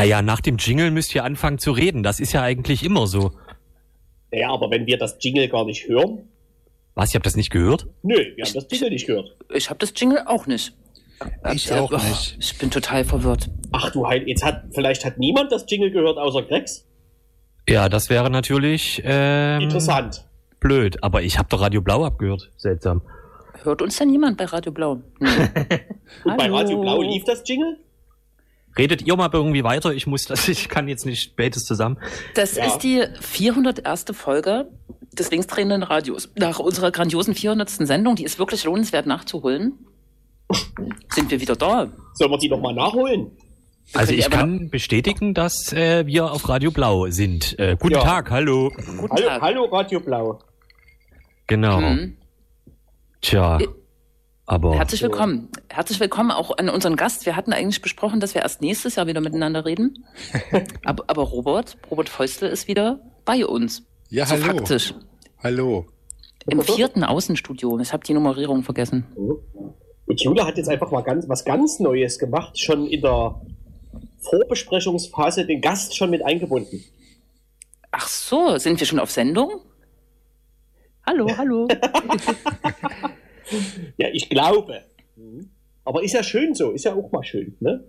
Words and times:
Naja, 0.00 0.22
nach 0.22 0.40
dem 0.40 0.56
Jingle 0.56 0.90
müsst 0.90 1.14
ihr 1.14 1.24
anfangen 1.24 1.58
zu 1.58 1.72
reden. 1.72 2.02
Das 2.02 2.20
ist 2.20 2.32
ja 2.32 2.40
eigentlich 2.40 2.82
immer 2.84 3.06
so. 3.06 3.32
Naja, 4.32 4.48
aber 4.50 4.70
wenn 4.70 4.86
wir 4.86 4.96
das 4.96 5.18
Jingle 5.20 5.46
gar 5.46 5.66
nicht 5.66 5.88
hören. 5.88 6.26
Was, 6.94 7.12
ihr 7.12 7.18
habt 7.18 7.26
das 7.26 7.36
nicht 7.36 7.50
gehört? 7.50 7.86
Nö, 8.02 8.14
wir 8.14 8.46
haben 8.46 8.54
das 8.54 8.66
Jingle 8.70 8.88
nicht 8.88 9.06
gehört. 9.06 9.36
Ich 9.52 9.68
habe 9.68 9.78
das 9.78 9.92
Jingle 9.94 10.22
auch 10.24 10.46
nicht. 10.46 10.72
Ich 11.52 11.70
Äh, 11.70 11.74
auch 11.74 11.92
oh, 11.92 11.96
nicht. 11.96 12.38
Ich 12.40 12.56
bin 12.56 12.70
total 12.70 13.04
verwirrt. 13.04 13.50
Ach 13.72 13.90
du 13.92 14.06
Heil, 14.06 14.26
jetzt 14.26 14.42
hat, 14.42 14.64
vielleicht 14.72 15.04
hat 15.04 15.18
niemand 15.18 15.52
das 15.52 15.66
Jingle 15.68 15.90
gehört 15.90 16.16
außer 16.16 16.44
Grex. 16.44 16.86
Ja, 17.68 17.90
das 17.90 18.08
wäre 18.08 18.30
natürlich 18.30 19.02
ähm, 19.04 19.60
Interessant. 19.64 20.24
blöd. 20.60 21.02
Aber 21.02 21.20
ich 21.20 21.38
habe 21.38 21.50
doch 21.50 21.60
Radio 21.60 21.82
Blau 21.82 22.06
abgehört. 22.06 22.50
Seltsam. 22.56 23.02
Hört 23.64 23.82
uns 23.82 23.98
denn 23.98 24.08
jemand 24.08 24.38
bei 24.38 24.46
Radio 24.46 24.72
Blau? 24.72 25.02
Nee. 25.18 25.28
Und 26.24 26.38
bei. 26.38 26.50
Radio 26.50 26.80
Blau 26.80 27.02
lief 27.02 27.24
das 27.24 27.42
Jingle? 27.46 27.76
Redet 28.78 29.02
ihr 29.02 29.16
mal 29.16 29.30
irgendwie 29.32 29.64
weiter? 29.64 29.92
Ich 29.92 30.06
muss 30.06 30.24
das, 30.24 30.48
ich 30.48 30.68
kann 30.68 30.88
jetzt 30.88 31.06
nicht 31.06 31.36
beides 31.36 31.64
zusammen. 31.64 31.98
Das 32.34 32.56
Ja. 32.56 32.66
ist 32.66 32.78
die 32.78 33.04
401. 33.20 34.06
Folge 34.12 34.68
des 35.12 35.30
linksdrehenden 35.30 35.82
Radios. 35.82 36.30
Nach 36.36 36.58
unserer 36.60 36.90
grandiosen 36.90 37.34
400. 37.34 37.68
Sendung, 37.70 38.14
die 38.16 38.24
ist 38.24 38.38
wirklich 38.38 38.64
lohnenswert 38.64 39.06
nachzuholen, 39.06 39.72
sind 41.10 41.30
wir 41.30 41.40
wieder 41.40 41.56
da. 41.56 41.88
Sollen 42.14 42.30
wir 42.30 42.38
die 42.38 42.48
noch 42.48 42.60
mal 42.60 42.72
nachholen? 42.74 43.30
Also 43.92 44.12
ich 44.12 44.30
kann 44.30 44.70
bestätigen, 44.70 45.34
dass 45.34 45.72
äh, 45.72 46.06
wir 46.06 46.30
auf 46.30 46.48
Radio 46.48 46.70
Blau 46.70 47.08
sind. 47.10 47.58
Äh, 47.58 47.76
guten 47.78 47.94
Ja. 47.94 48.02
Tag, 48.04 48.30
hallo. 48.30 48.70
Guten 48.70 49.10
Hallo, 49.10 49.26
Tag. 49.28 49.42
hallo 49.42 49.64
Radio 49.64 49.98
Blau. 49.98 50.38
Genau. 51.48 51.80
Mhm. 51.80 52.16
Tja. 53.20 53.58
Aber 54.50 54.74
Herzlich 54.74 55.00
willkommen. 55.00 55.48
Herzlich 55.68 56.00
willkommen 56.00 56.32
auch 56.32 56.58
an 56.58 56.68
unseren 56.70 56.96
Gast. 56.96 57.24
Wir 57.24 57.36
hatten 57.36 57.52
eigentlich 57.52 57.82
besprochen, 57.82 58.18
dass 58.18 58.34
wir 58.34 58.42
erst 58.42 58.60
nächstes 58.60 58.96
Jahr 58.96 59.06
wieder 59.06 59.20
miteinander 59.20 59.64
reden. 59.64 60.04
aber, 60.84 61.04
aber 61.06 61.22
Robert, 61.22 61.78
Robert 61.88 62.08
Feustel 62.08 62.48
ist 62.50 62.66
wieder 62.66 62.98
bei 63.24 63.46
uns. 63.46 63.86
Ja, 64.08 64.26
so 64.26 64.32
hallo. 64.34 64.44
faktisch. 64.46 64.92
Hallo. 65.40 65.86
Im 66.46 66.62
vierten 66.62 67.04
Außenstudio. 67.04 67.78
Ich 67.78 67.92
habe 67.92 68.02
die 68.02 68.12
Nummerierung 68.12 68.64
vergessen. 68.64 69.06
Und 70.06 70.20
Jule 70.20 70.44
hat 70.44 70.56
jetzt 70.56 70.68
einfach 70.68 70.90
mal 70.90 71.02
ganz, 71.02 71.28
was 71.28 71.44
ganz 71.44 71.78
Neues 71.78 72.18
gemacht, 72.18 72.58
schon 72.58 72.88
in 72.88 73.02
der 73.02 73.40
Vorbesprechungsphase 74.18 75.46
den 75.46 75.60
Gast 75.60 75.96
schon 75.96 76.10
mit 76.10 76.24
eingebunden. 76.24 76.82
Ach 77.92 78.08
so, 78.08 78.58
sind 78.58 78.80
wir 78.80 78.86
schon 78.88 78.98
auf 78.98 79.12
Sendung? 79.12 79.60
Hallo, 81.06 81.28
hallo. 81.36 81.68
Ja, 83.96 84.08
ich 84.12 84.28
glaube. 84.28 84.82
Aber 85.84 86.02
ist 86.02 86.12
ja 86.12 86.22
schön 86.22 86.54
so, 86.54 86.70
ist 86.70 86.84
ja 86.84 86.94
auch 86.94 87.10
mal 87.12 87.24
schön, 87.24 87.56
ne? 87.60 87.84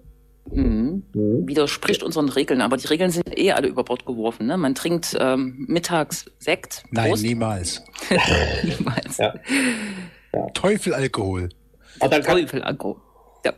Mhm. 0.49 1.03
Widerspricht 1.13 2.03
unseren 2.03 2.29
Regeln, 2.29 2.61
aber 2.61 2.77
die 2.77 2.87
Regeln 2.87 3.11
sind 3.11 3.37
eh 3.37 3.51
alle 3.51 3.67
über 3.67 3.83
Bord 3.83 4.05
geworfen. 4.05 4.47
Ne? 4.47 4.57
Man 4.57 4.75
trinkt 4.75 5.15
ähm, 5.19 5.65
mittags 5.67 6.25
Sekt. 6.39 6.83
Nein, 6.89 7.09
Prost. 7.09 7.23
niemals. 7.23 7.83
niemals. 8.63 9.17
Ja. 9.17 9.33
Teufel 10.53 10.93
Alkohol. 10.93 11.49
Kann, 11.99 12.23
Teufel. 12.23 12.61
Ja. 13.45 13.53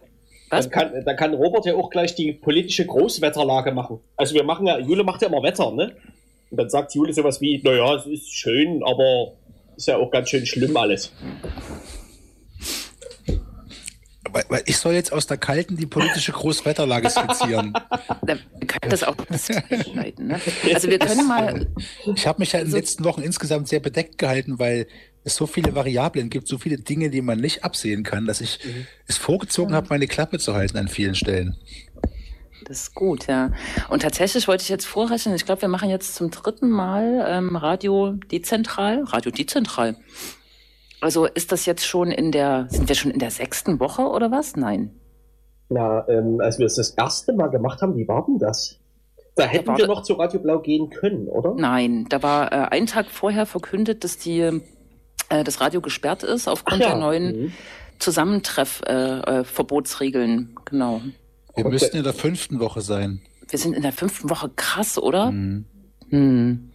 Was? 0.50 0.70
dann, 0.70 0.72
kann, 0.72 1.06
dann 1.06 1.16
kann 1.16 1.34
Robert 1.34 1.66
ja 1.66 1.76
auch 1.76 1.90
gleich 1.90 2.16
die 2.16 2.34
politische 2.34 2.86
Großwetterlage 2.86 3.72
machen. 3.72 4.00
Also 4.18 4.36
wir 4.36 4.44
machen 4.44 4.68
ja, 4.68 4.78
Jule 4.80 5.04
macht 5.04 5.22
ja 5.22 5.30
immer 5.30 5.42
Wetter, 5.42 5.72
ne? 5.72 5.96
Und 6.52 6.58
dann 6.58 6.70
sagt 6.70 6.94
Jule 6.94 7.14
sowas 7.14 7.42
wie, 7.42 7.62
naja, 7.64 7.96
es 7.96 8.06
ist 8.06 8.32
schön, 8.32 8.84
aber 8.84 9.34
ist 9.84 9.88
ja 9.88 9.98
auch 9.98 10.10
ganz 10.12 10.30
schön 10.30 10.46
schlimm 10.46 10.76
alles. 10.78 11.12
Ich 14.66 14.78
soll 14.78 14.94
jetzt 14.94 15.12
aus 15.12 15.28
der 15.28 15.38
kalten 15.38 15.76
die 15.78 15.86
politische 15.86 16.32
Großwetterlage 16.32 17.10
skizzieren. 17.10 17.74
Wir 18.26 18.38
können 18.68 18.90
das 18.90 19.04
auch 19.04 19.16
leiten. 19.94 20.28
Ne? 20.28 20.40
Also 20.74 20.88
wir 20.90 20.98
können 20.98 21.28
mal. 21.28 21.68
Ich 22.16 22.26
habe 22.26 22.40
mich 22.40 22.54
ja 22.54 22.60
in 22.60 22.66
den 22.66 22.72
So- 22.72 22.78
letzten 22.78 23.04
Wochen 23.04 23.22
insgesamt 23.22 23.68
sehr 23.68 23.82
bedeckt 23.82 24.18
gehalten, 24.18 24.58
weil 24.58 24.88
es 25.26 25.36
so 25.36 25.46
viele 25.46 25.76
Variablen 25.76 26.30
gibt, 26.30 26.48
so 26.48 26.58
viele 26.58 26.78
Dinge, 26.78 27.10
die 27.10 27.22
man 27.22 27.40
nicht 27.40 27.64
absehen 27.64 28.04
kann, 28.04 28.26
dass 28.26 28.42
ich 28.42 28.60
es 29.08 29.18
vorgezogen 29.18 29.76
habe, 29.76 29.88
meine 29.90 30.08
Klappe 30.08 30.40
zu 30.40 30.54
halten 30.56 30.78
an 30.78 30.88
vielen 30.88 31.16
Stellen. 31.16 31.58
Das 32.66 32.82
ist 32.84 32.96
gut, 32.96 33.28
ja. 33.28 33.52
Und 33.90 34.02
tatsächlich 34.02 34.48
wollte 34.48 34.64
ich 34.64 34.70
jetzt 34.70 34.86
vorrechnen, 34.86 35.36
ich 35.36 35.46
glaube, 35.46 35.62
wir 35.62 35.70
machen 35.70 35.90
jetzt 35.90 36.16
zum 36.16 36.32
dritten 36.32 36.70
Mal 36.70 37.26
ähm, 37.28 37.56
Radio 37.56 38.14
dezentral. 38.32 39.04
Radio 39.06 39.32
dezentral. 39.32 39.96
Also 41.02 41.26
ist 41.26 41.52
das 41.52 41.66
jetzt 41.66 41.86
schon 41.86 42.12
in 42.12 42.32
der, 42.32 42.68
sind 42.70 42.88
wir 42.88 42.96
schon 42.96 43.12
in 43.12 43.20
der 43.20 43.32
sechsten 43.32 43.80
Woche 43.80 44.04
oder 44.04 44.32
was? 44.32 44.56
Nein. 44.56 44.92
Na, 45.70 46.08
ähm, 46.08 46.40
als 46.42 46.60
wir 46.60 46.66
es 46.66 46.76
das 46.76 46.92
erste 46.92 47.34
Mal 47.34 47.48
gemacht 47.48 47.82
haben, 47.82 47.96
wie 47.98 48.08
war 48.08 48.26
denn 48.26 48.38
das? 48.40 48.80
Da 49.36 49.46
hätten 49.46 49.68
war 49.68 49.78
wir 49.78 49.88
da- 49.88 49.94
noch 49.94 50.04
zu 50.04 50.14
Radio 50.14 50.40
Blau 50.40 50.60
gehen 50.60 50.90
können, 50.92 51.28
oder? 51.28 51.56
Nein, 51.58 52.06
da 52.10 52.22
war 52.22 52.52
äh, 52.52 52.56
ein 52.70 52.86
Tag 52.86 53.08
vorher 53.10 53.46
verkündet, 53.46 54.04
dass 54.04 54.18
die, 54.18 54.40
äh, 54.42 55.44
das 55.44 55.60
Radio 55.60 55.82
gesperrt 55.82 56.24
ist 56.24 56.48
aufgrund 56.48 56.82
ja. 56.82 56.90
der 56.90 56.98
neuen 57.00 57.42
Mhm. 57.46 57.52
Zusammentreff-Verbotsregeln. 58.00 59.42
Äh, 59.42 59.44
Verbotsregeln. 59.44 60.56
genau. 60.66 61.02
Wir 61.56 61.66
Okay. 61.66 61.74
müssten 61.74 61.98
in 61.98 62.04
der 62.04 62.14
fünften 62.14 62.60
Woche 62.60 62.82
sein. 62.82 63.22
Wir 63.50 63.60
sind 63.60 63.74
in 63.74 63.82
der 63.84 63.92
fünften 63.94 64.30
Woche 64.30 64.50
krass, 64.56 64.98
oder? 64.98 65.32
Mhm. 65.32 65.66
Hm. 66.10 66.72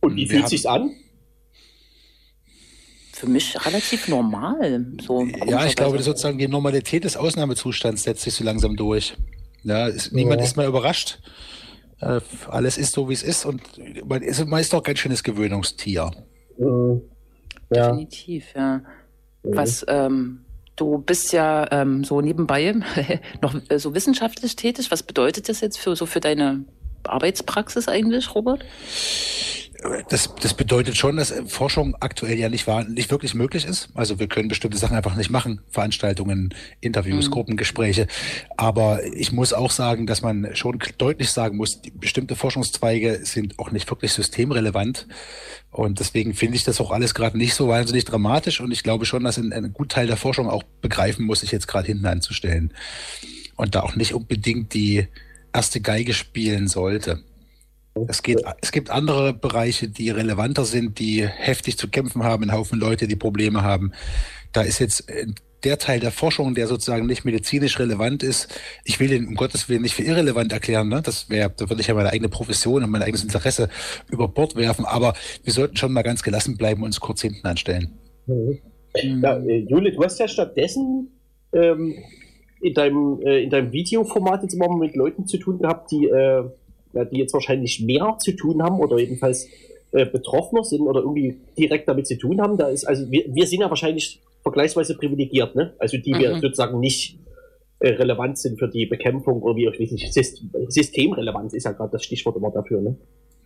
Und 0.00 0.16
wie 0.16 0.26
fühlt 0.26 0.42
haben- 0.44 0.48
sich's 0.48 0.66
an? 0.66 0.90
Für 3.12 3.26
mich 3.28 3.54
relativ 3.66 4.08
normal. 4.08 4.86
So 5.02 5.24
Ja, 5.46 5.66
ich 5.66 5.76
glaube, 5.76 6.02
sozusagen 6.02 6.38
die 6.38 6.48
Normalität 6.48 7.04
des 7.04 7.16
Ausnahmezustands 7.18 8.04
setzt 8.04 8.22
sich 8.22 8.32
so 8.34 8.44
langsam 8.44 8.76
durch. 8.76 9.14
Ja, 9.62 9.88
ist, 9.88 10.12
niemand 10.12 10.40
Ja. 10.40 10.46
ist 10.46 10.56
mehr 10.56 10.66
überrascht. 10.68 11.18
Äh, 12.00 12.20
alles 12.48 12.78
ist 12.78 12.94
so, 12.94 13.10
wie 13.10 13.12
es 13.12 13.22
ist 13.22 13.44
und 13.44 13.60
man 14.08 14.22
ist, 14.22 14.46
man 14.46 14.58
ist 14.60 14.72
doch 14.72 14.78
ein 14.78 14.84
ganz 14.84 15.00
schönes 15.00 15.22
Gewöhnungstier. 15.22 16.10
Mhm. 16.56 17.02
Ja. 17.74 17.88
Definitiv, 17.90 18.46
ja. 18.56 18.82
Was, 19.42 19.84
ähm, 19.86 20.46
du 20.80 20.98
bist 20.98 21.32
ja 21.32 21.66
ähm, 21.70 22.04
so 22.04 22.20
nebenbei 22.20 22.74
noch 23.42 23.54
äh, 23.68 23.78
so 23.78 23.94
wissenschaftlich 23.94 24.56
tätig. 24.56 24.90
Was 24.90 25.02
bedeutet 25.02 25.48
das 25.48 25.60
jetzt 25.60 25.78
für 25.78 25.94
so 25.94 26.06
für 26.06 26.20
deine 26.20 26.64
Arbeitspraxis 27.04 27.88
eigentlich, 27.88 28.34
Robert? 28.34 28.64
Das, 30.08 30.34
das 30.34 30.54
bedeutet 30.54 30.96
schon, 30.96 31.16
dass 31.16 31.30
äh, 31.30 31.44
Forschung 31.46 31.96
aktuell 32.00 32.38
ja 32.38 32.48
nicht, 32.48 32.66
wahr, 32.66 32.84
nicht 32.84 33.10
wirklich 33.10 33.34
möglich 33.34 33.64
ist. 33.64 33.88
Also 33.94 34.18
wir 34.18 34.26
können 34.26 34.48
bestimmte 34.48 34.76
Sachen 34.76 34.96
einfach 34.96 35.16
nicht 35.16 35.30
machen. 35.30 35.60
Veranstaltungen, 35.70 36.54
Interviews, 36.80 37.26
Mhm. 37.26 37.30
Gruppengespräche. 37.30 38.06
Aber 38.56 39.04
ich 39.04 39.32
muss 39.32 39.52
auch 39.52 39.70
sagen, 39.70 40.06
dass 40.06 40.22
man 40.22 40.54
schon 40.54 40.78
deutlich 40.98 41.30
sagen 41.30 41.56
muss, 41.56 41.80
bestimmte 41.94 42.36
Forschungszweige 42.36 43.20
sind 43.24 43.58
auch 43.58 43.70
nicht 43.70 43.88
wirklich 43.90 44.12
systemrelevant. 44.12 45.06
Und 45.70 46.00
deswegen 46.00 46.34
finde 46.34 46.56
ich 46.56 46.64
das 46.64 46.80
auch 46.80 46.90
alles 46.90 47.14
gerade 47.14 47.38
nicht 47.38 47.54
so 47.54 47.68
wahnsinnig 47.68 48.04
dramatisch. 48.04 48.60
Und 48.60 48.72
ich 48.72 48.82
glaube 48.82 49.06
schon, 49.06 49.24
dass 49.24 49.38
ein, 49.38 49.52
ein 49.52 49.72
Gutteil 49.72 50.06
der 50.06 50.16
Forschung 50.16 50.50
auch 50.50 50.62
begreifen 50.82 51.24
muss, 51.24 51.40
sich 51.40 51.52
jetzt 51.52 51.68
gerade 51.68 51.86
hinten 51.86 52.06
anzustellen. 52.06 52.74
Und 53.56 53.74
da 53.74 53.80
auch 53.80 53.94
nicht 53.94 54.14
unbedingt 54.14 54.74
die 54.74 55.06
erste 55.52 55.80
Geige 55.80 56.12
spielen 56.12 56.68
sollte. 56.68 57.22
Es, 58.08 58.22
geht, 58.22 58.42
es 58.60 58.72
gibt 58.72 58.90
andere 58.90 59.34
Bereiche, 59.34 59.88
die 59.88 60.10
relevanter 60.10 60.64
sind, 60.64 60.98
die 60.98 61.26
heftig 61.26 61.76
zu 61.76 61.88
kämpfen 61.88 62.22
haben, 62.22 62.44
ein 62.44 62.52
Haufen 62.52 62.78
Leute, 62.78 63.08
die 63.08 63.16
Probleme 63.16 63.62
haben. 63.62 63.92
Da 64.52 64.62
ist 64.62 64.78
jetzt 64.78 65.08
äh, 65.10 65.26
der 65.64 65.78
Teil 65.78 66.00
der 66.00 66.10
Forschung, 66.10 66.54
der 66.54 66.66
sozusagen 66.66 67.06
nicht 67.06 67.24
medizinisch 67.24 67.78
relevant 67.78 68.22
ist. 68.22 68.48
Ich 68.84 69.00
will 69.00 69.08
den 69.08 69.26
um 69.26 69.34
Gottes 69.34 69.68
Willen 69.68 69.82
nicht 69.82 69.94
für 69.94 70.02
irrelevant 70.02 70.52
erklären. 70.52 70.88
Ne? 70.88 71.02
Das 71.02 71.28
wäre, 71.28 71.52
da 71.54 71.68
würde 71.68 71.82
ich 71.82 71.88
ja 71.88 71.94
meine 71.94 72.10
eigene 72.10 72.28
Profession 72.28 72.82
und 72.82 72.90
mein 72.90 73.02
eigenes 73.02 73.22
Interesse 73.22 73.68
über 74.10 74.28
Bord 74.28 74.56
werfen. 74.56 74.84
Aber 74.84 75.14
wir 75.42 75.52
sollten 75.52 75.76
schon 75.76 75.92
mal 75.92 76.02
ganz 76.02 76.22
gelassen 76.22 76.56
bleiben 76.56 76.82
und 76.82 76.86
uns 76.86 77.00
kurz 77.00 77.22
hinten 77.22 77.46
anstellen. 77.46 77.92
Mhm. 78.26 78.58
Ja, 79.22 79.36
äh, 79.38 79.66
Jule, 79.68 79.92
du 79.92 80.02
hast 80.02 80.18
ja 80.18 80.26
stattdessen 80.26 81.08
ähm, 81.52 81.94
in, 82.60 82.74
deinem, 82.74 83.20
äh, 83.24 83.44
in 83.44 83.50
deinem 83.50 83.72
Videoformat 83.72 84.42
jetzt 84.42 84.54
immer 84.54 84.74
mit 84.76 84.96
Leuten 84.96 85.26
zu 85.26 85.38
tun 85.38 85.58
gehabt, 85.58 85.90
die, 85.90 86.06
äh, 86.06 86.44
ja, 86.92 87.04
die 87.04 87.18
jetzt 87.18 87.32
wahrscheinlich 87.32 87.80
mehr 87.80 88.16
zu 88.18 88.32
tun 88.32 88.62
haben 88.62 88.80
oder 88.80 88.98
jedenfalls 88.98 89.48
äh, 89.92 90.06
betroffener 90.06 90.64
sind 90.64 90.82
oder 90.82 91.00
irgendwie 91.00 91.38
direkt 91.58 91.88
damit 91.88 92.06
zu 92.06 92.16
tun 92.16 92.40
haben. 92.40 92.56
Da 92.56 92.68
ist, 92.68 92.84
also 92.84 93.10
wir, 93.10 93.24
wir 93.28 93.46
sind 93.46 93.60
ja 93.60 93.68
wahrscheinlich 93.68 94.20
vergleichsweise 94.42 94.96
privilegiert, 94.96 95.54
ne? 95.54 95.74
Also 95.78 95.98
die 95.98 96.14
wir 96.14 96.36
Mhm. 96.36 96.40
sozusagen 96.40 96.80
nicht 96.80 97.18
äh, 97.80 97.90
relevant 97.90 98.38
sind 98.38 98.58
für 98.58 98.68
die 98.68 98.86
Bekämpfung 98.86 99.42
oder 99.42 99.56
wie 99.56 99.66
weiß 99.66 99.90
nicht, 99.90 100.12
Syst 100.12 100.42
Systemrelevanz 100.68 101.54
ist 101.54 101.64
ja 101.64 101.72
gerade 101.72 101.92
das 101.92 102.04
Stichwort 102.04 102.36
immer 102.36 102.50
dafür, 102.50 102.80
ne? 102.80 102.96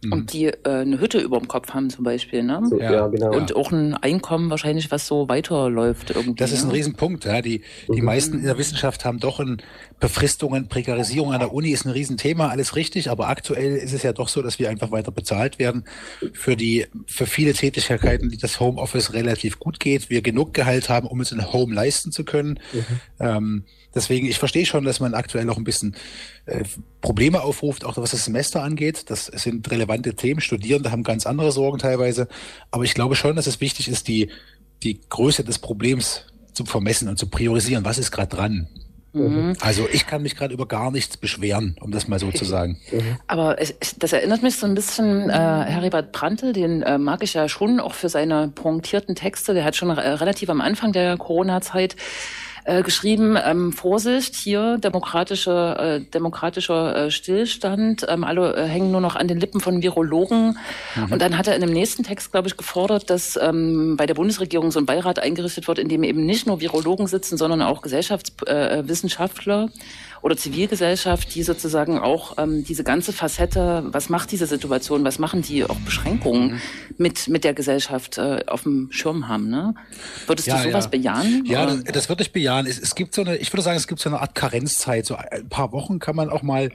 Mhm. 0.05 0.13
Und 0.13 0.33
die 0.33 0.47
äh, 0.47 0.57
eine 0.65 1.01
Hütte 1.01 1.19
über 1.19 1.39
dem 1.39 1.49
Kopf 1.49 1.71
haben 1.73 1.91
zum 1.91 2.05
Beispiel, 2.05 2.43
ne? 2.43 2.61
So, 2.69 2.79
Ja. 2.79 2.93
ja. 2.93 3.07
genau. 3.09 3.35
Und 3.37 3.55
auch 3.57 3.73
ein 3.73 3.95
Einkommen 3.95 4.51
wahrscheinlich, 4.51 4.91
was 4.91 5.07
so 5.07 5.29
weiterläuft 5.29 6.11
irgendwie. 6.11 6.35
Das 6.35 6.53
ist 6.53 6.63
ein 6.63 6.69
ne? 6.69 6.75
Riesenpunkt. 6.75 7.25
Ja. 7.25 7.43
Die, 7.43 7.63
die 7.93 8.01
Mhm. 8.01 8.05
meisten 8.05 8.39
in 8.39 8.45
der 8.45 8.59
Wissenschaft 8.59 9.05
haben 9.05 9.19
doch 9.19 9.41
ein 9.41 9.63
Befristungen, 10.01 10.69
Prekarisierung 10.69 11.33
an 11.33 11.41
der 11.41 11.53
Uni 11.53 11.71
ist 11.71 11.87
ein 11.87 11.91
Riesenthema, 11.91 12.49
alles 12.49 12.77
richtig, 12.77 13.09
aber 13.11 13.29
aktuell 13.29 13.77
ist 13.77 13.93
es 13.93 14.03
ja 14.03 14.13
doch 14.13 14.29
so, 14.29 14.43
dass 14.43 14.59
wir 14.59 14.69
einfach 14.69 14.91
weiter 14.91 15.13
bezahlt 15.13 15.59
werden 15.59 15.85
für 16.33 16.57
die, 16.57 16.87
für 17.07 17.27
viele 17.27 17.53
Tätigkeiten, 17.55 18.29
die 18.29 18.37
das 18.37 18.61
Homeoffice 18.61 19.13
relativ 19.15 19.59
gut 19.59 19.81
geht, 19.81 20.11
wir 20.11 20.21
genug 20.21 20.53
Gehalt 20.53 20.89
haben, 20.89 21.07
um 21.07 21.21
es 21.21 21.33
in 21.33 21.53
Home 21.53 21.75
leisten 21.75 22.13
zu 22.13 22.25
können. 22.25 22.59
Mhm. 22.73 23.01
Ähm, 23.21 23.65
Deswegen, 23.95 24.27
ich 24.27 24.41
verstehe 24.41 24.67
schon, 24.67 24.85
dass 24.85 24.99
man 24.99 25.15
aktuell 25.15 25.45
noch 25.45 25.57
ein 25.57 25.63
bisschen 25.63 25.95
äh, 26.47 26.65
Probleme 27.01 27.43
aufruft, 27.43 27.85
auch 27.85 27.97
was 27.97 28.11
das 28.11 28.25
Semester 28.25 28.61
angeht. 28.61 29.09
Das 29.09 29.27
sind 29.27 29.71
relevante 29.71 29.94
Themen. 30.03 30.41
Studierende 30.41 30.91
haben 30.91 31.03
ganz 31.03 31.27
andere 31.27 31.53
Sorgen 31.53 31.79
teilweise. 31.79 32.29
Aber 32.71 32.85
ich 32.85 32.95
glaube 32.95 33.17
schon, 33.17 33.37
dass 33.37 33.47
es 33.47 33.61
wichtig 33.61 33.89
ist, 33.89 34.09
die, 34.09 34.31
die 34.83 35.01
Größe 35.09 35.45
des 35.45 35.59
Problems 35.59 36.27
zu 36.53 36.65
vermessen 36.65 37.09
und 37.09 37.19
zu 37.19 37.29
priorisieren. 37.29 37.85
Was 37.85 37.99
ist 37.99 38.11
gerade 38.11 38.35
dran? 38.35 38.69
Mhm. 39.15 39.57
Also 39.61 39.89
ich 39.91 40.07
kann 40.07 40.23
mich 40.23 40.35
gerade 40.35 40.53
über 40.53 40.67
gar 40.67 40.91
nichts 40.91 41.17
beschweren, 41.17 41.77
um 41.81 41.93
das 41.93 42.09
mal 42.09 42.19
so 42.19 42.33
zu 42.33 42.45
sagen. 42.45 42.81
Aber 43.29 43.61
es, 43.61 43.75
das 43.99 44.13
erinnert 44.13 44.43
mich 44.43 44.57
so 44.57 44.67
ein 44.67 44.75
bisschen, 44.75 45.31
äh, 45.31 45.33
Heribert 45.33 46.11
Prantl, 46.13 46.53
den 46.53 46.83
äh, 46.83 46.99
mag 46.99 47.23
ich 47.23 47.35
ja 47.35 47.49
schon 47.49 47.79
auch 47.79 47.95
für 47.95 48.09
seine 48.09 48.49
pointierten 48.49 49.15
Texte. 49.15 49.55
Der 49.55 49.65
hat 49.65 49.77
schon 49.77 49.91
äh, 49.91 50.01
relativ 50.01 50.51
am 50.51 50.61
Anfang 50.61 50.93
der 50.93 51.17
Corona-Zeit 51.17 51.95
äh, 52.65 52.83
geschrieben, 52.83 53.37
ähm, 53.43 53.73
Vorsicht, 53.73 54.35
hier 54.35 54.79
demokratische, 54.79 55.77
äh, 55.79 56.01
demokratischer 56.01 56.97
äh, 56.97 57.11
Stillstand, 57.11 58.07
ähm, 58.09 58.25
alle 58.25 58.57
äh, 58.57 58.67
hängen 58.67 58.91
nur 58.91 59.01
noch 59.03 59.17
an 59.17 59.29
den 59.29 59.39
Lippen 59.39 59.61
von 59.61 59.83
Virologen. 59.83 60.59
Mhm. 60.95 61.13
Und 61.13 61.23
dann 61.23 61.37
hat 61.37 61.47
er 61.47 61.55
in 61.55 61.61
dem 61.61 61.73
nächsten 61.73 62.05
Text, 62.05 62.33
glaube 62.33 62.49
ich, 62.49 62.57
gefordert, 62.57 63.11
dass 63.11 63.39
ähm, 63.41 63.97
bei 63.97 64.07
der 64.07 64.15
Bundesregierung 64.15 64.71
so 64.71 64.79
ein 64.79 64.87
Beirat 64.87 65.19
eingerichtet 65.19 65.69
wird, 65.69 65.79
in 65.79 65.89
dem 65.89 66.03
eben 66.03 66.25
nicht 66.25 66.47
nur 66.47 66.61
Virologen 66.61 67.07
sitzen, 67.07 67.37
sondern 67.37 67.61
auch 67.61 67.83
Gesellschaftswissenschaftler. 67.83 69.65
Äh, 69.65 69.69
oder 70.25 70.39
Zivilgesellschaft, 70.39 71.35
die 71.35 71.43
sozusagen 71.43 71.99
auch 71.99 72.39
ähm, 72.39 72.65
diese 72.65 72.83
ganze 72.83 73.13
Facette, 73.13 73.85
was 73.89 74.09
macht 74.09 74.33
diese 74.33 74.47
Situation, 74.47 75.05
was 75.05 75.19
machen 75.19 75.43
die 75.43 75.65
auch 75.65 75.77
Beschränkungen 75.81 76.53
mhm. 76.53 76.61
mit, 76.97 77.29
mit 77.29 77.45
der 77.45 77.53
Gesellschaft 77.53 78.17
äh, 78.17 78.43
auf 78.47 78.63
dem 78.63 78.91
Schirm 78.91 79.29
haben. 79.29 79.51
Ne? 79.51 79.75
Würdest 80.27 80.49
ja, 80.49 80.57
du 80.57 80.71
sowas 80.71 80.87
ja. 80.87 80.91
bejahen? 80.91 81.45
Ja, 81.45 81.67
das, 81.67 81.85
das, 81.85 82.09
würde 82.09 82.23
ich 82.23 82.33
bejahen. 82.33 82.67
Es, 82.67 82.79
es 82.79 82.95
gibt 82.95 83.15
so 83.15 83.21
eine, 83.21 83.37
ich 83.37 83.53
würde 83.53 83.61
sagen, 83.61 83.77
es 83.77 83.87
gibt 83.87 84.01
so 84.01 84.09
eine 84.09 84.19
Art 84.19 84.35
Karenzzeit. 84.35 85.05
So 85.05 85.15
ein 85.15 85.47
paar 85.51 85.73
Wochen 85.73 85.99
kann 85.99 86.17
man 86.17 86.31
auch 86.31 86.41
mal 86.41 86.73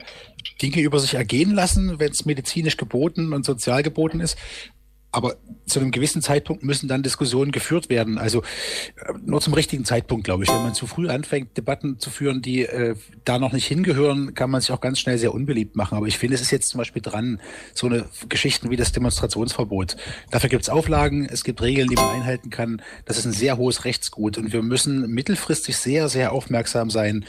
Dinge 0.62 0.80
über 0.80 1.00
sich 1.00 1.14
ergehen 1.14 1.52
lassen, 1.52 1.98
wenn 1.98 2.12
es 2.12 2.24
medizinisch 2.24 2.76
geboten 2.76 3.32
und 3.32 3.44
sozial 3.44 3.82
geboten 3.82 4.20
ist. 4.20 4.38
Aber 5.12 5.36
zu 5.66 5.80
einem 5.80 5.90
gewissen 5.90 6.22
Zeitpunkt 6.22 6.62
müssen 6.62 6.88
dann 6.88 7.02
Diskussionen 7.02 7.50
geführt 7.52 7.88
werden. 7.88 8.18
Also 8.18 8.42
äh, 8.42 9.12
nur 9.24 9.40
zum 9.40 9.54
richtigen 9.54 9.84
Zeitpunkt, 9.84 10.24
glaube 10.24 10.44
ich. 10.44 10.50
Wenn 10.50 10.62
man 10.62 10.74
zu 10.74 10.86
früh 10.86 11.08
anfängt, 11.08 11.56
Debatten 11.56 11.98
zu 11.98 12.10
führen, 12.10 12.42
die 12.42 12.62
äh, 12.62 12.94
da 13.24 13.38
noch 13.38 13.52
nicht 13.52 13.66
hingehören, 13.66 14.34
kann 14.34 14.50
man 14.50 14.60
sich 14.60 14.70
auch 14.70 14.80
ganz 14.80 15.00
schnell 15.00 15.18
sehr 15.18 15.34
unbeliebt 15.34 15.74
machen. 15.74 15.96
Aber 15.96 16.06
ich 16.06 16.18
finde, 16.18 16.36
es 16.36 16.42
ist 16.42 16.50
jetzt 16.50 16.68
zum 16.68 16.78
Beispiel 16.78 17.02
dran, 17.02 17.40
so 17.74 17.86
eine 17.86 18.06
Geschichten 18.28 18.70
wie 18.70 18.76
das 18.76 18.92
Demonstrationsverbot. 18.92 19.96
Dafür 20.30 20.48
gibt 20.48 20.62
es 20.62 20.68
Auflagen, 20.68 21.26
es 21.26 21.44
gibt 21.44 21.60
Regeln, 21.62 21.88
die 21.88 21.96
man 21.96 22.08
einhalten 22.10 22.50
kann. 22.50 22.82
Das 23.04 23.18
ist 23.18 23.24
ein 23.24 23.32
sehr 23.32 23.56
hohes 23.56 23.84
Rechtsgut. 23.84 24.38
Und 24.38 24.52
wir 24.52 24.62
müssen 24.62 25.10
mittelfristig 25.10 25.76
sehr, 25.76 26.08
sehr 26.08 26.32
aufmerksam 26.32 26.90
sein, 26.90 27.24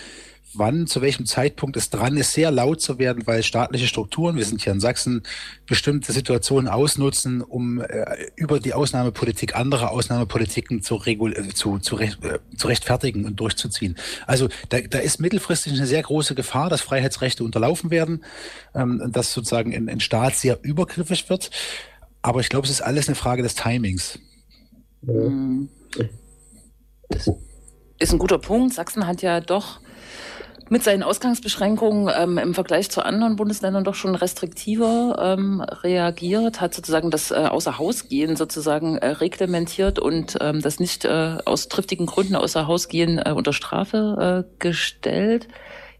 wann, 0.53 0.87
zu 0.87 1.01
welchem 1.01 1.25
Zeitpunkt 1.25 1.77
es 1.77 1.89
dran 1.89 2.17
ist, 2.17 2.31
sehr 2.31 2.51
laut 2.51 2.81
zu 2.81 2.99
werden, 2.99 3.25
weil 3.25 3.43
staatliche 3.43 3.87
Strukturen, 3.87 4.35
wir 4.35 4.45
sind 4.45 4.61
hier 4.61 4.73
in 4.73 4.79
Sachsen, 4.79 5.23
bestimmte 5.65 6.11
Situationen 6.11 6.67
ausnutzen, 6.67 7.41
um 7.41 7.81
äh, 7.81 8.27
über 8.35 8.59
die 8.59 8.73
Ausnahmepolitik 8.73 9.55
andere 9.55 9.89
Ausnahmepolitiken 9.91 10.81
zu, 10.81 10.95
regul 10.95 11.33
äh, 11.33 11.49
zu, 11.49 11.79
zu, 11.79 11.95
recht, 11.95 12.23
äh, 12.23 12.39
zu 12.55 12.67
rechtfertigen 12.67 13.25
und 13.25 13.39
durchzuziehen. 13.39 13.95
Also 14.27 14.49
da, 14.69 14.81
da 14.81 14.99
ist 14.99 15.19
mittelfristig 15.19 15.73
eine 15.73 15.85
sehr 15.85 16.03
große 16.03 16.35
Gefahr, 16.35 16.69
dass 16.69 16.81
Freiheitsrechte 16.81 17.43
unterlaufen 17.43 17.91
werden, 17.91 18.23
ähm, 18.75 19.11
dass 19.11 19.33
sozusagen 19.33 19.73
ein, 19.73 19.89
ein 19.89 19.99
Staat 19.99 20.35
sehr 20.35 20.59
übergriffig 20.61 21.29
wird. 21.29 21.51
Aber 22.21 22.39
ich 22.39 22.49
glaube, 22.49 22.65
es 22.65 22.71
ist 22.71 22.81
alles 22.81 23.07
eine 23.07 23.15
Frage 23.15 23.41
des 23.41 23.55
Timings. 23.55 24.19
Das 27.09 27.27
ist 27.99 28.13
ein 28.13 28.19
guter 28.19 28.37
Punkt. 28.37 28.73
Sachsen 28.73 29.07
hat 29.07 29.21
ja 29.21 29.41
doch 29.41 29.79
mit 30.71 30.83
seinen 30.83 31.03
Ausgangsbeschränkungen 31.03 32.09
ähm, 32.17 32.37
im 32.37 32.53
Vergleich 32.53 32.89
zu 32.89 33.03
anderen 33.03 33.35
Bundesländern 33.35 33.83
doch 33.83 33.93
schon 33.93 34.15
restriktiver 34.15 35.35
ähm, 35.37 35.59
reagiert, 35.59 36.61
hat 36.61 36.73
sozusagen 36.73 37.11
das 37.11 37.31
äh, 37.31 37.35
Außerhausgehen 37.35 38.37
sozusagen 38.37 38.97
äh, 38.97 39.07
reglementiert 39.07 39.99
und 39.99 40.37
ähm, 40.39 40.61
das 40.61 40.79
nicht 40.79 41.03
äh, 41.03 41.39
aus 41.43 41.67
triftigen 41.67 42.05
Gründen 42.05 42.37
außer 42.37 42.67
Hausgehen 42.67 43.19
äh, 43.19 43.33
unter 43.35 43.51
Strafe 43.51 44.45
äh, 44.47 44.55
gestellt. 44.59 45.49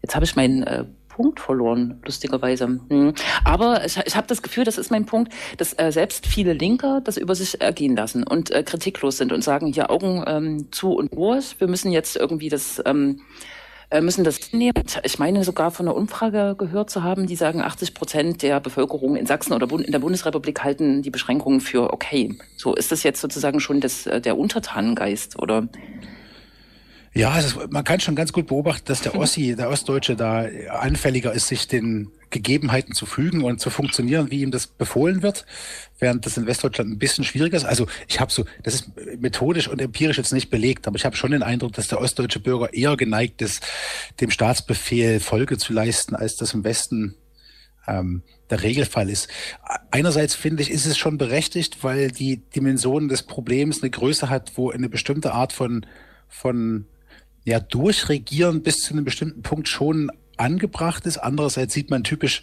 Jetzt 0.00 0.14
habe 0.14 0.24
ich 0.24 0.36
meinen 0.36 0.62
äh, 0.62 0.86
Punkt 1.10 1.40
verloren, 1.40 2.00
lustigerweise. 2.06 2.80
Hm. 2.88 3.12
Aber 3.44 3.84
ich, 3.84 3.98
ich 3.98 4.16
habe 4.16 4.26
das 4.26 4.40
Gefühl, 4.40 4.64
das 4.64 4.78
ist 4.78 4.90
mein 4.90 5.04
Punkt, 5.04 5.34
dass 5.58 5.78
äh, 5.78 5.92
selbst 5.92 6.26
viele 6.26 6.54
Linker 6.54 7.02
das 7.04 7.18
über 7.18 7.34
sich 7.34 7.60
ergehen 7.60 7.94
lassen 7.94 8.26
und 8.26 8.50
äh, 8.50 8.62
kritiklos 8.62 9.18
sind 9.18 9.32
und 9.32 9.44
sagen, 9.44 9.66
hier 9.66 9.90
Augen 9.90 10.24
ähm, 10.26 10.72
zu 10.72 10.94
und 10.94 11.12
durch, 11.12 11.60
wir 11.60 11.68
müssen 11.68 11.92
jetzt 11.92 12.16
irgendwie 12.16 12.48
das 12.48 12.82
ähm, 12.86 13.20
äh, 13.20 13.61
müssen 14.00 14.24
das 14.24 14.52
nehmen. 14.52 14.72
Ich 15.02 15.18
meine 15.18 15.44
sogar 15.44 15.70
von 15.70 15.86
einer 15.86 15.96
Umfrage 15.96 16.54
gehört 16.56 16.90
zu 16.90 17.02
haben, 17.02 17.26
die 17.26 17.36
sagen, 17.36 17.60
80 17.60 17.94
Prozent 17.94 18.42
der 18.42 18.60
Bevölkerung 18.60 19.16
in 19.16 19.26
Sachsen 19.26 19.52
oder 19.52 19.68
in 19.78 19.92
der 19.92 19.98
Bundesrepublik 19.98 20.64
halten 20.64 21.02
die 21.02 21.10
Beschränkungen 21.10 21.60
für 21.60 21.92
okay. 21.92 22.38
So 22.56 22.74
ist 22.74 22.92
das 22.92 23.02
jetzt 23.02 23.20
sozusagen 23.20 23.60
schon 23.60 23.80
das, 23.80 24.06
äh, 24.06 24.20
der 24.20 24.38
Untertanengeist 24.38 25.38
oder? 25.38 25.68
Ja, 27.14 27.30
also 27.30 27.60
man 27.68 27.84
kann 27.84 28.00
schon 28.00 28.16
ganz 28.16 28.32
gut 28.32 28.46
beobachten, 28.46 28.84
dass 28.86 29.02
der 29.02 29.14
Ossi, 29.14 29.54
der 29.54 29.68
Ostdeutsche, 29.68 30.16
da 30.16 30.46
anfälliger 30.70 31.32
ist, 31.32 31.48
sich 31.48 31.68
den 31.68 32.10
Gegebenheiten 32.32 32.94
zu 32.94 33.06
fügen 33.06 33.44
und 33.44 33.60
zu 33.60 33.70
funktionieren, 33.70 34.30
wie 34.30 34.42
ihm 34.42 34.50
das 34.50 34.66
befohlen 34.66 35.22
wird, 35.22 35.46
während 36.00 36.26
das 36.26 36.36
in 36.36 36.46
Westdeutschland 36.46 36.90
ein 36.90 36.98
bisschen 36.98 37.22
schwieriger 37.22 37.56
ist. 37.56 37.64
Also 37.64 37.86
ich 38.08 38.18
habe 38.18 38.32
so, 38.32 38.44
das 38.64 38.74
ist 38.74 38.90
methodisch 39.20 39.68
und 39.68 39.80
empirisch 39.80 40.18
jetzt 40.18 40.32
nicht 40.32 40.50
belegt, 40.50 40.88
aber 40.88 40.96
ich 40.96 41.04
habe 41.04 41.14
schon 41.14 41.30
den 41.30 41.44
Eindruck, 41.44 41.74
dass 41.74 41.88
der 41.88 42.00
ostdeutsche 42.00 42.40
Bürger 42.40 42.74
eher 42.74 42.96
geneigt 42.96 43.40
ist, 43.42 43.64
dem 44.20 44.30
Staatsbefehl 44.30 45.20
Folge 45.20 45.58
zu 45.58 45.72
leisten, 45.72 46.16
als 46.16 46.34
das 46.34 46.54
im 46.54 46.64
Westen 46.64 47.14
ähm, 47.86 48.22
der 48.50 48.62
Regelfall 48.62 49.08
ist. 49.08 49.28
Einerseits 49.90 50.34
finde 50.34 50.62
ich, 50.62 50.70
ist 50.70 50.86
es 50.86 50.98
schon 50.98 51.18
berechtigt, 51.18 51.84
weil 51.84 52.10
die 52.10 52.38
Dimension 52.38 53.08
des 53.08 53.22
Problems 53.22 53.82
eine 53.82 53.90
Größe 53.90 54.28
hat, 54.28 54.52
wo 54.56 54.70
eine 54.70 54.88
bestimmte 54.88 55.32
Art 55.32 55.52
von, 55.52 55.86
von 56.28 56.86
ja, 57.44 57.60
durchregieren 57.60 58.62
bis 58.62 58.78
zu 58.78 58.94
einem 58.94 59.04
bestimmten 59.04 59.42
Punkt 59.42 59.68
schon 59.68 60.10
angebracht 60.42 61.06
ist. 61.06 61.18
Andererseits 61.18 61.72
sieht 61.72 61.90
man 61.90 62.04
typisch 62.04 62.42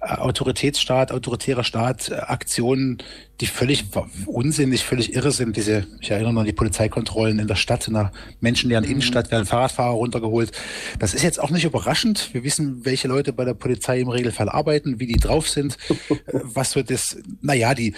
äh, 0.00 0.14
Autoritätsstaat, 0.14 1.12
autoritärer 1.12 1.64
Staat, 1.64 2.10
äh, 2.10 2.14
Aktionen, 2.14 2.98
die 3.40 3.46
völlig 3.46 3.84
unsinnig, 4.26 4.84
völlig 4.84 5.14
irre 5.14 5.30
sind. 5.30 5.56
Diese, 5.56 5.86
ich 6.00 6.10
erinnere 6.10 6.32
noch 6.32 6.40
an 6.40 6.46
die 6.46 6.52
Polizeikontrollen 6.52 7.38
in 7.38 7.46
der 7.46 7.54
Stadt, 7.54 7.86
in 7.86 7.94
der 7.94 8.10
menschenleeren 8.40 8.84
mhm. 8.84 8.90
Innenstadt 8.90 9.30
werden 9.30 9.46
Fahrradfahrer 9.46 9.92
runtergeholt. 9.92 10.50
Das 10.98 11.14
ist 11.14 11.22
jetzt 11.22 11.38
auch 11.40 11.50
nicht 11.50 11.64
überraschend. 11.64 12.30
Wir 12.32 12.42
wissen, 12.42 12.84
welche 12.84 13.06
Leute 13.06 13.32
bei 13.32 13.44
der 13.44 13.54
Polizei 13.54 14.00
im 14.00 14.08
Regelfall 14.08 14.48
arbeiten, 14.48 14.98
wie 14.98 15.06
die 15.06 15.20
drauf 15.20 15.48
sind, 15.48 15.78
was 16.32 16.74
wird 16.74 16.90
das, 16.90 17.16
naja, 17.40 17.74
die, 17.74 17.94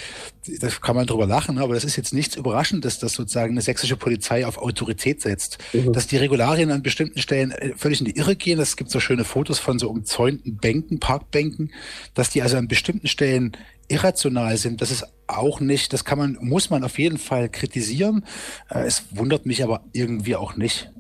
das 0.61 0.83
kann 0.83 0.95
man 0.95 1.07
drüber 1.07 1.27
lachen, 1.27 1.59
aber 1.59 1.73
das 1.73 1.85
ist 1.85 1.97
jetzt 1.97 2.13
nichts 2.13 2.37
Überraschendes, 2.37 2.99
dass 2.99 3.15
sozusagen 3.15 3.53
eine 3.53 3.63
sächsische 3.63 3.97
Polizei 3.97 4.47
auf 4.47 4.59
Autorität 4.59 5.23
setzt. 5.23 5.57
Mhm. 5.73 5.95
Dass 5.95 6.07
die 6.07 6.19
Regularien 6.19 6.71
an 6.71 6.83
bestimmten 6.83 7.19
Stellen 7.19 7.53
äh, 7.53 7.73
völlig 7.77 8.01
in 8.01 8.07
die 8.07 8.17
Irre 8.17 8.37
gehen. 8.37 8.61
Es 8.61 8.77
gibt 8.77 8.91
so 8.91 9.01
schöne 9.01 9.25
Fotos 9.25 9.59
von 9.59 9.79
so 9.79 9.89
umzäunten 9.89 10.59
Bänken, 10.59 11.01
Parkbänken, 11.01 11.73
dass 12.13 12.29
die 12.29 12.43
also 12.43 12.59
an 12.59 12.69
bestimmten 12.69 13.09
Stellen 13.09 13.57
irrational 13.91 14.57
sind, 14.57 14.81
das 14.81 14.91
ist 14.91 15.07
auch 15.27 15.61
nicht, 15.61 15.93
das 15.93 16.05
kann 16.05 16.19
man, 16.19 16.39
muss 16.41 16.71
man 16.71 16.85
auf 16.85 16.99
jeden 16.99 17.19
Fall 17.19 17.49
kritisieren. 17.49 18.25
Äh, 18.71 18.85
es 18.85 19.05
wundert 19.11 19.47
mich 19.47 19.63
aber 19.63 19.85
irgendwie 19.93 20.37
auch 20.37 20.57
nicht. 20.57 20.91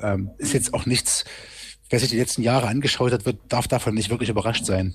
Ähm, 0.00 0.30
ist 0.38 0.52
jetzt 0.52 0.74
auch 0.74 0.86
nichts, 0.86 1.24
wer 1.88 1.98
sich 2.00 2.10
die 2.10 2.18
letzten 2.18 2.42
Jahre 2.42 2.68
angeschaut 2.68 3.12
hat, 3.12 3.26
wird, 3.26 3.38
darf 3.48 3.68
davon 3.68 3.94
nicht 3.94 4.10
wirklich 4.10 4.30
überrascht 4.30 4.64
sein. 4.64 4.94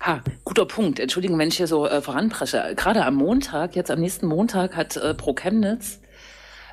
Ha, 0.00 0.22
guter 0.44 0.64
Punkt. 0.64 0.98
Entschuldigung, 0.98 1.38
wenn 1.38 1.48
ich 1.48 1.58
hier 1.58 1.66
so 1.66 1.86
äh, 1.86 2.00
voranpresche. 2.00 2.72
Gerade 2.74 3.04
am 3.04 3.16
Montag, 3.16 3.76
jetzt 3.76 3.90
am 3.90 4.00
nächsten 4.00 4.26
Montag, 4.26 4.74
hat 4.74 4.96
äh, 4.96 5.14
Pro 5.14 5.34
Chemnitz 5.34 6.00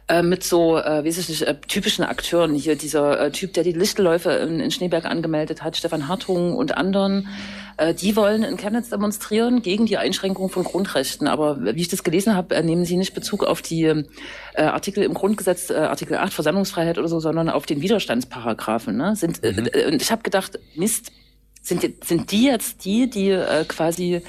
äh, 0.07 0.23
mit 0.23 0.43
so, 0.43 0.77
äh, 0.77 1.03
weiß 1.03 1.17
ich 1.17 1.29
nicht, 1.29 1.41
äh, 1.43 1.55
typischen 1.67 2.05
Akteuren. 2.05 2.55
Hier 2.55 2.75
dieser 2.75 3.19
äh, 3.19 3.31
Typ, 3.31 3.53
der 3.53 3.63
die 3.63 3.73
Lichtenläufe 3.73 4.31
in, 4.31 4.59
in 4.59 4.71
Schneeberg 4.71 5.05
angemeldet 5.05 5.63
hat, 5.63 5.75
Stefan 5.75 6.07
Hartung 6.07 6.55
und 6.55 6.77
anderen. 6.77 7.27
Äh, 7.75 7.93
die 7.93 8.15
wollen 8.15 8.43
in 8.43 8.55
Chemnitz 8.57 8.89
demonstrieren 8.89 9.61
gegen 9.61 9.85
die 9.85 9.97
Einschränkung 9.97 10.49
von 10.49 10.63
Grundrechten. 10.63 11.27
Aber 11.27 11.61
wie 11.61 11.81
ich 11.81 11.89
das 11.89 12.03
gelesen 12.03 12.35
habe, 12.35 12.55
äh, 12.55 12.63
nehmen 12.63 12.85
sie 12.85 12.95
nicht 12.95 13.13
Bezug 13.13 13.43
auf 13.43 13.61
die 13.61 13.83
äh, 13.83 14.05
Artikel 14.55 15.03
im 15.03 15.13
Grundgesetz, 15.13 15.69
äh, 15.69 15.75
Artikel 15.75 16.15
8 16.17 16.33
Versammlungsfreiheit 16.33 16.97
oder 16.97 17.09
so, 17.09 17.19
sondern 17.19 17.49
auf 17.49 17.65
den 17.65 17.81
Widerstandsparagraphen. 17.81 18.95
Ne? 18.95 19.15
Sind, 19.15 19.43
äh, 19.43 19.51
mhm. 19.51 19.69
äh, 19.73 19.87
und 19.87 20.01
ich 20.01 20.11
habe 20.11 20.23
gedacht, 20.23 20.57
Mist, 20.75 21.11
sind, 21.61 22.05
sind 22.05 22.31
die 22.31 22.45
jetzt 22.45 22.85
die, 22.85 23.09
die 23.09 23.31
äh, 23.31 23.65
quasi 23.67 24.21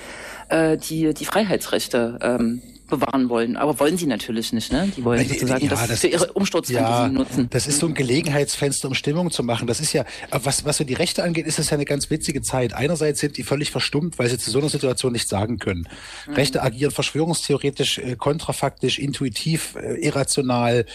äh, 0.49 0.77
die, 0.77 1.15
die 1.15 1.25
Freiheitsrechte 1.25 2.19
ähm, 2.21 2.63
bewahren 2.89 3.29
wollen. 3.29 3.57
Aber 3.57 3.79
wollen 3.79 3.97
sie 3.97 4.07
natürlich 4.07 4.53
nicht, 4.53 4.73
ne? 4.73 4.91
Die 4.97 5.05
wollen 5.05 5.27
sozusagen 5.27 5.65
ja, 5.65 5.71
das, 5.71 5.89
das, 5.89 6.01
für 6.01 6.09
ihre 6.09 6.33
Umsturzfantasien 6.33 7.13
ja, 7.13 7.19
nutzen. 7.19 7.47
Das 7.51 7.67
ist 7.67 7.79
so 7.79 7.87
ein 7.87 7.95
Gelegenheitsfenster, 7.95 8.89
um 8.89 8.95
Stimmung 8.95 9.31
zu 9.31 9.43
machen. 9.43 9.67
Das 9.67 9.81
ist 9.81 9.93
ja, 9.93 10.05
was, 10.31 10.65
was 10.65 10.79
so 10.79 10.85
die 10.85 10.95
Rechte 10.95 11.23
angeht, 11.23 11.47
ist 11.47 11.59
das 11.59 11.71
ja 11.71 11.75
eine 11.75 11.85
ganz 11.85 12.11
witzige 12.11 12.43
Zeit. 12.43 12.75
Einerseits 12.75 13.21
sind 13.21 13.37
die 13.37 13.43
völlig 13.43 13.71
verstummt, 13.71 14.19
weil 14.19 14.29
sie 14.29 14.39
zu 14.39 14.51
so 14.51 14.59
einer 14.59 14.69
Situation 14.69 15.13
nicht 15.13 15.29
sagen 15.29 15.59
können. 15.59 15.87
Mhm. 16.27 16.35
Rechte 16.35 16.63
agieren 16.63 16.91
verschwörungstheoretisch, 16.91 17.99
äh, 17.99 18.17
kontrafaktisch, 18.17 18.99
intuitiv, 18.99 19.77
äh, 19.77 19.95
irrational, 20.05 20.87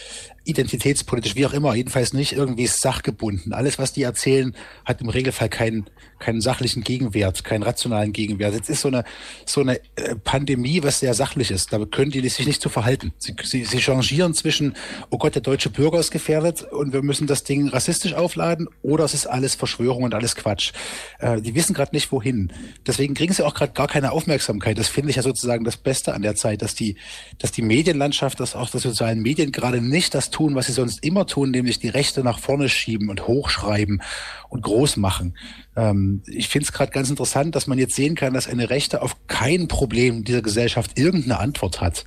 identitätspolitisch, 0.46 1.36
wie 1.36 1.46
auch 1.46 1.54
immer, 1.54 1.74
jedenfalls 1.74 2.14
nicht 2.14 2.34
irgendwie 2.34 2.68
sachgebunden. 2.68 3.54
Alles, 3.54 3.80
was 3.80 3.94
die 3.94 4.04
erzählen, 4.04 4.56
hat 4.84 5.02
im 5.02 5.10
Regelfall 5.10 5.48
keinen, 5.48 5.86
keinen 6.20 6.42
sachlichen 6.42 6.84
Gegenwert, 6.84 7.44
keinen 7.44 7.64
rationalen 7.64 8.12
Gegenwert. 8.12 8.54
Jetzt 8.54 8.70
ist 8.70 8.82
so 8.82 8.90
eine, 8.90 9.06
so 9.46 9.62
eine 9.62 9.80
äh, 9.96 10.16
Pandemie, 10.16 10.84
was 10.84 11.00
sehr 11.00 11.14
sachlich 11.14 11.50
ist. 11.50 11.72
Da 11.72 11.84
können 11.86 12.12
die 12.12 12.28
sich 12.28 12.46
nicht 12.46 12.62
zu 12.62 12.70
verhalten. 12.70 13.14
Sie, 13.20 13.36
sie, 13.44 13.64
sie 13.64 13.80
changieren 13.80 14.34
zwischen, 14.34 14.76
oh 15.10 15.18
Gott, 15.18 15.36
der 15.36 15.42
deutsche 15.42 15.70
Bürger 15.70 16.00
ist 16.00 16.12
gefährdet 16.12 16.64
und 16.64 16.92
wir 16.92 17.04
müssen 17.04 17.26
das 17.26 17.46
Ding 17.46 17.70
rassistisch 17.70 18.14
aufladen 18.14 18.68
oder 18.82 19.06
es 19.06 19.14
ist 19.14 19.28
alles 19.28 19.56
Verschwörung 19.56 20.04
und 20.04 20.14
alles 20.14 20.36
Quatsch. 20.36 20.74
Äh, 21.20 21.42
die 21.42 21.56
wissen 21.56 21.74
gerade 21.74 21.96
nicht, 21.96 22.12
wohin. 22.12 22.52
Deswegen 22.86 23.14
kriegen 23.14 23.34
sie 23.34 23.46
auch 23.46 23.54
gerade 23.54 23.72
gar 23.72 23.88
keine 23.88 24.12
Aufmerksamkeit. 24.12 24.78
Das 24.78 24.90
finde 24.90 25.12
ich 25.12 25.16
ja 25.16 25.22
sozusagen 25.22 25.64
das 25.64 25.78
Beste 25.78 26.14
an 26.14 26.22
der 26.22 26.36
Zeit, 26.36 26.62
dass 26.62 26.76
die, 26.76 26.98
dass 27.40 27.54
die 27.54 27.62
Medienlandschaft, 27.62 28.42
dass 28.42 28.56
auch 28.56 28.70
die 28.70 28.80
sozialen 28.80 29.22
Medien 29.22 29.54
gerade 29.54 29.80
nicht 29.80 30.14
das 30.14 30.33
tun, 30.34 30.56
was 30.56 30.66
sie 30.68 30.74
sonst 30.74 31.04
immer 31.04 31.26
tun, 31.26 31.52
nämlich 31.52 31.80
die 31.80 31.90
Rechte 31.90 32.24
nach 32.24 32.40
vorne 32.40 32.68
schieben 32.68 33.10
und 33.10 33.28
hochschreiben 33.28 34.02
und 34.50 34.62
groß 34.62 34.98
machen. 34.98 35.38
Ähm, 35.76 36.22
ich 36.28 36.50
finde 36.50 36.66
es 36.66 36.74
gerade 36.74 36.92
ganz 36.92 37.10
interessant, 37.10 37.56
dass 37.56 37.68
man 37.68 37.78
jetzt 37.78 37.96
sehen 37.96 38.16
kann, 38.16 38.34
dass 38.34 38.48
eine 38.48 38.70
Rechte 38.70 39.02
auf 39.02 39.16
kein 39.28 39.68
Problem 39.68 40.24
dieser 40.24 40.42
Gesellschaft 40.42 41.00
irgendeine 41.00 41.40
Antwort 41.40 41.82
hat. 41.82 42.06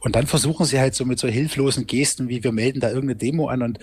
Und 0.00 0.14
dann 0.14 0.26
versuchen 0.26 0.66
sie 0.66 0.78
halt 0.78 0.94
so 0.94 1.04
mit 1.04 1.18
so 1.18 1.28
hilflosen 1.28 1.86
Gesten, 1.86 2.28
wie 2.28 2.44
wir 2.44 2.52
melden 2.52 2.80
da 2.80 2.88
irgendeine 2.88 3.16
Demo 3.16 3.48
an 3.48 3.62
und 3.62 3.78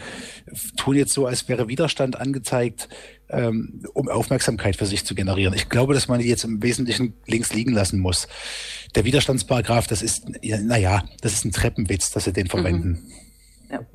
tun 0.78 0.96
jetzt 0.96 1.14
so, 1.14 1.26
als 1.26 1.50
wäre 1.50 1.68
Widerstand 1.68 2.20
angezeigt, 2.20 2.90
ähm, 3.30 3.84
um 3.94 4.08
Aufmerksamkeit 4.08 4.76
für 4.76 4.86
sich 4.86 5.06
zu 5.06 5.16
generieren. 5.16 5.54
Ich 5.54 5.70
glaube, 5.70 5.94
dass 5.94 6.08
man 6.08 6.20
die 6.20 6.28
jetzt 6.28 6.44
im 6.44 6.62
Wesentlichen 6.62 7.14
links 7.26 7.54
liegen 7.54 7.74
lassen 7.74 8.00
muss. 8.00 8.28
Der 8.94 9.06
Widerstandsparagraph, 9.06 9.88
das 9.88 10.02
ist, 10.02 10.26
naja, 10.42 11.04
das 11.22 11.34
ist 11.34 11.46
ein 11.46 11.52
Treppenwitz, 11.52 12.12
dass 12.12 12.26
sie 12.26 12.34
den 12.34 12.48
verwenden. 12.48 12.90
Mhm. 12.90 13.25
Ja. 13.70 13.86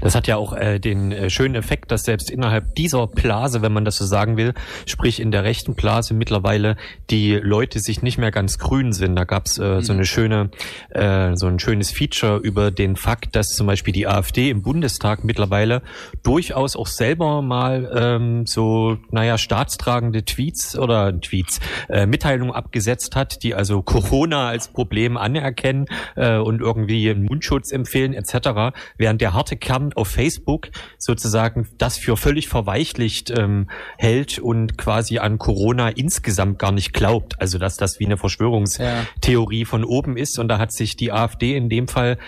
Das 0.00 0.14
hat 0.14 0.26
ja 0.26 0.36
auch 0.36 0.52
äh, 0.52 0.78
den 0.78 1.12
äh, 1.12 1.30
schönen 1.30 1.54
Effekt, 1.54 1.90
dass 1.90 2.02
selbst 2.04 2.30
innerhalb 2.30 2.74
dieser 2.74 3.06
Blase, 3.06 3.62
wenn 3.62 3.72
man 3.72 3.84
das 3.84 3.96
so 3.96 4.04
sagen 4.04 4.36
will, 4.36 4.54
sprich 4.86 5.20
in 5.20 5.30
der 5.30 5.44
rechten 5.44 5.74
Blase 5.74 6.14
mittlerweile 6.14 6.76
die 7.10 7.34
Leute 7.34 7.80
sich 7.80 8.02
nicht 8.02 8.18
mehr 8.18 8.30
ganz 8.30 8.58
grün 8.58 8.92
sind. 8.92 9.16
Da 9.16 9.24
gab's 9.24 9.58
äh, 9.58 9.76
mhm. 9.76 9.82
so 9.82 9.92
eine 9.92 10.04
schöne, 10.04 10.50
äh, 10.90 11.36
so 11.36 11.46
ein 11.46 11.58
schönes 11.58 11.90
Feature 11.90 12.38
über 12.38 12.70
den 12.70 12.96
Fakt, 12.96 13.36
dass 13.36 13.48
zum 13.48 13.66
Beispiel 13.66 13.92
die 13.92 14.06
AfD 14.06 14.50
im 14.50 14.62
Bundestag 14.62 15.24
mittlerweile 15.24 15.82
durchaus 16.22 16.76
auch 16.76 16.86
selber 16.86 17.42
mal 17.42 17.90
ähm, 17.94 18.46
so, 18.46 18.98
naja, 19.10 19.38
staatstragende 19.38 20.24
Tweets 20.24 20.78
oder 20.78 21.18
Tweets, 21.20 21.60
äh, 21.88 22.06
Mitteilungen 22.06 22.54
abgesetzt 22.54 23.16
hat, 23.16 23.42
die 23.42 23.54
also 23.54 23.82
Corona 23.82 24.48
als 24.48 24.68
Problem 24.68 25.16
anerkennen 25.16 25.86
äh, 26.16 26.36
und 26.36 26.60
irgendwie 26.60 27.10
einen 27.10 27.24
Mundschutz 27.24 27.72
empfehlen 27.72 28.14
etc., 28.14 28.74
während 28.96 29.20
der 29.20 29.32
harte 29.34 29.56
Kern 29.56 29.71
auf 29.94 30.08
Facebook 30.08 30.70
sozusagen 30.98 31.68
das 31.78 31.98
für 31.98 32.16
völlig 32.16 32.48
verweichlicht 32.48 33.30
ähm, 33.30 33.68
hält 33.98 34.38
und 34.38 34.78
quasi 34.78 35.18
an 35.18 35.38
Corona 35.38 35.88
insgesamt 35.88 36.58
gar 36.58 36.72
nicht 36.72 36.92
glaubt. 36.92 37.40
Also 37.40 37.58
dass 37.58 37.76
das 37.76 37.98
wie 38.00 38.06
eine 38.06 38.16
Verschwörungstheorie 38.16 39.60
ja. 39.60 39.66
von 39.66 39.84
oben 39.84 40.16
ist. 40.16 40.38
Und 40.38 40.48
da 40.48 40.58
hat 40.58 40.72
sich 40.72 40.96
die 40.96 41.12
AfD 41.12 41.56
in 41.56 41.68
dem 41.68 41.88
Fall 41.88 42.18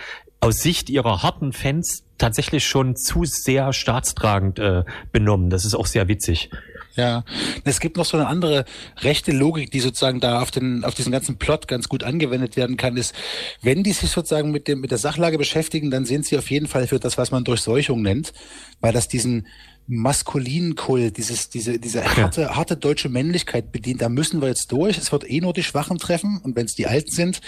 aus 0.40 0.58
Sicht 0.58 0.90
ihrer 0.90 1.22
harten 1.22 1.52
Fans 1.52 2.04
tatsächlich 2.18 2.66
schon 2.66 2.96
zu 2.96 3.24
sehr 3.24 3.72
staatstragend 3.72 4.58
äh, 4.58 4.84
benommen. 5.10 5.50
Das 5.50 5.64
ist 5.64 5.74
auch 5.74 5.86
sehr 5.86 6.08
witzig. 6.08 6.50
Ja, 6.96 7.24
es 7.64 7.80
gibt 7.80 7.96
noch 7.96 8.04
so 8.04 8.16
eine 8.16 8.28
andere 8.28 8.64
rechte 9.00 9.32
Logik, 9.32 9.72
die 9.72 9.80
sozusagen 9.80 10.20
da 10.20 10.40
auf 10.40 10.52
den 10.52 10.84
auf 10.84 10.94
diesen 10.94 11.10
ganzen 11.10 11.38
Plot 11.38 11.66
ganz 11.66 11.88
gut 11.88 12.04
angewendet 12.04 12.56
werden 12.56 12.76
kann, 12.76 12.96
ist, 12.96 13.14
wenn 13.62 13.82
die 13.82 13.92
sich 13.92 14.10
sozusagen 14.10 14.52
mit 14.52 14.68
dem 14.68 14.80
mit 14.80 14.92
der 14.92 14.98
Sachlage 14.98 15.36
beschäftigen, 15.36 15.90
dann 15.90 16.04
sind 16.04 16.24
sie 16.24 16.38
auf 16.38 16.50
jeden 16.50 16.68
Fall 16.68 16.86
für 16.86 17.00
das, 17.00 17.18
was 17.18 17.32
man 17.32 17.42
Durchseuchung 17.42 18.02
nennt, 18.02 18.32
weil 18.80 18.92
das 18.92 19.08
diesen 19.08 19.48
maskulinen 19.86 20.76
Kult, 20.76 21.16
dieses, 21.18 21.50
diese, 21.50 21.78
diese 21.78 22.04
harte, 22.04 22.42
ja. 22.42 22.56
harte 22.56 22.76
deutsche 22.76 23.08
Männlichkeit 23.08 23.70
bedient. 23.70 24.00
Da 24.00 24.08
müssen 24.08 24.40
wir 24.40 24.48
jetzt 24.48 24.72
durch. 24.72 24.96
Es 24.96 25.12
wird 25.12 25.28
eh 25.28 25.40
nur 25.40 25.52
die 25.52 25.62
Schwachen 25.62 25.98
treffen 25.98 26.40
und 26.42 26.56
wenn 26.56 26.64
es 26.64 26.74
die 26.74 26.86
Alten 26.86 27.10
sind. 27.10 27.40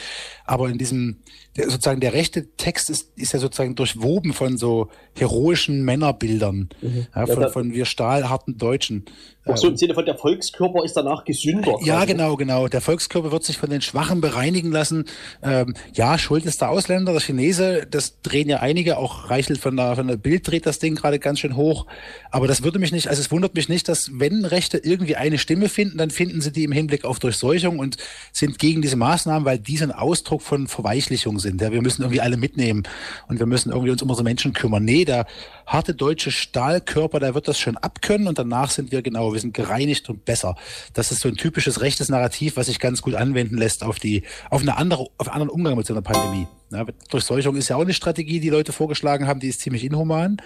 Aber 0.44 0.68
in 0.68 0.76
diesem, 0.76 1.22
der, 1.56 1.70
sozusagen 1.70 2.00
der 2.00 2.12
rechte 2.12 2.54
Text 2.56 2.90
ist, 2.90 3.16
ist 3.16 3.32
ja 3.32 3.38
sozusagen 3.38 3.74
durchwoben 3.74 4.34
von 4.34 4.58
so 4.58 4.90
heroischen 5.16 5.84
Männerbildern, 5.84 6.68
mhm. 6.82 7.06
ja, 7.14 7.26
von, 7.26 7.40
ja, 7.40 7.48
von 7.48 7.72
wir 7.72 7.86
stahlharten 7.86 8.58
Deutschen. 8.58 9.06
Auch 9.46 9.56
so 9.56 9.68
im 9.68 9.76
Sinne 9.76 9.94
von 9.94 10.04
der 10.04 10.16
Volkskörper 10.16 10.84
ist 10.84 10.96
danach 10.96 11.24
gesünder. 11.24 11.76
Ja, 11.82 11.98
quasi. 11.98 12.12
genau, 12.12 12.36
genau. 12.36 12.66
Der 12.66 12.80
Volkskörper 12.80 13.30
wird 13.30 13.44
sich 13.44 13.56
von 13.56 13.70
den 13.70 13.80
Schwachen 13.80 14.20
bereinigen 14.20 14.72
lassen. 14.72 15.04
Ähm, 15.40 15.74
ja, 15.94 16.18
Schuld 16.18 16.44
ist 16.46 16.60
der 16.60 16.70
Ausländer, 16.70 17.12
der 17.12 17.20
Chinese. 17.20 17.86
Das 17.88 18.20
drehen 18.22 18.48
ja 18.48 18.58
einige. 18.58 18.98
Auch 18.98 19.30
Reichelt 19.30 19.58
von 19.60 19.76
der, 19.76 19.94
von 19.94 20.08
der 20.08 20.16
Bild 20.16 20.48
dreht 20.48 20.66
das 20.66 20.80
Ding 20.80 20.96
gerade 20.96 21.20
ganz 21.20 21.38
schön 21.38 21.54
hoch. 21.54 21.86
Aber 22.30 22.46
das 22.46 22.62
würde 22.62 22.78
mich 22.78 22.92
nicht, 22.92 23.08
also 23.08 23.20
es 23.20 23.30
wundert 23.30 23.54
mich 23.54 23.68
nicht, 23.68 23.88
dass 23.88 24.10
wenn 24.18 24.44
Rechte 24.44 24.78
irgendwie 24.78 25.16
eine 25.16 25.38
Stimme 25.38 25.68
finden, 25.68 25.98
dann 25.98 26.10
finden 26.10 26.40
sie 26.40 26.52
die 26.52 26.64
im 26.64 26.72
Hinblick 26.72 27.04
auf 27.04 27.18
Durchseuchung 27.18 27.78
und 27.78 27.96
sind 28.32 28.58
gegen 28.58 28.82
diese 28.82 28.96
Maßnahmen, 28.96 29.44
weil 29.44 29.58
die 29.58 29.80
ein 29.82 29.92
Ausdruck 29.92 30.42
von 30.42 30.66
Verweichlichung 30.66 31.38
sind. 31.38 31.60
Ja, 31.60 31.72
wir 31.72 31.82
müssen 31.82 32.02
irgendwie 32.02 32.20
alle 32.20 32.36
mitnehmen 32.36 32.84
und 33.28 33.38
wir 33.38 33.46
müssen 33.46 33.70
irgendwie 33.70 33.90
uns 33.90 34.02
um 34.02 34.10
unsere 34.10 34.24
Menschen 34.24 34.52
kümmern. 34.52 34.84
Nee, 34.84 35.04
der 35.04 35.26
harte 35.66 35.94
deutsche 35.94 36.30
Stahlkörper, 36.30 37.20
der 37.20 37.34
wird 37.34 37.48
das 37.48 37.58
schon 37.58 37.76
abkönnen 37.76 38.28
und 38.28 38.38
danach 38.38 38.70
sind 38.70 38.92
wir 38.92 39.02
genau, 39.02 39.32
wir 39.32 39.40
sind 39.40 39.52
gereinigt 39.52 40.08
und 40.08 40.24
besser. 40.24 40.56
Das 40.94 41.10
ist 41.10 41.20
so 41.20 41.28
ein 41.28 41.34
typisches 41.34 41.80
rechtes 41.80 42.08
Narrativ, 42.08 42.56
was 42.56 42.66
sich 42.66 42.78
ganz 42.78 43.02
gut 43.02 43.14
anwenden 43.14 43.58
lässt 43.58 43.82
auf 43.82 43.98
die, 43.98 44.22
auf 44.50 44.62
eine 44.62 44.76
andere, 44.76 45.08
auf 45.18 45.28
einen 45.28 45.34
anderen 45.34 45.50
Umgang 45.50 45.76
mit 45.76 45.86
so 45.86 45.92
einer 45.92 46.02
Pandemie. 46.02 46.46
Ja, 46.70 46.84
Durchseuchung 47.10 47.56
ist 47.56 47.68
ja 47.68 47.76
auch 47.76 47.82
eine 47.82 47.92
Strategie, 47.92 48.40
die 48.40 48.50
Leute 48.50 48.72
vorgeschlagen 48.72 49.26
haben, 49.26 49.40
die 49.40 49.48
ist 49.48 49.60
ziemlich 49.60 49.84
inhuman 49.84 50.38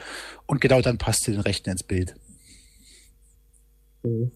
und 0.47 0.61
genau 0.61 0.81
dann 0.81 0.99
passt 0.99 1.25
sie 1.25 1.33
den 1.33 1.41
Rechten 1.41 1.71
ins 1.71 1.83
Bild. 1.83 2.15
Mhm. 4.03 4.31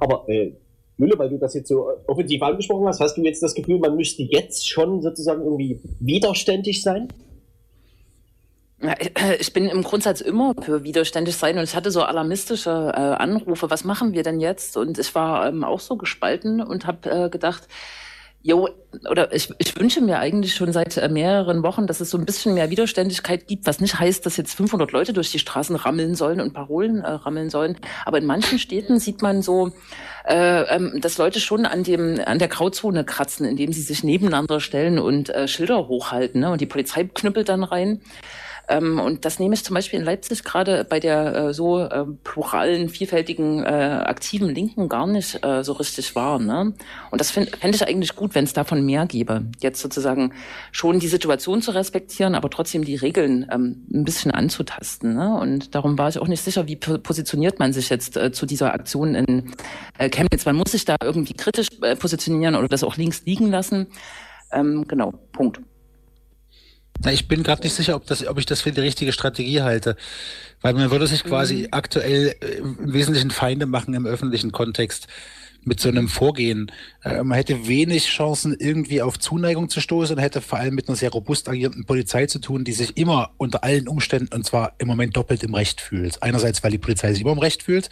Aber 0.00 0.28
äh, 0.28 0.52
Mülle, 0.98 1.18
weil 1.18 1.28
du 1.28 1.38
das 1.38 1.54
jetzt 1.54 1.68
so 1.68 1.88
offensiv 2.06 2.42
angesprochen 2.42 2.86
hast, 2.86 3.00
hast 3.00 3.16
du 3.16 3.22
jetzt 3.22 3.42
das 3.42 3.54
Gefühl, 3.54 3.78
man 3.78 3.96
müsste 3.96 4.22
jetzt 4.22 4.68
schon 4.68 5.02
sozusagen 5.02 5.42
irgendwie 5.42 5.80
widerständig 6.00 6.82
sein? 6.82 7.08
Ich 9.38 9.52
bin 9.52 9.68
im 9.68 9.82
Grundsatz 9.82 10.20
immer 10.20 10.54
für 10.60 10.84
widerständig 10.84 11.36
sein 11.36 11.58
und 11.58 11.64
ich 11.64 11.74
hatte 11.74 11.90
so 11.90 12.02
alarmistische 12.02 12.70
äh, 12.70 13.00
Anrufe, 13.00 13.70
was 13.70 13.84
machen 13.84 14.12
wir 14.12 14.22
denn 14.22 14.40
jetzt? 14.40 14.76
Und 14.76 14.98
ich 14.98 15.14
war 15.14 15.48
ähm, 15.48 15.64
auch 15.64 15.80
so 15.80 15.96
gespalten 15.96 16.60
und 16.60 16.86
habe 16.86 17.10
äh, 17.10 17.30
gedacht, 17.30 17.68
Jo, 18.46 18.68
oder 19.10 19.32
ich, 19.34 19.52
ich 19.58 19.76
wünsche 19.76 20.00
mir 20.00 20.20
eigentlich 20.20 20.54
schon 20.54 20.72
seit 20.72 20.96
äh, 20.98 21.08
mehreren 21.08 21.64
Wochen, 21.64 21.88
dass 21.88 21.98
es 21.98 22.10
so 22.10 22.16
ein 22.16 22.24
bisschen 22.24 22.54
mehr 22.54 22.70
Widerständigkeit 22.70 23.48
gibt, 23.48 23.66
was 23.66 23.80
nicht 23.80 23.98
heißt, 23.98 24.24
dass 24.24 24.36
jetzt 24.36 24.54
500 24.54 24.92
Leute 24.92 25.12
durch 25.12 25.32
die 25.32 25.40
Straßen 25.40 25.74
rammeln 25.74 26.14
sollen 26.14 26.40
und 26.40 26.52
Parolen 26.52 27.00
äh, 27.00 27.10
rammeln 27.10 27.50
sollen. 27.50 27.76
Aber 28.04 28.18
in 28.18 28.24
manchen 28.24 28.60
Städten 28.60 29.00
sieht 29.00 29.20
man 29.20 29.42
so, 29.42 29.72
äh, 30.28 30.62
ähm, 30.62 31.00
dass 31.00 31.18
Leute 31.18 31.40
schon 31.40 31.66
an 31.66 31.82
dem 31.82 32.20
an 32.24 32.38
der 32.38 32.46
Grauzone 32.46 33.04
kratzen, 33.04 33.46
indem 33.46 33.72
sie 33.72 33.82
sich 33.82 34.04
nebeneinander 34.04 34.60
stellen 34.60 35.00
und 35.00 35.28
äh, 35.30 35.48
Schilder 35.48 35.88
hochhalten. 35.88 36.42
Ne? 36.42 36.52
Und 36.52 36.60
die 36.60 36.66
Polizei 36.66 37.02
knüppelt 37.02 37.48
dann 37.48 37.64
rein. 37.64 38.00
Ähm, 38.68 38.98
und 38.98 39.24
das 39.24 39.38
nehme 39.38 39.54
ich 39.54 39.64
zum 39.64 39.74
Beispiel 39.74 39.98
in 39.98 40.04
Leipzig 40.04 40.42
gerade 40.42 40.84
bei 40.84 40.98
der 40.98 41.34
äh, 41.34 41.54
so 41.54 41.80
äh, 41.80 42.04
pluralen, 42.24 42.88
vielfältigen, 42.88 43.64
äh, 43.64 44.02
aktiven 44.04 44.48
Linken 44.48 44.88
gar 44.88 45.06
nicht 45.06 45.44
äh, 45.44 45.62
so 45.62 45.72
richtig 45.74 46.14
wahr. 46.16 46.38
Ne? 46.38 46.74
Und 47.10 47.20
das 47.20 47.30
fände 47.30 47.56
fänd 47.56 47.74
ich 47.74 47.86
eigentlich 47.86 48.16
gut, 48.16 48.34
wenn 48.34 48.44
es 48.44 48.52
davon 48.52 48.84
mehr 48.84 49.06
gäbe. 49.06 49.44
Jetzt 49.60 49.80
sozusagen 49.80 50.32
schon 50.72 50.98
die 50.98 51.08
Situation 51.08 51.62
zu 51.62 51.70
respektieren, 51.70 52.34
aber 52.34 52.50
trotzdem 52.50 52.84
die 52.84 52.96
Regeln 52.96 53.46
ähm, 53.52 53.86
ein 53.92 54.04
bisschen 54.04 54.32
anzutasten. 54.32 55.14
Ne? 55.14 55.36
Und 55.36 55.74
darum 55.74 55.96
war 55.96 56.08
ich 56.08 56.18
auch 56.18 56.28
nicht 56.28 56.42
sicher, 56.42 56.66
wie 56.66 56.76
positioniert 56.76 57.58
man 57.58 57.72
sich 57.72 57.88
jetzt 57.88 58.16
äh, 58.16 58.32
zu 58.32 58.46
dieser 58.46 58.74
Aktion 58.74 59.14
in 59.14 59.52
äh, 59.98 60.08
Chemnitz. 60.08 60.44
Man 60.44 60.56
muss 60.56 60.72
sich 60.72 60.84
da 60.84 60.96
irgendwie 61.02 61.34
kritisch 61.34 61.68
äh, 61.82 61.94
positionieren 61.94 62.56
oder 62.56 62.68
das 62.68 62.82
auch 62.82 62.96
links 62.96 63.22
liegen 63.24 63.50
lassen. 63.50 63.86
Ähm, 64.52 64.86
genau, 64.88 65.12
Punkt. 65.32 65.60
Na, 67.04 67.12
ich 67.12 67.28
bin 67.28 67.42
gerade 67.42 67.62
nicht 67.62 67.74
sicher, 67.74 67.96
ob, 67.96 68.06
das, 68.06 68.26
ob 68.26 68.38
ich 68.38 68.46
das 68.46 68.62
für 68.62 68.72
die 68.72 68.80
richtige 68.80 69.12
Strategie 69.12 69.62
halte. 69.62 69.96
Weil 70.62 70.74
man 70.74 70.90
würde 70.90 71.06
sich 71.06 71.24
quasi 71.24 71.62
mhm. 71.62 71.68
aktuell 71.70 72.34
äh, 72.40 72.58
im 72.58 72.92
Wesentlichen 72.92 73.30
Feinde 73.30 73.66
machen 73.66 73.94
im 73.94 74.06
öffentlichen 74.06 74.52
Kontext 74.52 75.06
mit 75.66 75.80
so 75.80 75.88
einem 75.88 76.08
Vorgehen. 76.08 76.70
Äh, 77.02 77.24
man 77.24 77.36
hätte 77.36 77.66
wenig 77.66 78.06
Chancen, 78.06 78.56
irgendwie 78.58 79.02
auf 79.02 79.18
Zuneigung 79.18 79.68
zu 79.68 79.80
stoßen 79.80 80.16
und 80.16 80.22
hätte 80.22 80.40
vor 80.40 80.58
allem 80.58 80.74
mit 80.74 80.88
einer 80.88 80.96
sehr 80.96 81.10
robust 81.10 81.48
agierenden 81.48 81.84
Polizei 81.84 82.26
zu 82.26 82.38
tun, 82.38 82.64
die 82.64 82.72
sich 82.72 82.96
immer 82.96 83.30
unter 83.36 83.64
allen 83.64 83.88
Umständen 83.88 84.32
und 84.32 84.46
zwar 84.46 84.74
im 84.78 84.86
Moment 84.86 85.16
doppelt 85.16 85.42
im 85.42 85.54
Recht 85.54 85.80
fühlt. 85.80 86.22
Einerseits, 86.22 86.62
weil 86.62 86.70
die 86.70 86.78
Polizei 86.78 87.12
sich 87.12 87.22
immer 87.22 87.32
im 87.32 87.38
Recht 87.38 87.64
fühlt 87.64 87.90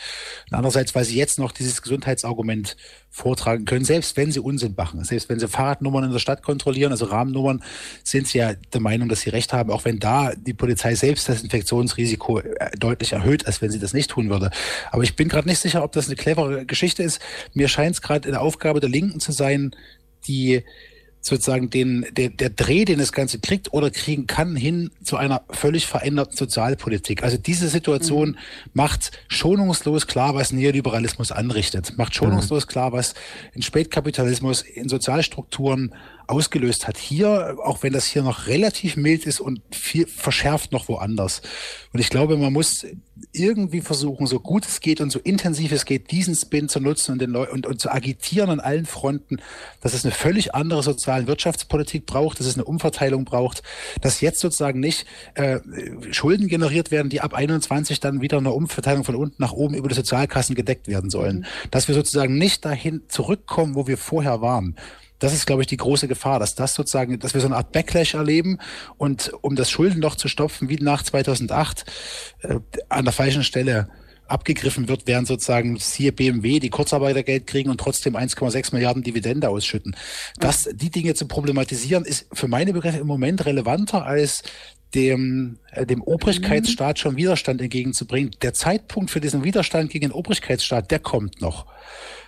andererseits, 0.50 0.94
weil 0.94 1.04
sie 1.04 1.16
jetzt 1.16 1.38
noch 1.38 1.50
dieses 1.50 1.82
Gesundheitsargument 1.82 2.76
vortragen 3.14 3.64
können, 3.64 3.84
selbst 3.84 4.16
wenn 4.16 4.32
sie 4.32 4.40
Unsinn 4.40 4.74
machen. 4.76 5.04
Selbst 5.04 5.28
wenn 5.28 5.38
sie 5.38 5.46
Fahrradnummern 5.46 6.02
in 6.02 6.10
der 6.10 6.18
Stadt 6.18 6.42
kontrollieren, 6.42 6.90
also 6.90 7.04
Rahmennummern, 7.04 7.62
sind 8.02 8.26
sie 8.26 8.38
ja 8.38 8.54
der 8.54 8.80
Meinung, 8.80 9.08
dass 9.08 9.20
sie 9.20 9.30
Recht 9.30 9.52
haben, 9.52 9.70
auch 9.70 9.84
wenn 9.84 10.00
da 10.00 10.32
die 10.34 10.52
Polizei 10.52 10.96
selbst 10.96 11.28
das 11.28 11.44
Infektionsrisiko 11.44 12.40
äh, 12.40 12.72
deutlich 12.76 13.12
erhöht, 13.12 13.46
als 13.46 13.62
wenn 13.62 13.70
sie 13.70 13.78
das 13.78 13.94
nicht 13.94 14.10
tun 14.10 14.30
würde. 14.30 14.50
Aber 14.90 15.04
ich 15.04 15.14
bin 15.14 15.28
gerade 15.28 15.48
nicht 15.48 15.60
sicher, 15.60 15.84
ob 15.84 15.92
das 15.92 16.06
eine 16.06 16.16
clevere 16.16 16.66
Geschichte 16.66 17.04
ist. 17.04 17.20
Mir 17.52 17.68
scheint 17.68 17.94
es 17.94 18.02
gerade 18.02 18.26
eine 18.26 18.40
Aufgabe 18.40 18.80
der 18.80 18.90
Linken 18.90 19.20
zu 19.20 19.30
sein, 19.30 19.76
die 20.26 20.64
sozusagen 21.26 21.70
den, 21.70 22.06
der, 22.12 22.28
der 22.28 22.50
Dreh, 22.50 22.84
den 22.84 22.98
das 22.98 23.12
Ganze 23.12 23.38
kriegt 23.38 23.72
oder 23.72 23.90
kriegen 23.90 24.26
kann, 24.26 24.56
hin 24.56 24.90
zu 25.02 25.16
einer 25.16 25.42
völlig 25.48 25.86
veränderten 25.86 26.36
Sozialpolitik. 26.36 27.22
Also 27.22 27.38
diese 27.38 27.68
Situation 27.68 28.30
mhm. 28.30 28.36
macht 28.74 29.10
schonungslos 29.28 30.06
klar, 30.06 30.34
was 30.34 30.52
Neoliberalismus 30.52 31.32
anrichtet, 31.32 31.96
macht 31.96 32.14
schonungslos 32.14 32.66
mhm. 32.66 32.70
klar, 32.70 32.92
was 32.92 33.14
in 33.54 33.62
Spätkapitalismus 33.62 34.60
in 34.60 34.90
Sozialstrukturen 34.90 35.94
ausgelöst 36.26 36.86
hat. 36.86 36.96
Hier, 36.96 37.56
auch 37.62 37.82
wenn 37.82 37.92
das 37.92 38.06
hier 38.06 38.22
noch 38.22 38.46
relativ 38.46 38.96
mild 38.96 39.26
ist 39.26 39.40
und 39.40 39.60
viel 39.70 40.06
verschärft 40.06 40.72
noch 40.72 40.88
woanders. 40.88 41.42
Und 41.92 42.00
ich 42.00 42.10
glaube, 42.10 42.36
man 42.36 42.52
muss 42.52 42.86
irgendwie 43.32 43.80
versuchen, 43.80 44.26
so 44.26 44.40
gut 44.40 44.66
es 44.66 44.80
geht 44.80 45.00
und 45.00 45.10
so 45.10 45.18
intensiv 45.18 45.72
es 45.72 45.84
geht, 45.84 46.10
diesen 46.10 46.34
Spin 46.34 46.68
zu 46.68 46.80
nutzen 46.80 47.12
und, 47.12 47.20
den 47.20 47.30
Leu 47.30 47.50
und, 47.50 47.66
und 47.66 47.80
zu 47.80 47.90
agitieren 47.90 48.50
an 48.50 48.60
allen 48.60 48.86
Fronten, 48.86 49.38
dass 49.80 49.94
es 49.94 50.04
eine 50.04 50.12
völlig 50.12 50.54
andere 50.54 50.82
soziale 50.82 51.26
Wirtschaftspolitik 51.26 52.06
braucht, 52.06 52.40
dass 52.40 52.46
es 52.46 52.54
eine 52.54 52.64
Umverteilung 52.64 53.24
braucht, 53.24 53.62
dass 54.00 54.20
jetzt 54.20 54.40
sozusagen 54.40 54.80
nicht 54.80 55.06
äh, 55.34 55.60
Schulden 56.10 56.48
generiert 56.48 56.90
werden, 56.90 57.08
die 57.08 57.20
ab 57.20 57.34
21 57.34 58.00
dann 58.00 58.20
wieder 58.20 58.38
eine 58.38 58.52
Umverteilung 58.52 59.04
von 59.04 59.14
unten 59.14 59.42
nach 59.42 59.52
oben 59.52 59.74
über 59.74 59.88
die 59.88 59.94
Sozialkassen 59.94 60.54
gedeckt 60.54 60.88
werden 60.88 61.10
sollen. 61.10 61.38
Mhm. 61.38 61.70
Dass 61.70 61.88
wir 61.88 61.94
sozusagen 61.94 62.36
nicht 62.36 62.64
dahin 62.64 63.02
zurückkommen, 63.08 63.74
wo 63.74 63.86
wir 63.86 63.98
vorher 63.98 64.40
waren. 64.40 64.76
Das 65.24 65.32
ist, 65.32 65.46
glaube 65.46 65.62
ich, 65.62 65.66
die 65.66 65.78
große 65.78 66.06
Gefahr, 66.06 66.38
dass 66.38 66.54
das 66.54 66.74
sozusagen, 66.74 67.18
dass 67.18 67.32
wir 67.32 67.40
so 67.40 67.46
eine 67.46 67.56
Art 67.56 67.72
Backlash 67.72 68.12
erleben 68.12 68.58
und 68.98 69.32
um 69.40 69.56
das 69.56 69.70
Schuldenloch 69.70 70.16
zu 70.16 70.28
stopfen, 70.28 70.68
wie 70.68 70.76
nach 70.76 71.02
2008, 71.02 71.86
äh, 72.42 72.58
an 72.90 73.06
der 73.06 73.12
falschen 73.12 73.42
Stelle 73.42 73.88
abgegriffen 74.26 74.86
wird, 74.86 75.06
während 75.06 75.26
sozusagen 75.26 75.78
siehe 75.78 76.12
BMW 76.12 76.60
die 76.60 76.68
Kurzarbeitergeld 76.68 77.46
kriegen 77.46 77.70
und 77.70 77.80
trotzdem 77.80 78.16
1,6 78.16 78.74
Milliarden 78.74 79.02
Dividende 79.02 79.48
ausschütten. 79.48 79.96
Das, 80.38 80.68
die 80.70 80.90
Dinge 80.90 81.14
zu 81.14 81.26
problematisieren, 81.26 82.04
ist 82.04 82.26
für 82.30 82.48
meine 82.48 82.74
Begriffe 82.74 82.98
im 82.98 83.06
Moment 83.06 83.46
relevanter 83.46 84.04
als 84.04 84.42
dem, 84.94 85.58
äh, 85.70 85.86
dem 85.86 86.02
Obrigkeitsstaat 86.02 86.98
schon 86.98 87.16
Widerstand 87.16 87.62
entgegenzubringen. 87.62 88.32
Der 88.42 88.52
Zeitpunkt 88.52 89.10
für 89.10 89.22
diesen 89.22 89.42
Widerstand 89.42 89.88
gegen 89.88 90.08
den 90.08 90.12
Obrigkeitsstaat, 90.12 90.90
der 90.90 90.98
kommt 90.98 91.40
noch. 91.40 91.64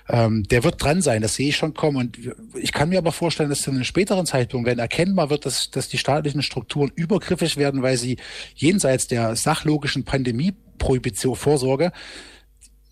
Ähm, 0.09 0.45
der 0.45 0.63
wird 0.65 0.83
dran 0.83 1.03
sein, 1.03 1.23
das 1.23 1.35
sehe 1.35 1.49
ich 1.49 1.57
schon 1.57 1.75
kommen. 1.75 1.97
Und 1.97 2.19
ich 2.55 2.73
kann 2.73 2.89
mir 2.89 2.99
aber 2.99 3.13
vorstellen, 3.13 3.51
dass 3.51 3.63
zu 3.63 3.71
einem 3.71 3.85
späteren 3.85 4.27
Zeitpunkt, 4.27 4.67
wenn 4.67 4.79
erkennbar 4.79 5.31
wird, 5.31 5.47
dass, 5.47 5.71
dass 5.71 5.89
die 5.89 5.99
staatlichen 5.99 6.43
Strukturen 6.43 6.93
übergriffig 6.95 7.57
werden, 7.57 7.83
weil 7.83 7.97
sie 7.97 8.17
jenseits 8.55 9.09
der 9.09 9.37
sachlogischen 9.37 10.05
Pandemie-Prohibition 10.05 11.37
Vorsorge 11.37 11.93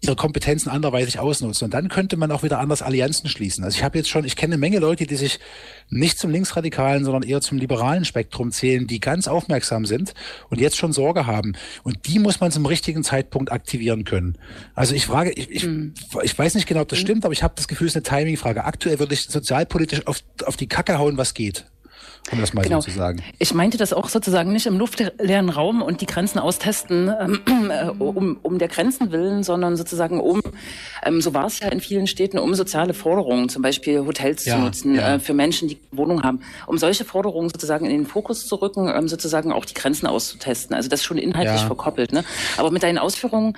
ihre 0.05 0.17
Kompetenzen 0.17 0.69
anderweitig 0.69 1.19
ausnutzen. 1.19 1.65
Und 1.67 1.75
dann 1.75 1.89
könnte 1.89 2.17
man 2.17 2.31
auch 2.31 2.43
wieder 2.43 2.59
anders 2.59 2.83
Allianzen 2.83 3.29
schließen. 3.29 3.65
Also 3.65 3.77
ich 3.77 3.85
habe 3.85 3.99
jetzt 3.99 4.09
schon, 4.09 4.25
ich 4.25 4.37
kenne 4.37 4.55
eine 4.55 4.61
Menge 4.61 4.79
Leute, 4.79 5.07
die 5.07 5.17
sich 5.17 5.41
nicht 5.91 6.19
zum 6.19 6.31
linksradikalen, 6.31 7.05
sondern 7.05 7.23
eher 7.23 7.41
zum 7.41 7.59
liberalen 7.59 8.05
Spektrum 8.05 8.53
zählen, 8.53 8.87
die 8.87 9.01
ganz 9.01 9.29
aufmerksam 9.29 9.87
sind 9.87 10.15
und 10.51 10.61
jetzt 10.61 10.77
schon 10.77 10.93
Sorge 10.93 11.27
haben. 11.27 11.55
Und 11.83 12.07
die 12.07 12.19
muss 12.19 12.41
man 12.41 12.51
zum 12.51 12.67
richtigen 12.67 13.03
Zeitpunkt 13.03 13.51
aktivieren 13.51 14.05
können. 14.05 14.39
Also 14.75 14.95
ich 14.95 15.07
frage, 15.07 15.33
ich, 15.33 15.51
ich, 15.51 15.65
mhm. 15.65 15.95
ich 16.23 16.39
weiß 16.39 16.55
nicht 16.55 16.67
genau, 16.67 16.83
ob 16.83 16.89
das 16.89 16.99
mhm. 17.01 17.03
stimmt, 17.03 17.25
aber 17.25 17.33
ich 17.33 17.43
habe 17.43 17.55
das 17.57 17.69
Gefühl, 17.69 17.87
es 17.87 17.97
ist 17.97 18.09
eine 18.09 18.19
Timingfrage. 18.21 18.65
Aktuell 18.65 18.99
würde 18.99 19.15
ich 19.15 19.23
sozialpolitisch 19.23 20.07
auf, 20.07 20.21
auf 20.45 20.57
die 20.57 20.69
Kacke 20.69 20.99
hauen, 20.99 21.17
was 21.17 21.35
geht 21.35 21.67
um 22.33 22.41
das 22.41 22.55
mal 22.55 22.63
genau. 22.63 22.81
so 22.81 22.91
zu 22.91 22.97
sagen. 22.97 23.23
Ich 23.39 23.53
meinte 23.53 23.77
das 23.77 23.93
auch 23.93 24.09
sozusagen 24.09 24.53
nicht 24.53 24.67
im 24.67 24.79
luftleeren 24.79 25.51
Raum 25.51 25.83
und 25.83 26.01
die 26.01 26.07
Grenzen 26.07 26.39
austesten 26.39 27.13
ähm, 27.21 27.71
äh, 27.71 27.89
um, 27.99 28.39
um 28.43 28.59
der 28.59 28.69
Grenzen 28.69 29.13
willen, 29.13 29.43
sondern 29.43 29.77
sozusagen 29.77 30.21
um, 30.21 30.41
ähm, 31.05 31.21
so 31.21 31.35
war 31.35 31.47
es 31.47 31.61
ja 31.61 31.69
in 31.69 31.81
vielen 31.81 32.07
Städten, 32.07 32.39
um 32.39 32.55
soziale 32.55 32.95
Forderungen, 32.95 33.49
zum 33.49 33.63
Beispiel 33.63 34.01
Hotels 34.01 34.45
ja, 34.47 34.57
zu 34.57 34.63
nutzen 34.63 34.95
ja. 34.95 35.15
äh, 35.15 35.21
für 35.21 35.35
Menschen, 35.35 35.69
die 35.69 35.79
Wohnung 35.93 36.23
haben, 36.23 36.41
um 36.67 36.79
solche 36.79 37.05
Forderungen 37.05 37.51
sozusagen 37.51 37.85
in 37.85 37.93
den 37.93 38.07
Fokus 38.07 38.47
zu 38.47 38.57
rücken, 38.57 38.89
ähm, 38.89 39.07
sozusagen 39.07 39.53
auch 39.53 39.67
die 39.67 39.75
Grenzen 39.75 40.07
auszutesten. 40.07 40.75
Also 40.75 40.89
das 40.89 41.05
schon 41.05 41.19
inhaltlich 41.19 41.61
ja. 41.61 41.67
verkoppelt. 41.67 42.13
Ne? 42.13 42.25
Aber 42.57 42.71
mit 42.71 42.83
deinen 42.83 42.99
Ausführungen 42.99 43.55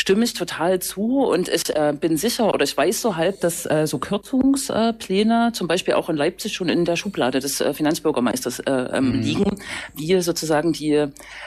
stimme 0.00 0.24
ich 0.24 0.32
total 0.32 0.78
zu 0.78 1.24
und 1.24 1.48
ich 1.48 1.74
äh, 1.74 1.92
bin 1.92 2.16
sicher 2.16 2.54
oder 2.54 2.62
ich 2.62 2.76
weiß 2.76 3.02
so 3.02 3.16
halb, 3.16 3.40
dass 3.40 3.66
äh, 3.66 3.86
so 3.86 3.98
Kürzungspläne 3.98 5.50
zum 5.52 5.66
Beispiel 5.66 5.94
auch 5.94 6.08
in 6.08 6.16
Leipzig 6.16 6.54
schon 6.54 6.68
in 6.68 6.84
der 6.84 6.94
Schublade 6.94 7.40
des 7.40 7.60
äh, 7.60 7.74
Finanzbürgermeisters 7.74 8.60
äh, 8.60 8.70
ähm, 8.70 9.08
mhm. 9.08 9.20
liegen, 9.20 9.58
wie 9.96 10.20
sozusagen 10.20 10.72
die 10.72 11.06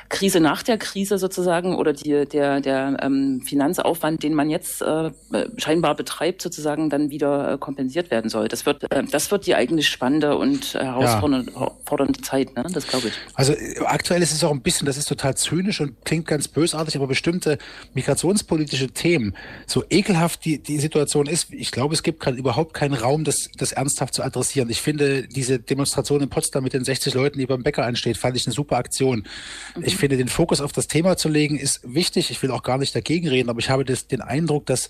Krise 0.10 0.42
nach 0.42 0.64
der 0.64 0.78
Krise 0.78 1.18
sozusagen 1.18 1.76
oder 1.76 1.94
die, 1.94 2.26
der, 2.26 2.60
der 2.60 2.98
ähm, 3.02 3.42
Finanzaufwand, 3.42 4.22
den 4.22 4.34
man 4.34 4.50
jetzt 4.50 4.82
äh, 4.82 5.12
scheinbar 5.56 5.96
betreibt, 5.96 6.42
sozusagen 6.42 6.90
dann 6.90 7.10
wieder 7.10 7.54
äh, 7.54 7.58
kompensiert 7.58 8.12
werden 8.12 8.30
soll. 8.30 8.50
Das 8.50 8.66
wird, 8.66 8.86
das 9.12 9.32
wird 9.32 9.48
die 9.48 9.56
eigentlich 9.56 9.88
spannende 9.88 10.36
und 10.36 10.74
herausfordernde 10.74 11.52
ja. 11.56 12.24
Zeit, 12.24 12.56
ne? 12.58 12.66
das 12.72 12.86
glaube 12.86 13.08
ich. 13.08 13.14
Also 13.34 13.54
aktuell 13.86 14.22
ist 14.22 14.34
es 14.34 14.44
auch 14.44 14.52
ein 14.52 14.62
bisschen, 14.62 14.86
das 14.86 14.98
ist 14.98 15.08
total 15.08 15.36
zynisch 15.36 15.80
und 15.80 16.04
klingt 16.04 16.28
ganz 16.28 16.50
bösartig, 16.50 16.98
aber 16.98 17.08
bestimmte 17.08 17.58
Migrations 17.94 18.40
religionspolitische 18.41 18.89
Themen, 18.89 19.34
so 19.67 19.84
ekelhaft 19.89 20.45
die, 20.45 20.62
die 20.62 20.80
Situation 20.80 21.27
ist, 21.27 21.54
ich 21.54 21.71
glaube, 21.71 21.93
es 21.93 22.04
gibt 22.04 22.19
gerade 22.19 22.38
überhaupt 22.38 22.73
keinen 22.73 22.93
Raum, 22.93 23.23
das, 23.23 23.49
das 23.58 23.71
ernsthaft 23.71 24.13
zu 24.13 24.23
adressieren. 24.23 24.69
Ich 24.69 24.82
finde 24.82 25.27
diese 25.27 25.60
Demonstration 25.60 26.21
in 26.21 26.30
Potsdam 26.30 26.63
mit 26.63 26.73
den 26.73 26.84
60 26.84 27.13
Leuten, 27.13 27.39
die 27.39 27.45
beim 27.45 27.63
Bäcker 27.63 27.86
ansteht, 27.86 28.17
fand 28.17 28.36
ich 28.36 28.45
eine 28.45 28.54
super 28.54 28.77
Aktion. 28.77 29.27
Mhm. 29.75 29.84
Ich 29.86 29.95
finde, 29.97 30.17
den 30.17 30.27
Fokus 30.27 30.62
auf 30.62 30.71
das 30.71 30.88
Thema 30.88 31.17
zu 31.17 31.30
legen, 31.30 31.58
ist 31.58 31.82
wichtig. 31.84 32.32
Ich 32.32 32.41
will 32.41 32.51
auch 32.51 32.63
gar 32.63 32.77
nicht 32.77 32.95
dagegen 32.95 33.27
reden, 33.27 33.49
aber 33.49 33.60
ich 33.60 33.69
habe 33.69 33.86
das, 33.86 34.08
den 34.08 34.21
Eindruck, 34.21 34.65
dass 34.65 34.89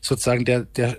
sozusagen 0.00 0.44
der, 0.44 0.62
der 0.62 0.98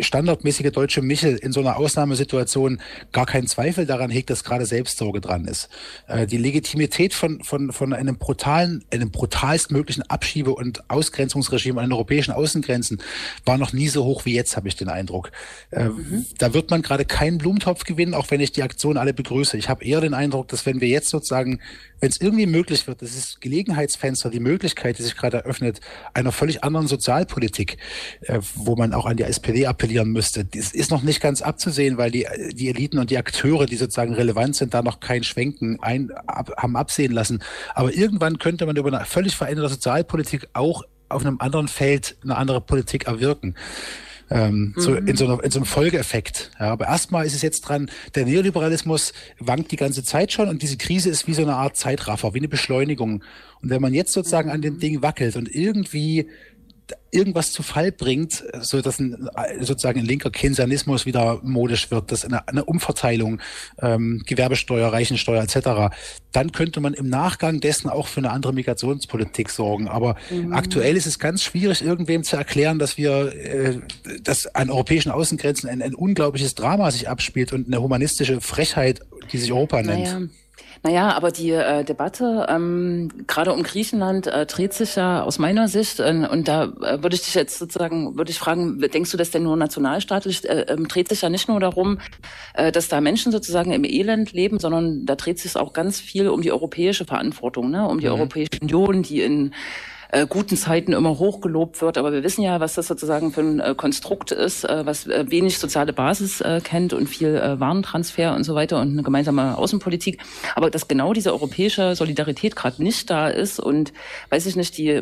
standardmäßige 0.00 0.72
deutsche 0.72 1.02
Michel 1.02 1.36
in 1.36 1.52
so 1.52 1.60
einer 1.60 1.76
Ausnahmesituation 1.76 2.80
gar 3.12 3.26
keinen 3.26 3.46
Zweifel 3.46 3.86
daran 3.86 4.10
hegt, 4.10 4.30
dass 4.30 4.44
gerade 4.44 4.66
Selbstsorge 4.66 5.20
dran 5.20 5.46
ist. 5.46 5.68
Äh, 6.06 6.26
die 6.26 6.38
Legitimität 6.38 7.14
von, 7.14 7.42
von, 7.42 7.72
von 7.72 7.92
einem 7.92 8.16
brutalen, 8.16 8.84
einem 8.90 9.10
brutalstmöglichen 9.10 10.02
Abschiebe- 10.10 10.54
und 10.54 10.88
Ausgrenzungs 10.90 11.43
Besatzungsregime 11.44 11.80
an 11.80 11.86
den 11.86 11.92
europäischen 11.92 12.32
Außengrenzen 12.32 13.00
war 13.44 13.58
noch 13.58 13.72
nie 13.72 13.88
so 13.88 14.04
hoch 14.04 14.24
wie 14.24 14.34
jetzt, 14.34 14.56
habe 14.56 14.68
ich 14.68 14.76
den 14.76 14.88
Eindruck. 14.88 15.30
Äh, 15.70 15.88
mhm. 15.88 16.26
Da 16.38 16.54
wird 16.54 16.70
man 16.70 16.82
gerade 16.82 17.04
keinen 17.04 17.38
Blumentopf 17.38 17.84
gewinnen, 17.84 18.14
auch 18.14 18.30
wenn 18.30 18.40
ich 18.40 18.52
die 18.52 18.62
Aktion 18.62 18.96
alle 18.96 19.14
begrüße. 19.14 19.56
Ich 19.56 19.68
habe 19.68 19.84
eher 19.84 20.00
den 20.00 20.14
Eindruck, 20.14 20.48
dass 20.48 20.66
wenn 20.66 20.80
wir 20.80 20.88
jetzt 20.88 21.08
sozusagen, 21.08 21.60
wenn 22.00 22.10
es 22.10 22.20
irgendwie 22.20 22.46
möglich 22.46 22.86
wird, 22.86 23.02
das 23.02 23.14
ist 23.14 23.40
Gelegenheitsfenster, 23.40 24.30
die 24.30 24.40
Möglichkeit, 24.40 24.98
die 24.98 25.02
sich 25.02 25.16
gerade 25.16 25.38
eröffnet, 25.38 25.80
einer 26.12 26.32
völlig 26.32 26.64
anderen 26.64 26.86
Sozialpolitik, 26.86 27.78
äh, 28.22 28.40
wo 28.54 28.76
man 28.76 28.94
auch 28.94 29.06
an 29.06 29.16
die 29.16 29.24
SPD 29.24 29.66
appellieren 29.66 30.10
müsste, 30.10 30.44
das 30.44 30.72
ist 30.72 30.90
noch 30.90 31.02
nicht 31.02 31.20
ganz 31.20 31.42
abzusehen, 31.42 31.98
weil 31.98 32.10
die, 32.10 32.26
die 32.52 32.68
Eliten 32.68 32.98
und 32.98 33.10
die 33.10 33.18
Akteure, 33.18 33.66
die 33.66 33.76
sozusagen 33.76 34.14
relevant 34.14 34.56
sind, 34.56 34.74
da 34.74 34.82
noch 34.82 35.00
kein 35.00 35.24
Schwenken 35.24 35.78
ein, 35.80 36.10
ab, 36.26 36.50
haben 36.56 36.76
absehen 36.76 37.12
lassen. 37.12 37.42
Aber 37.74 37.92
irgendwann 37.92 38.38
könnte 38.38 38.66
man 38.66 38.76
über 38.76 38.92
eine 38.92 39.04
völlig 39.04 39.36
veränderte 39.36 39.74
Sozialpolitik 39.74 40.48
auch 40.52 40.82
auf 41.14 41.24
einem 41.24 41.38
anderen 41.40 41.68
Feld 41.68 42.16
eine 42.22 42.36
andere 42.36 42.60
Politik 42.60 43.06
erwirken. 43.06 43.54
Ähm, 44.30 44.72
mhm. 44.74 44.80
so 44.80 44.94
in 44.94 45.16
so, 45.16 45.26
einer, 45.26 45.44
in 45.44 45.50
so 45.50 45.58
einem 45.58 45.66
Folgeeffekt. 45.66 46.50
Ja, 46.58 46.72
aber 46.72 46.86
erstmal 46.86 47.26
ist 47.26 47.34
es 47.34 47.42
jetzt 47.42 47.62
dran, 47.62 47.90
der 48.14 48.24
Neoliberalismus 48.24 49.12
wankt 49.38 49.70
die 49.70 49.76
ganze 49.76 50.02
Zeit 50.02 50.32
schon 50.32 50.48
und 50.48 50.62
diese 50.62 50.78
Krise 50.78 51.10
ist 51.10 51.26
wie 51.26 51.34
so 51.34 51.42
eine 51.42 51.56
Art 51.56 51.76
Zeitraffer, 51.76 52.32
wie 52.32 52.38
eine 52.38 52.48
Beschleunigung. 52.48 53.22
Und 53.60 53.70
wenn 53.70 53.82
man 53.82 53.92
jetzt 53.92 54.12
sozusagen 54.12 54.48
mhm. 54.48 54.54
an 54.54 54.62
den 54.62 54.78
Ding 54.78 55.02
wackelt 55.02 55.36
und 55.36 55.54
irgendwie 55.54 56.28
irgendwas 57.10 57.52
zu 57.52 57.62
Fall 57.62 57.92
bringt, 57.92 58.44
so 58.60 58.80
dass 58.80 58.98
ein, 58.98 59.28
sozusagen 59.60 60.00
ein 60.00 60.04
linker 60.04 60.30
Keynesianismus 60.30 61.06
wieder 61.06 61.40
modisch 61.42 61.90
wird, 61.90 62.10
dass 62.10 62.24
eine, 62.24 62.46
eine 62.48 62.64
Umverteilung, 62.64 63.40
ähm, 63.80 64.22
Gewerbesteuer, 64.26 64.92
Reichensteuer 64.92 65.42
etc., 65.42 65.94
dann 66.32 66.50
könnte 66.50 66.80
man 66.80 66.92
im 66.92 67.08
Nachgang 67.08 67.60
dessen 67.60 67.88
auch 67.88 68.08
für 68.08 68.18
eine 68.18 68.30
andere 68.30 68.52
Migrationspolitik 68.52 69.50
sorgen. 69.50 69.86
Aber 69.86 70.16
mhm. 70.30 70.52
aktuell 70.52 70.96
ist 70.96 71.06
es 71.06 71.20
ganz 71.20 71.42
schwierig, 71.42 71.82
irgendwem 71.82 72.24
zu 72.24 72.36
erklären, 72.36 72.80
dass 72.80 72.98
wir, 72.98 73.32
äh, 73.32 73.80
dass 74.22 74.46
an 74.54 74.70
europäischen 74.70 75.12
Außengrenzen 75.12 75.68
ein, 75.68 75.80
ein 75.80 75.94
unglaubliches 75.94 76.56
Drama 76.56 76.90
sich 76.90 77.08
abspielt 77.08 77.52
und 77.52 77.68
eine 77.68 77.80
humanistische 77.80 78.40
Frechheit, 78.40 79.00
die 79.32 79.38
sich 79.38 79.52
Europa 79.52 79.82
nennt. 79.82 80.04
Naja. 80.04 80.28
Naja, 80.82 81.14
aber 81.14 81.30
die 81.30 81.50
äh, 81.50 81.84
Debatte 81.84 82.46
ähm, 82.48 83.10
gerade 83.26 83.52
um 83.52 83.62
Griechenland 83.62 84.26
äh, 84.26 84.46
dreht 84.46 84.72
sich 84.72 84.96
ja 84.96 85.22
aus 85.22 85.38
meiner 85.38 85.68
Sicht 85.68 86.00
äh, 86.00 86.26
und 86.30 86.48
da 86.48 86.64
äh, 86.64 87.02
würde 87.02 87.14
ich 87.14 87.22
dich 87.22 87.34
jetzt 87.34 87.58
sozusagen, 87.58 88.16
würde 88.16 88.30
ich 88.30 88.38
fragen, 88.38 88.80
denkst 88.80 89.10
du 89.10 89.16
das 89.16 89.30
denn 89.30 89.44
nur 89.44 89.56
nationalstaatlich, 89.56 90.48
äh, 90.48 90.62
äh, 90.62 90.76
dreht 90.76 91.08
sich 91.08 91.22
ja 91.22 91.28
nicht 91.28 91.48
nur 91.48 91.60
darum, 91.60 91.98
äh, 92.54 92.72
dass 92.72 92.88
da 92.88 93.00
Menschen 93.00 93.32
sozusagen 93.32 93.72
im 93.72 93.84
Elend 93.84 94.32
leben, 94.32 94.58
sondern 94.58 95.06
da 95.06 95.14
dreht 95.16 95.38
sich 95.38 95.56
auch 95.56 95.72
ganz 95.72 96.00
viel 96.00 96.28
um 96.28 96.42
die 96.42 96.52
europäische 96.52 97.04
Verantwortung, 97.04 97.70
ne? 97.70 97.86
um 97.86 98.00
die 98.00 98.06
mhm. 98.06 98.12
Europäische 98.12 98.60
Union, 98.60 99.02
die 99.02 99.22
in 99.22 99.54
äh, 100.14 100.26
guten 100.28 100.56
Zeiten 100.56 100.92
immer 100.92 101.18
hochgelobt 101.18 101.82
wird. 101.82 101.98
Aber 101.98 102.12
wir 102.12 102.22
wissen 102.22 102.42
ja, 102.42 102.60
was 102.60 102.74
das 102.74 102.86
sozusagen 102.86 103.32
für 103.32 103.40
ein 103.40 103.60
äh, 103.60 103.74
Konstrukt 103.76 104.30
ist, 104.30 104.64
äh, 104.64 104.86
was 104.86 105.06
äh, 105.06 105.24
wenig 105.28 105.58
soziale 105.58 105.92
Basis 105.92 106.40
äh, 106.40 106.60
kennt 106.62 106.92
und 106.92 107.08
viel 107.08 107.34
äh, 107.34 107.58
Warentransfer 107.58 108.34
und 108.34 108.44
so 108.44 108.54
weiter 108.54 108.80
und 108.80 108.92
eine 108.92 109.02
gemeinsame 109.02 109.58
Außenpolitik. 109.58 110.20
Aber 110.54 110.70
dass 110.70 110.88
genau 110.88 111.12
diese 111.12 111.32
europäische 111.32 111.94
Solidarität 111.96 112.56
gerade 112.56 112.82
nicht 112.82 113.10
da 113.10 113.28
ist 113.28 113.58
und, 113.60 113.92
weiß 114.30 114.46
ich 114.46 114.56
nicht, 114.56 114.76
die, 114.78 115.00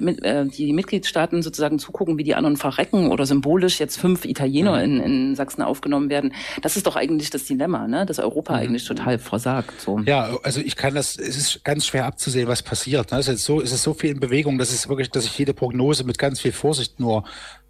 die 0.57 0.73
Mitgliedstaaten 0.73 1.43
sozusagen 1.43 1.79
zugucken, 1.79 2.19
wie 2.19 2.25
die 2.25 2.35
anderen 2.35 2.57
verrecken 2.57 3.11
oder 3.11 3.27
symbolisch 3.27 3.81
jetzt 3.81 3.99
fünf 3.99 4.25
Italiener 4.25 4.79
mhm. 4.79 4.85
in, 4.85 5.01
in 5.01 5.37
Sachsen 5.37 5.63
aufgenommen 5.63 6.11
werden, 6.11 6.35
das 6.63 6.77
ist 6.77 6.87
doch 6.87 6.97
eigentlich 6.97 7.31
das 7.31 7.45
Dilemma, 7.45 7.87
ne? 7.87 8.07
dass 8.07 8.19
Europa 8.19 8.55
mhm. 8.55 8.59
eigentlich 8.59 8.85
total 8.85 9.19
versagt. 9.19 9.81
So. 9.81 9.99
Ja, 10.01 10.37
also 10.43 10.61
ich 10.61 10.77
kann 10.77 10.95
das, 10.95 11.17
es 11.17 11.37
ist 11.37 11.65
ganz 11.65 11.87
schwer 11.87 12.07
abzusehen, 12.07 12.49
was 12.49 12.63
passiert. 12.63 13.13
Ne? 13.13 13.19
Es 13.19 13.29
ist 13.29 13.45
so, 13.45 13.61
es 13.61 13.73
ist 13.73 13.83
so 13.83 13.95
viel 13.95 14.11
in 14.11 14.21
Bewegung, 14.21 14.59
dass 14.59 14.73
es 14.73 14.89
wirklich, 14.89 15.02
dass 15.11 15.25
ich 15.25 15.39
jede 15.39 15.55
Prognose 15.55 16.05
mit 16.05 16.19
ganz 16.19 16.41
viel 16.41 16.53
Vorsicht 16.53 17.01
nur 17.01 17.25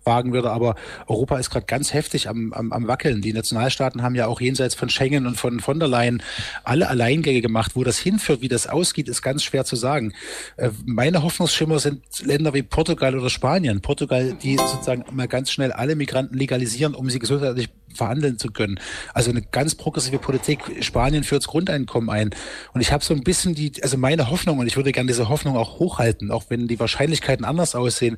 wagen 0.05 0.33
würde. 0.33 0.51
Aber 0.51 0.75
Europa 1.07 1.39
ist 1.39 1.51
gerade 1.51 1.67
ganz 1.67 1.93
heftig 1.93 2.29
am, 2.29 2.53
am, 2.53 2.73
am 2.73 2.89
Wackeln. 2.89 3.21
Die 3.21 3.33
Nationalstaaten 3.33 4.03
haben 4.03 4.15
ja 4.15 4.27
auch 4.27 4.41
jenseits 4.41 4.75
von 4.75 4.89
Schengen 4.89 5.27
und 5.27 5.37
von 5.37 5.61
von 5.61 5.79
der 5.79 5.89
Leyen 5.89 6.23
alle 6.65 6.89
Alleingänge 6.89 7.41
gemacht. 7.41 7.73
Wo 7.75 7.85
das 7.85 7.99
hinführt, 7.99 8.41
wie 8.41 8.49
das 8.49 8.67
ausgeht, 8.67 9.09
ist 9.09 9.23
ganz 9.23 9.43
schwer 9.43 9.65
zu 9.65 9.77
sagen. 9.77 10.13
Äh, 10.57 10.71
meine 10.85 11.23
Hoffnungsschimmer 11.23 11.79
sind 11.79 12.03
Länder 12.25 12.55
wie 12.55 12.63
Portugal 12.63 13.17
oder 13.19 13.31
Spanien. 13.31 13.81
Portugal, 13.81 14.37
die 14.43 14.57
sozusagen 14.57 15.05
mal 15.13 15.29
ganz 15.29 15.51
schnell 15.51 15.73
alle 15.73 15.95
Migranten 15.95 16.37
legalisieren, 16.37 16.95
um 16.95 17.09
sie 17.11 17.19
gesundheitlich 17.19 17.69
verhandeln 17.95 18.39
zu 18.39 18.49
können. 18.49 18.79
Also 19.15 19.31
eine 19.31 19.43
ganz 19.43 19.75
progressive 19.75 20.19
Politik. 20.19 20.61
Spanien 20.81 21.25
führt 21.25 21.43
das 21.43 21.49
Grundeinkommen 21.49 22.11
ein. 22.11 22.31
Und 22.73 22.81
ich 22.81 22.93
habe 22.93 23.05
so 23.05 23.15
ein 23.15 23.23
bisschen 23.23 23.55
die, 23.55 23.73
also 23.83 23.97
meine 23.97 24.31
Hoffnung, 24.31 24.59
und 24.59 24.67
ich 24.67 24.77
würde 24.77 24.93
gerne 24.93 25.09
diese 25.09 25.29
Hoffnung 25.29 25.57
auch 25.57 25.79
hochhalten, 25.79 26.31
auch 26.31 26.45
wenn 26.49 26.69
die 26.69 26.81
Wahrscheinlichkeiten 26.81 27.45
anders 27.45 27.75
aussehen, 27.75 28.17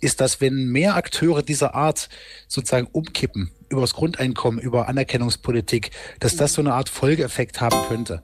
ist, 0.00 0.20
dass 0.20 0.40
wenn 0.40 0.68
mehr 0.68 0.96
Akteure 0.96 1.42
dieser 1.42 1.74
Art 1.74 2.08
sozusagen 2.48 2.88
umkippen, 2.92 3.50
über 3.74 3.82
das 3.82 3.94
Grundeinkommen, 3.94 4.60
über 4.60 4.88
Anerkennungspolitik, 4.88 5.90
dass 6.20 6.36
das 6.36 6.54
so 6.54 6.62
eine 6.62 6.74
Art 6.74 6.88
Folgeeffekt 6.88 7.60
haben 7.60 7.78
könnte. 7.88 8.22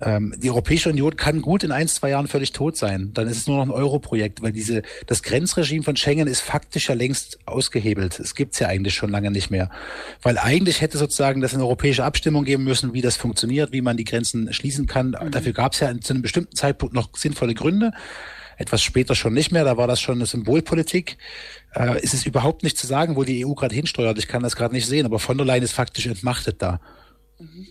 Ähm, 0.00 0.34
die 0.38 0.50
Europäische 0.50 0.90
Union 0.90 1.16
kann 1.16 1.42
gut 1.42 1.64
in 1.64 1.72
ein, 1.72 1.88
zwei 1.88 2.10
Jahren 2.10 2.28
völlig 2.28 2.52
tot 2.52 2.76
sein. 2.76 3.10
Dann 3.14 3.26
ist 3.26 3.38
es 3.38 3.46
nur 3.46 3.56
noch 3.56 3.64
ein 3.64 3.70
Euro-Projekt, 3.70 4.42
weil 4.42 4.52
diese, 4.52 4.82
das 5.06 5.22
Grenzregime 5.22 5.82
von 5.82 5.96
Schengen 5.96 6.28
ist 6.28 6.40
faktisch 6.40 6.88
ja 6.88 6.94
längst 6.94 7.38
ausgehebelt. 7.46 8.20
Es 8.20 8.34
gibt's 8.34 8.58
ja 8.58 8.68
eigentlich 8.68 8.94
schon 8.94 9.10
lange 9.10 9.30
nicht 9.30 9.50
mehr. 9.50 9.70
Weil 10.22 10.38
eigentlich 10.38 10.80
hätte 10.80 10.98
sozusagen 10.98 11.40
das 11.40 11.54
eine 11.54 11.64
europäische 11.64 12.04
Abstimmung 12.04 12.44
geben 12.44 12.64
müssen, 12.64 12.92
wie 12.92 13.02
das 13.02 13.16
funktioniert, 13.16 13.72
wie 13.72 13.82
man 13.82 13.96
die 13.96 14.04
Grenzen 14.04 14.52
schließen 14.52 14.86
kann. 14.86 15.16
Mhm. 15.20 15.30
Dafür 15.30 15.52
gab's 15.52 15.80
ja 15.80 15.92
zu 16.00 16.12
einem 16.12 16.22
bestimmten 16.22 16.54
Zeitpunkt 16.54 16.94
noch 16.94 17.10
sinnvolle 17.16 17.54
Gründe 17.54 17.92
etwas 18.58 18.82
später 18.82 19.14
schon 19.14 19.32
nicht 19.32 19.52
mehr, 19.52 19.64
da 19.64 19.76
war 19.76 19.86
das 19.86 20.00
schon 20.00 20.16
eine 20.16 20.26
Symbolpolitik. 20.26 21.16
Äh, 21.74 22.02
ist 22.02 22.12
es 22.12 22.26
überhaupt 22.26 22.64
nicht 22.64 22.76
zu 22.76 22.86
sagen, 22.86 23.16
wo 23.16 23.22
die 23.22 23.46
EU 23.46 23.54
gerade 23.54 23.74
hinsteuert. 23.74 24.18
Ich 24.18 24.28
kann 24.28 24.42
das 24.42 24.56
gerade 24.56 24.74
nicht 24.74 24.86
sehen, 24.86 25.06
aber 25.06 25.20
von 25.20 25.38
der 25.38 25.46
Leyen 25.46 25.62
ist 25.62 25.72
faktisch 25.72 26.06
entmachtet 26.06 26.60
da. 26.60 26.80
Mhm. 27.38 27.68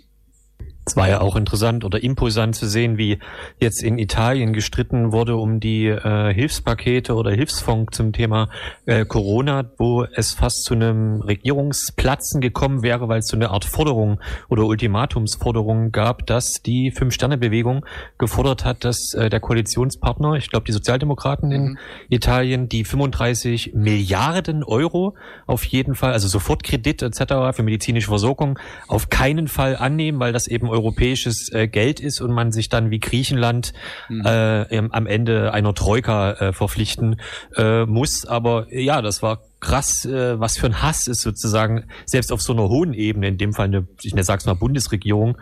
Es 0.87 0.95
war 0.95 1.09
ja 1.09 1.19
auch 1.19 1.35
interessant 1.35 1.83
oder 1.83 2.01
impulsant 2.01 2.55
zu 2.55 2.65
sehen, 2.65 2.97
wie 2.97 3.19
jetzt 3.59 3.83
in 3.83 3.97
Italien 3.97 4.53
gestritten 4.53 5.11
wurde 5.11 5.35
um 5.35 5.59
die 5.59 5.87
äh, 5.87 6.33
Hilfspakete 6.33 7.13
oder 7.13 7.31
Hilfsfonds 7.31 7.97
zum 7.97 8.13
Thema 8.13 8.47
äh, 8.85 9.03
Corona, 9.03 9.69
wo 9.77 10.05
es 10.05 10.33
fast 10.33 10.63
zu 10.63 10.75
einem 10.75 11.19
Regierungsplatzen 11.19 12.39
gekommen 12.39 12.83
wäre, 12.83 13.09
weil 13.09 13.19
es 13.19 13.27
so 13.27 13.35
eine 13.35 13.49
Art 13.49 13.65
Forderung 13.65 14.21
oder 14.47 14.63
Ultimatumsforderung 14.63 15.91
gab, 15.91 16.25
dass 16.25 16.61
die 16.61 16.91
Fünf-Sterne-Bewegung 16.91 17.85
gefordert 18.17 18.63
hat, 18.63 18.85
dass 18.85 19.13
äh, 19.13 19.29
der 19.29 19.41
Koalitionspartner, 19.41 20.35
ich 20.35 20.49
glaube 20.49 20.67
die 20.67 20.71
Sozialdemokraten 20.71 21.51
in 21.51 21.63
mhm. 21.63 21.77
Italien, 22.09 22.69
die 22.69 22.85
35 22.85 23.73
Milliarden 23.73 24.63
Euro 24.63 25.15
auf 25.47 25.65
jeden 25.65 25.95
Fall, 25.95 26.13
also 26.13 26.29
Sofortkredit 26.29 27.01
etc. 27.01 27.53
für 27.53 27.63
medizinische 27.63 28.07
Versorgung, 28.07 28.57
auf 28.87 29.09
keinen 29.09 29.49
Fall 29.49 29.75
annehmen, 29.75 30.21
weil 30.21 30.31
das 30.31 30.47
eben 30.47 30.69
europäisches 30.77 31.51
äh, 31.51 31.67
Geld 31.67 31.99
ist 31.99 32.21
und 32.21 32.31
man 32.31 32.51
sich 32.51 32.69
dann 32.69 32.91
wie 32.91 32.99
Griechenland 32.99 33.73
mhm. 34.09 34.25
äh, 34.25 34.77
am 34.91 35.07
Ende 35.07 35.53
einer 35.53 35.73
Troika 35.73 36.31
äh, 36.31 36.53
verpflichten 36.53 37.19
äh, 37.55 37.85
muss. 37.85 38.25
Aber 38.25 38.67
ja, 38.73 39.01
das 39.01 39.21
war 39.21 39.41
krass, 39.59 40.05
äh, 40.05 40.39
was 40.39 40.57
für 40.57 40.67
ein 40.67 40.81
Hass 40.81 41.07
ist 41.07 41.21
sozusagen 41.21 41.85
selbst 42.05 42.31
auf 42.31 42.41
so 42.41 42.53
einer 42.53 42.69
hohen 42.69 42.93
Ebene, 42.93 43.27
in 43.27 43.37
dem 43.37 43.53
Fall 43.53 43.65
eine, 43.65 43.87
ich 44.01 44.13
sag's 44.19 44.45
mal 44.45 44.53
Bundesregierung, 44.53 45.37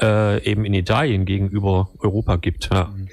äh, 0.00 0.42
eben 0.44 0.64
in 0.64 0.74
Italien 0.74 1.24
gegenüber 1.24 1.90
Europa 1.98 2.36
gibt. 2.36 2.70
Ja. 2.72 2.86
Mhm. 2.86 3.08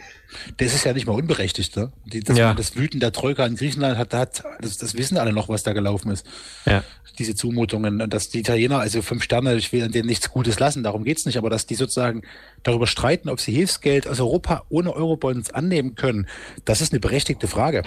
Das 0.58 0.74
ist 0.74 0.86
ja 0.86 0.94
nicht 0.94 1.08
mal 1.08 1.14
unberechtigt, 1.14 1.76
ne? 1.76 1.92
Die, 2.06 2.22
das, 2.22 2.38
ja. 2.38 2.54
das 2.54 2.76
Wüten 2.76 3.00
der 3.00 3.12
Troika 3.12 3.46
in 3.46 3.56
Griechenland 3.56 3.98
hat, 3.98 4.14
hat 4.14 4.44
das, 4.60 4.78
das 4.78 4.96
wissen 4.96 5.18
alle 5.18 5.34
noch, 5.34 5.50
was 5.50 5.64
da 5.64 5.74
gelaufen 5.74 6.12
ist. 6.12 6.26
Ja. 6.66 6.84
Diese 7.18 7.36
Zumutungen. 7.36 8.02
Und 8.02 8.14
dass 8.14 8.30
die 8.30 8.40
Italiener, 8.40 8.80
also 8.80 9.02
fünf 9.02 9.24
Sterne, 9.24 9.56
ich 9.56 9.72
will 9.72 9.84
an 9.84 9.92
denen 9.92 10.08
nichts 10.08 10.30
Gutes 10.30 10.60
lassen, 10.60 10.84
darum 10.84 11.04
geht's 11.04 11.26
nicht, 11.26 11.38
aber 11.38 11.50
dass 11.50 11.66
die 11.66 11.76
sozusagen 11.76 12.24
darüber 12.64 12.88
streiten, 12.88 13.30
ob 13.30 13.40
sie 13.40 13.54
Hilfsgeld 13.54 14.08
aus 14.08 14.20
Europa 14.20 14.64
ohne 14.70 14.94
Eurobonds 14.94 15.52
annehmen 15.52 15.96
können, 15.96 16.28
das 16.66 16.82
ist 16.82 16.92
eine 16.92 17.00
berechtigte 17.00 17.48
Frage. 17.48 17.84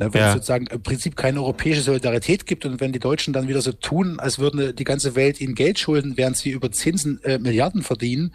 Ne, 0.00 0.14
wenn 0.14 0.22
ja. 0.22 0.28
es 0.28 0.32
sozusagen 0.32 0.66
im 0.68 0.82
Prinzip 0.82 1.14
keine 1.14 1.40
europäische 1.40 1.82
Solidarität 1.82 2.46
gibt 2.46 2.64
und 2.64 2.80
wenn 2.80 2.90
die 2.90 2.98
Deutschen 2.98 3.34
dann 3.34 3.48
wieder 3.48 3.60
so 3.60 3.72
tun, 3.72 4.18
als 4.18 4.38
würden 4.38 4.74
die 4.74 4.84
ganze 4.84 5.14
Welt 5.14 5.42
ihnen 5.42 5.54
Geld 5.54 5.78
schulden, 5.78 6.16
während 6.16 6.38
sie 6.38 6.48
über 6.48 6.72
Zinsen 6.72 7.22
äh, 7.22 7.38
Milliarden 7.38 7.82
verdienen, 7.82 8.32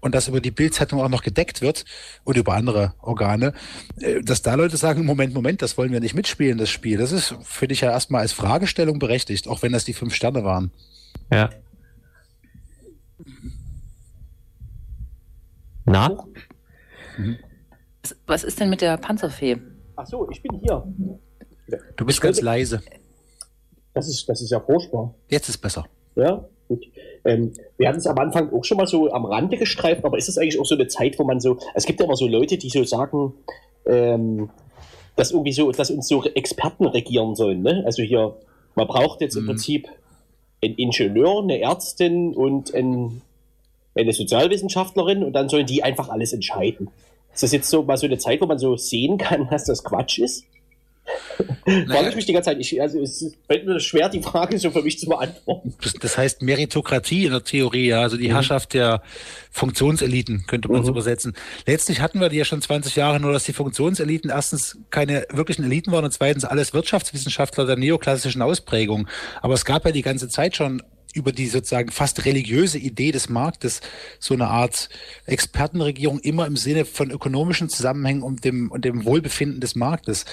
und 0.00 0.14
das 0.14 0.28
über 0.28 0.40
die 0.40 0.50
Bildzeitung 0.50 1.00
auch 1.00 1.08
noch 1.08 1.22
gedeckt 1.22 1.62
wird 1.62 1.84
und 2.24 2.36
über 2.36 2.54
andere 2.54 2.94
Organe, 3.00 3.52
äh, 3.98 4.22
dass 4.22 4.42
da 4.42 4.54
Leute 4.54 4.76
sagen, 4.76 5.04
Moment, 5.04 5.34
Moment, 5.34 5.62
das 5.62 5.76
wollen 5.78 5.92
wir 5.92 6.00
nicht 6.00 6.14
mitspielen, 6.14 6.58
das 6.58 6.70
Spiel. 6.70 6.98
Das 6.98 7.12
ist, 7.12 7.34
finde 7.42 7.74
ich 7.74 7.82
ja 7.82 7.90
erstmal 7.90 8.22
als 8.22 8.32
Fragestellung 8.32 8.98
berechtigt, 8.98 9.48
auch 9.48 9.62
wenn 9.62 9.72
das 9.72 9.84
die 9.84 9.94
fünf 9.94 10.14
Sterne 10.14 10.44
waren. 10.44 10.72
Ja. 11.30 11.50
Na? 15.84 16.24
Mhm. 17.16 17.38
Was 18.26 18.44
ist 18.44 18.60
denn 18.60 18.70
mit 18.70 18.80
der 18.80 18.96
Panzerfee? 18.96 19.58
Ach 19.96 20.06
so, 20.06 20.28
ich 20.30 20.42
bin 20.42 20.58
hier. 20.60 20.84
Du 21.96 22.04
bist 22.04 22.18
ich 22.18 22.22
ganz 22.22 22.40
leise. 22.40 22.82
Das 23.92 24.08
ist, 24.08 24.28
das 24.28 24.40
ist 24.40 24.50
ja 24.50 24.60
furchtbar. 24.60 25.14
Jetzt 25.28 25.48
ist 25.48 25.58
besser. 25.58 25.84
Ja, 26.14 26.48
gut. 26.70 26.86
Ähm, 27.24 27.52
wir 27.76 27.88
hatten 27.88 27.98
es 27.98 28.06
am 28.06 28.18
Anfang 28.18 28.52
auch 28.52 28.64
schon 28.64 28.76
mal 28.76 28.86
so 28.86 29.12
am 29.12 29.24
Rande 29.24 29.56
gestreift, 29.56 30.04
aber 30.04 30.16
ist 30.16 30.28
es 30.28 30.38
eigentlich 30.38 30.58
auch 30.58 30.64
so 30.64 30.76
eine 30.76 30.86
Zeit, 30.86 31.18
wo 31.18 31.24
man 31.24 31.40
so, 31.40 31.58
es 31.74 31.84
gibt 31.84 32.00
ja 32.00 32.06
immer 32.06 32.16
so 32.16 32.28
Leute, 32.28 32.56
die 32.56 32.70
so 32.70 32.84
sagen, 32.84 33.34
ähm, 33.86 34.50
dass 35.16 35.32
irgendwie 35.32 35.52
so, 35.52 35.70
dass 35.72 35.90
uns 35.90 36.08
so 36.08 36.24
Experten 36.24 36.86
regieren 36.86 37.34
sollen, 37.34 37.62
ne? 37.62 37.82
Also 37.84 38.02
hier, 38.02 38.36
man 38.76 38.86
braucht 38.86 39.20
jetzt 39.20 39.34
mhm. 39.34 39.40
im 39.40 39.46
Prinzip 39.48 39.88
einen 40.62 40.76
Ingenieur, 40.76 41.42
eine 41.42 41.60
Ärztin 41.60 42.34
und 42.34 42.72
ein, 42.74 43.20
eine 43.94 44.12
Sozialwissenschaftlerin 44.12 45.24
und 45.24 45.32
dann 45.32 45.48
sollen 45.48 45.66
die 45.66 45.82
einfach 45.82 46.08
alles 46.08 46.32
entscheiden. 46.32 46.88
Ist 47.34 47.42
das 47.42 47.52
jetzt 47.52 47.68
so 47.68 47.82
mal 47.82 47.96
so 47.96 48.06
eine 48.06 48.18
Zeit, 48.18 48.40
wo 48.40 48.46
man 48.46 48.58
so 48.58 48.76
sehen 48.76 49.18
kann, 49.18 49.48
dass 49.50 49.64
das 49.64 49.82
Quatsch 49.82 50.18
ist? 50.18 50.44
Naja. 51.66 52.08
ich 52.08 52.16
mich 52.16 52.26
die 52.26 52.32
ganze 52.32 52.50
Zeit. 52.50 52.58
Ich, 52.60 52.80
also 52.80 53.00
es 53.00 53.36
fällt 53.46 53.66
mir 53.66 53.80
schwer, 53.80 54.08
die 54.08 54.22
Frage 54.22 54.58
so 54.58 54.70
für 54.70 54.82
mich 54.82 54.98
zu 54.98 55.06
beantworten. 55.06 55.74
Das, 55.82 55.92
das 55.94 56.18
heißt 56.18 56.42
Meritokratie 56.42 57.26
in 57.26 57.32
der 57.32 57.44
Theorie, 57.44 57.88
ja, 57.88 58.00
also 58.02 58.16
die 58.16 58.28
mhm. 58.28 58.32
Herrschaft 58.32 58.74
der 58.74 59.02
Funktionseliten, 59.50 60.44
könnte 60.46 60.68
man 60.68 60.80
mhm. 60.80 60.86
so 60.86 60.90
übersetzen. 60.92 61.34
Letztlich 61.66 62.00
hatten 62.00 62.20
wir 62.20 62.28
die 62.28 62.36
ja 62.36 62.44
schon 62.44 62.62
20 62.62 62.96
Jahre, 62.96 63.20
nur 63.20 63.32
dass 63.32 63.44
die 63.44 63.52
Funktionseliten 63.52 64.30
erstens 64.30 64.78
keine 64.90 65.26
wirklichen 65.30 65.64
Eliten 65.64 65.92
waren 65.92 66.04
und 66.04 66.12
zweitens 66.12 66.44
alles 66.44 66.72
Wirtschaftswissenschaftler 66.72 67.66
der 67.66 67.76
neoklassischen 67.76 68.42
Ausprägung. 68.42 69.08
Aber 69.42 69.54
es 69.54 69.64
gab 69.64 69.84
ja 69.84 69.92
die 69.92 70.02
ganze 70.02 70.28
Zeit 70.28 70.56
schon 70.56 70.82
über 71.14 71.32
die 71.32 71.46
sozusagen 71.46 71.90
fast 71.90 72.24
religiöse 72.24 72.78
Idee 72.78 73.12
des 73.12 73.28
Marktes 73.28 73.80
so 74.18 74.34
eine 74.34 74.48
Art 74.48 74.88
Expertenregierung 75.26 76.20
immer 76.20 76.46
im 76.46 76.56
Sinne 76.56 76.84
von 76.84 77.10
ökonomischen 77.10 77.68
Zusammenhängen 77.68 78.22
und 78.22 78.44
dem, 78.44 78.70
und 78.70 78.84
dem 78.84 79.04
Wohlbefinden 79.04 79.60
des 79.60 79.74
Marktes. 79.74 80.24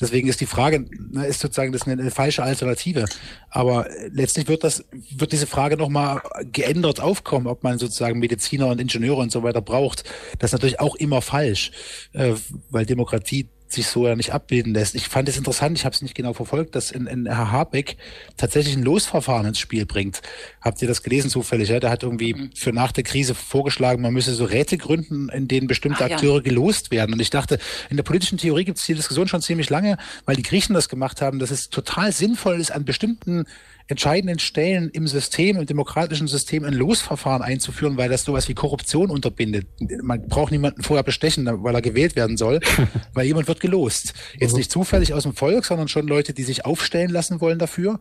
Deswegen 0.00 0.28
ist 0.28 0.40
die 0.40 0.46
Frage, 0.46 0.86
ne, 1.10 1.26
ist 1.26 1.40
sozusagen 1.40 1.72
das 1.72 1.82
eine, 1.82 2.00
eine 2.00 2.10
falsche 2.10 2.42
Alternative. 2.42 3.06
Aber 3.50 3.88
letztlich 4.12 4.48
wird 4.48 4.64
das, 4.64 4.84
wird 5.10 5.32
diese 5.32 5.46
Frage 5.46 5.76
nochmal 5.76 6.22
geändert 6.52 7.00
aufkommen, 7.00 7.46
ob 7.46 7.62
man 7.62 7.78
sozusagen 7.78 8.18
Mediziner 8.18 8.68
und 8.68 8.80
Ingenieure 8.80 9.20
und 9.20 9.32
so 9.32 9.42
weiter 9.42 9.60
braucht. 9.60 10.04
Das 10.38 10.50
ist 10.50 10.52
natürlich 10.52 10.80
auch 10.80 10.94
immer 10.96 11.22
falsch, 11.22 11.72
äh, 12.12 12.34
weil 12.70 12.86
Demokratie 12.86 13.48
sich 13.72 13.86
so 13.86 14.06
ja 14.06 14.16
nicht 14.16 14.32
abbilden 14.32 14.74
lässt. 14.74 14.94
Ich 14.94 15.08
fand 15.08 15.28
es 15.28 15.36
interessant, 15.36 15.78
ich 15.78 15.84
habe 15.84 15.94
es 15.94 16.02
nicht 16.02 16.14
genau 16.14 16.32
verfolgt, 16.32 16.74
dass 16.74 16.90
in, 16.90 17.06
in 17.06 17.26
Herr 17.26 17.50
Habeck 17.50 17.96
tatsächlich 18.36 18.76
ein 18.76 18.82
Losverfahren 18.82 19.46
ins 19.46 19.58
Spiel 19.58 19.86
bringt. 19.86 20.22
Habt 20.60 20.82
ihr 20.82 20.88
das 20.88 21.02
gelesen 21.02 21.30
zufällig? 21.30 21.68
Ja? 21.68 21.80
Der 21.80 21.90
hat 21.90 22.02
irgendwie 22.02 22.34
mhm. 22.34 22.50
für 22.54 22.72
nach 22.72 22.92
der 22.92 23.04
Krise 23.04 23.34
vorgeschlagen, 23.34 24.02
man 24.02 24.12
müsse 24.12 24.34
so 24.34 24.44
Räte 24.44 24.78
gründen, 24.78 25.28
in 25.28 25.48
denen 25.48 25.66
bestimmte 25.66 26.04
Ach, 26.04 26.10
Akteure 26.10 26.36
ja. 26.36 26.42
gelost 26.42 26.90
werden. 26.90 27.12
Und 27.12 27.20
ich 27.20 27.30
dachte, 27.30 27.58
in 27.88 27.96
der 27.96 28.04
politischen 28.04 28.38
Theorie 28.38 28.64
gibt 28.64 28.78
es 28.78 28.86
die 28.86 28.94
Diskussion 28.94 29.28
schon 29.28 29.42
ziemlich 29.42 29.70
lange, 29.70 29.98
weil 30.24 30.36
die 30.36 30.42
Griechen 30.42 30.74
das 30.74 30.88
gemacht 30.88 31.20
haben, 31.20 31.38
dass 31.38 31.50
es 31.50 31.70
total 31.70 32.12
sinnvoll 32.12 32.60
ist, 32.60 32.70
an 32.70 32.84
bestimmten 32.84 33.46
entscheidenden 33.90 34.38
Stellen 34.38 34.90
im 34.90 35.06
System, 35.06 35.58
im 35.58 35.66
demokratischen 35.66 36.28
System 36.28 36.64
ein 36.64 36.74
Losverfahren 36.74 37.42
einzuführen, 37.42 37.96
weil 37.96 38.08
das 38.08 38.24
sowas 38.24 38.48
wie 38.48 38.54
Korruption 38.54 39.10
unterbindet. 39.10 39.66
Man 40.02 40.28
braucht 40.28 40.52
niemanden 40.52 40.82
vorher 40.82 41.02
bestechen, 41.02 41.48
weil 41.64 41.74
er 41.74 41.82
gewählt 41.82 42.16
werden 42.16 42.36
soll, 42.36 42.60
weil 43.14 43.26
jemand 43.26 43.48
wird 43.48 43.60
gelost. 43.60 44.14
Jetzt 44.38 44.52
mhm. 44.52 44.58
nicht 44.58 44.70
zufällig 44.70 45.12
aus 45.12 45.24
dem 45.24 45.34
Volk, 45.34 45.64
sondern 45.64 45.88
schon 45.88 46.06
Leute, 46.06 46.32
die 46.32 46.44
sich 46.44 46.64
aufstellen 46.64 47.10
lassen 47.10 47.40
wollen 47.40 47.58
dafür. 47.58 47.98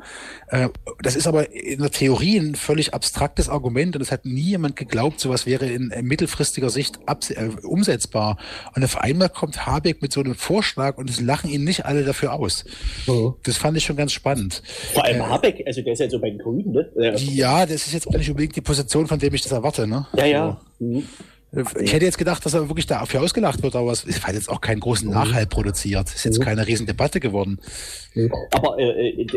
Äh, 0.48 0.70
das 1.02 1.16
ist 1.16 1.28
aber 1.28 1.52
in 1.52 1.80
der 1.80 1.92
Theorie 1.92 2.38
ein 2.38 2.56
völlig 2.56 2.94
abstraktes 2.94 3.50
Argument 3.50 3.96
und 3.96 4.02
es 4.02 4.12
hat 4.12 4.26
nie 4.26 4.42
jemand 4.42 4.76
geglaubt, 4.76 5.20
sowas 5.20 5.46
wäre 5.46 5.66
in 5.66 5.92
mittelfristiger 6.02 6.70
Sicht 6.70 7.00
äh, 7.08 7.50
umsetzbar. 7.64 8.38
Und 8.76 8.84
auf 8.84 8.98
einmal 8.98 9.30
kommt 9.30 9.66
Habeck 9.66 10.02
mit 10.02 10.14
so 10.14 10.20
einem 10.20 10.36
Vorschlag 10.36 10.98
und 10.98 11.10
es 11.10 11.20
lachen 11.20 11.50
ihn 11.50 11.64
nicht 11.64 11.86
alle 11.86 12.04
dafür 12.04 12.34
aus. 12.34 12.66
Mhm. 13.08 13.34
Das 13.44 13.58
fand 13.58 13.78
ich 13.78 13.86
schon 13.86 13.96
ganz 13.96 14.12
spannend. 14.12 14.62
Vor 14.94 15.04
allem 15.06 15.22
äh, 15.22 15.24
Habeck, 15.24 15.64
also 15.66 15.79
der 15.84 15.94
ist 15.94 16.00
ja 16.00 16.10
so 16.10 16.20
bei 16.20 16.30
den 16.30 16.40
Grünen, 16.40 16.72
ne? 16.72 16.90
Ja, 17.16 17.66
das 17.66 17.88
ist 17.88 17.94
jetzt 17.94 18.08
auch 18.08 18.18
nicht 18.18 18.30
unbedingt 18.30 18.56
die 18.56 18.62
Position, 18.62 19.08
von 19.08 19.20
dem 19.20 19.34
ich 19.34 19.42
das 19.42 19.52
erwarte, 19.52 19.88
ne? 19.88 20.08
Ja, 20.16 20.26
ja. 20.26 20.62
So. 20.80 20.86
Mhm. 20.86 21.04
Ich 21.82 21.94
hätte 21.94 22.06
jetzt 22.06 22.20
gedacht, 22.20 22.46
dass 22.46 22.54
er 22.54 22.68
wirklich 22.70 22.86
dafür 22.86 23.24
ausgelacht 23.24 23.64
wird, 23.64 23.76
aber 23.76 23.92
es 23.92 24.06
hat 24.24 24.36
jetzt 24.36 24.50
auch 24.50 24.62
keinen 24.62 24.80
großen 24.80 25.08
mhm. 25.08 25.16
Nachhalt 25.16 25.50
produziert. 25.50 26.08
Es 26.08 26.16
ist 26.16 26.26
jetzt 26.26 26.40
mhm. 26.40 26.44
keine 26.44 26.68
Riesendebatte 26.68 27.20
geworden. 27.20 27.60
Mhm. 28.14 28.32
Aber 28.52 28.78
äh, 28.78 29.22
äh, 29.22 29.28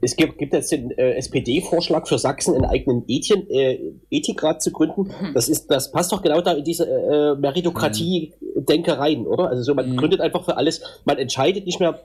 es 0.00 0.16
gibt, 0.16 0.38
gibt 0.38 0.52
jetzt 0.52 0.72
den 0.72 0.90
äh, 0.90 1.12
SPD-Vorschlag 1.14 2.08
für 2.08 2.18
Sachsen, 2.18 2.54
einen 2.54 2.64
eigenen 2.64 3.04
Ethien, 3.06 3.48
äh, 3.50 3.78
Ethikrat 4.10 4.62
zu 4.62 4.72
gründen. 4.72 5.10
Das 5.32 5.48
ist, 5.48 5.70
das 5.70 5.92
passt 5.92 6.10
doch 6.10 6.22
genau 6.22 6.40
da 6.40 6.52
in 6.52 6.64
diese 6.64 6.88
äh, 6.88 7.36
Meritokratie-Denke 7.40 8.98
rein, 8.98 9.24
oder? 9.26 9.50
Also 9.50 9.62
so, 9.62 9.74
man 9.74 9.96
gründet 9.96 10.20
einfach 10.20 10.44
für 10.44 10.56
alles, 10.56 10.80
man 11.04 11.18
entscheidet 11.18 11.66
nicht 11.66 11.78
mehr 11.78 12.00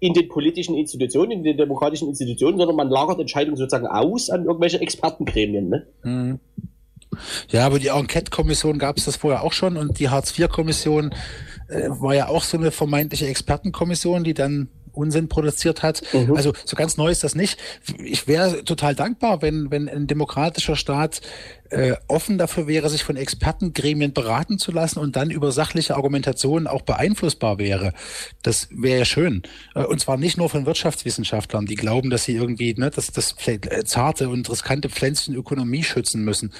in 0.00 0.14
den 0.14 0.28
politischen 0.28 0.76
Institutionen, 0.76 1.30
in 1.32 1.42
den 1.42 1.56
demokratischen 1.56 2.08
Institutionen, 2.08 2.58
sondern 2.58 2.76
man 2.76 2.88
lagert 2.88 3.20
Entscheidungen 3.20 3.56
sozusagen 3.56 3.86
aus 3.86 4.30
an 4.30 4.44
irgendwelche 4.44 4.80
Expertengremien. 4.80 5.68
Ne? 5.68 5.86
Mhm. 6.02 6.40
Ja, 7.48 7.66
aber 7.66 7.78
die 7.78 7.88
Enquete-Kommission 7.88 8.78
gab 8.78 8.96
es 8.96 9.06
das 9.06 9.16
vorher 9.16 9.42
auch 9.42 9.52
schon 9.52 9.76
und 9.76 9.98
die 9.98 10.08
Hartz-IV-Kommission 10.08 11.14
äh, 11.68 11.88
war 11.88 12.14
ja 12.14 12.28
auch 12.28 12.42
so 12.42 12.56
eine 12.56 12.70
vermeintliche 12.70 13.26
Expertenkommission, 13.26 14.24
die 14.24 14.34
dann 14.34 14.68
Unsinn 14.98 15.28
produziert 15.28 15.82
hat. 15.82 16.02
Mhm. 16.12 16.36
Also 16.36 16.52
so 16.64 16.76
ganz 16.76 16.96
neu 16.96 17.10
ist 17.10 17.24
das 17.24 17.34
nicht. 17.34 17.58
Ich 18.04 18.26
wäre 18.26 18.64
total 18.64 18.94
dankbar, 18.94 19.40
wenn, 19.40 19.70
wenn 19.70 19.88
ein 19.88 20.06
demokratischer 20.06 20.76
Staat 20.76 21.20
äh, 21.70 21.94
offen 22.08 22.38
dafür 22.38 22.66
wäre, 22.66 22.88
sich 22.88 23.04
von 23.04 23.16
Expertengremien 23.16 24.12
beraten 24.12 24.58
zu 24.58 24.72
lassen 24.72 24.98
und 24.98 25.16
dann 25.16 25.30
über 25.30 25.52
sachliche 25.52 25.96
Argumentationen 25.96 26.66
auch 26.66 26.82
beeinflussbar 26.82 27.58
wäre. 27.58 27.92
Das 28.42 28.68
wäre 28.70 29.00
ja 29.00 29.04
schön. 29.04 29.42
Äh, 29.74 29.84
und 29.84 30.00
zwar 30.00 30.16
nicht 30.16 30.36
nur 30.38 30.48
von 30.48 30.66
Wirtschaftswissenschaftlern, 30.66 31.66
die 31.66 31.74
glauben, 31.74 32.10
dass 32.10 32.24
sie 32.24 32.34
irgendwie 32.34 32.74
ne, 32.74 32.90
das, 32.90 33.08
das 33.08 33.36
äh, 33.46 33.84
zarte 33.84 34.28
und 34.28 34.48
riskante 34.50 34.88
Pflänzchen 34.88 35.34
Ökonomie 35.34 35.84
schützen 35.84 36.24
müssen. 36.24 36.52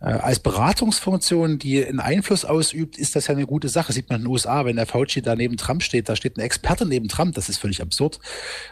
Äh, 0.00 0.06
als 0.06 0.38
Beratungsfunktion, 0.38 1.58
die 1.58 1.84
einen 1.84 1.98
Einfluss 1.98 2.44
ausübt, 2.44 2.96
ist 2.98 3.16
das 3.16 3.26
ja 3.26 3.34
eine 3.34 3.46
gute 3.46 3.68
Sache. 3.68 3.92
Sieht 3.92 4.08
man 4.08 4.20
in 4.20 4.24
den 4.26 4.30
USA, 4.30 4.64
wenn 4.64 4.76
der 4.76 4.86
Fauci 4.86 5.22
da 5.22 5.34
neben 5.34 5.56
Trump 5.56 5.82
steht, 5.82 6.08
da 6.08 6.14
steht 6.14 6.36
ein 6.36 6.40
Experte 6.40 6.86
neben 6.86 7.08
Trump, 7.08 7.34
das 7.34 7.48
ist 7.48 7.58
völlig 7.58 7.82
absurd. 7.82 8.20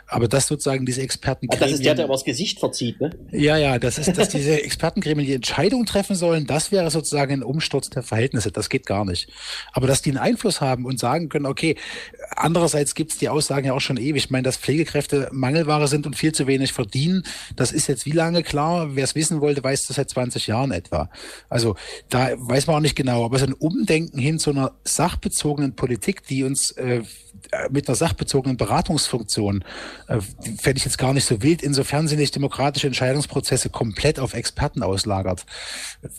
Aber 0.07 0.29
das 0.29 0.47
sozusagen 0.47 0.87
diese 0.87 1.03
Expertengremien... 1.03 1.61
Das 1.61 1.73
ist 1.73 1.85
der, 1.85 1.97
der 1.97 2.05
aber 2.05 2.15
das 2.15 2.25
Gesicht 2.25 2.61
verzieht, 2.61 3.01
ne? 3.01 3.11
Ja, 3.33 3.57
ja, 3.57 3.81
das 3.81 3.99
ist, 3.99 4.17
dass 4.17 4.29
diese 4.29 4.63
Expertengremien 4.63 5.27
die 5.27 5.35
Entscheidung 5.35 5.85
treffen 5.85 6.15
sollen, 6.15 6.47
das 6.47 6.71
wäre 6.71 6.91
sozusagen 6.93 7.33
ein 7.33 7.43
Umsturz 7.43 7.91
der 7.91 8.05
Verhältnisse. 8.05 8.53
Das 8.53 8.69
geht 8.69 8.87
gar 8.87 9.05
nicht. 9.05 9.29
Aber 9.73 9.89
dass 9.89 10.03
die 10.03 10.11
einen 10.11 10.19
Einfluss 10.19 10.61
haben 10.61 10.85
und 10.85 11.01
sagen 11.01 11.29
können, 11.29 11.47
okay, 11.47 11.77
andererseits 12.37 12.95
gibt's 12.95 13.19
die 13.19 13.29
Aussagen 13.29 13.67
ja 13.67 13.73
auch 13.73 13.81
schon 13.81 13.97
ewig. 13.97 14.27
Ich 14.27 14.31
meine, 14.31 14.45
dass 14.45 14.57
Pflegekräfte 14.57 15.29
Mangelware 15.33 15.89
sind 15.89 16.07
und 16.07 16.15
viel 16.15 16.33
zu 16.33 16.47
wenig 16.47 16.73
verdienen, 16.73 17.25
das 17.57 17.73
ist 17.73 17.89
jetzt 17.89 18.07
wie 18.07 18.13
lange 18.13 18.45
klar? 18.45 18.95
Wer 18.95 19.05
es 19.05 19.17
wissen 19.17 19.41
wollte, 19.41 19.65
weiß 19.65 19.89
das 19.89 19.97
seit 19.97 20.09
20 20.09 20.47
Jahren 20.47 20.71
etwa. 20.71 21.11
Also 21.49 21.77
da 22.09 22.31
weiß 22.37 22.67
man 22.67 22.77
auch 22.77 22.81
nicht 22.81 22.97
genau, 22.97 23.25
aber 23.25 23.39
so 23.39 23.47
ein 23.47 23.53
Umdenken 23.53 24.19
hin 24.19 24.39
zu 24.39 24.51
einer 24.51 24.73
sachbezogenen 24.85 25.75
Politik, 25.77 26.27
die 26.27 26.45
uns 26.45 26.73
äh, 26.73 27.03
mit 27.71 27.89
einer 27.89 27.97
sachbezogenen 27.97 28.57
Beratungsfunktion 28.57 29.65
äh, 30.09 30.21
fände 30.21 30.79
ich 30.79 30.85
jetzt 30.85 30.99
gar 30.99 31.13
nicht 31.13 31.25
so 31.25 31.43
wild, 31.43 31.63
insofern 31.63 32.09
sie 32.09 32.17
nicht 32.17 32.35
demokratische 32.35 32.87
Entscheidungsprozesse 32.87 33.71
komplett 33.71 34.19
auf 34.19 34.35
Experten 34.35 34.83
auslagert. 34.83 35.47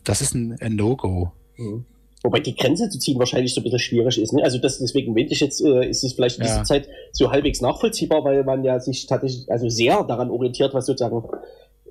Das 0.03 0.21
ist 0.21 0.36
ein, 0.36 0.57
ein 0.62 0.75
No-Go. 0.75 1.31
Mhm. 1.57 1.86
Wobei 2.23 2.39
die 2.39 2.55
Grenze 2.55 2.89
zu 2.89 2.97
ziehen 2.97 3.19
wahrscheinlich 3.19 3.53
so 3.53 3.62
ein 3.62 3.63
bisschen 3.63 3.79
schwierig 3.79 4.19
ist. 4.19 4.33
Ne? 4.33 4.43
Also 4.43 4.57
das, 4.57 4.79
deswegen 4.79 5.15
wenn 5.15 5.27
ich 5.27 5.39
jetzt, 5.39 5.62
äh, 5.63 5.88
ist 5.88 6.03
es 6.03 6.13
vielleicht 6.13 6.39
in 6.39 6.43
dieser 6.43 6.57
ja. 6.57 6.63
Zeit 6.63 6.89
so 7.12 7.31
halbwegs 7.31 7.62
nachvollziehbar, 7.62 8.23
weil 8.23 8.43
man 8.43 8.63
ja 8.63 8.79
sich 8.79 9.05
tatsächlich 9.05 9.49
also 9.51 9.69
sehr 9.69 10.03
daran 10.03 10.31
orientiert, 10.31 10.73
was 10.73 10.88
sozusagen 10.88 11.23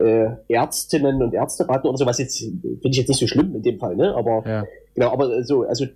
äh, 0.01 0.29
Ärztinnen 0.49 1.23
und 1.23 1.35
Ärzte 1.35 1.69
raten 1.69 1.89
oder 1.89 1.99
sowas 1.99 2.19
jetzt 2.19 2.39
finde 2.39 2.81
ich 2.83 2.97
jetzt 2.97 3.09
nicht 3.09 3.21
so 3.21 3.27
schlimm 3.27 3.55
in 3.55 3.63
dem 3.63 3.79
Fall, 3.79 3.97
ne? 3.97 4.15
Aber 4.15 4.43
ja. 4.47 4.65
genau, 4.95 5.13
aber 5.13 5.43
so, 5.45 5.63
also 5.63 5.87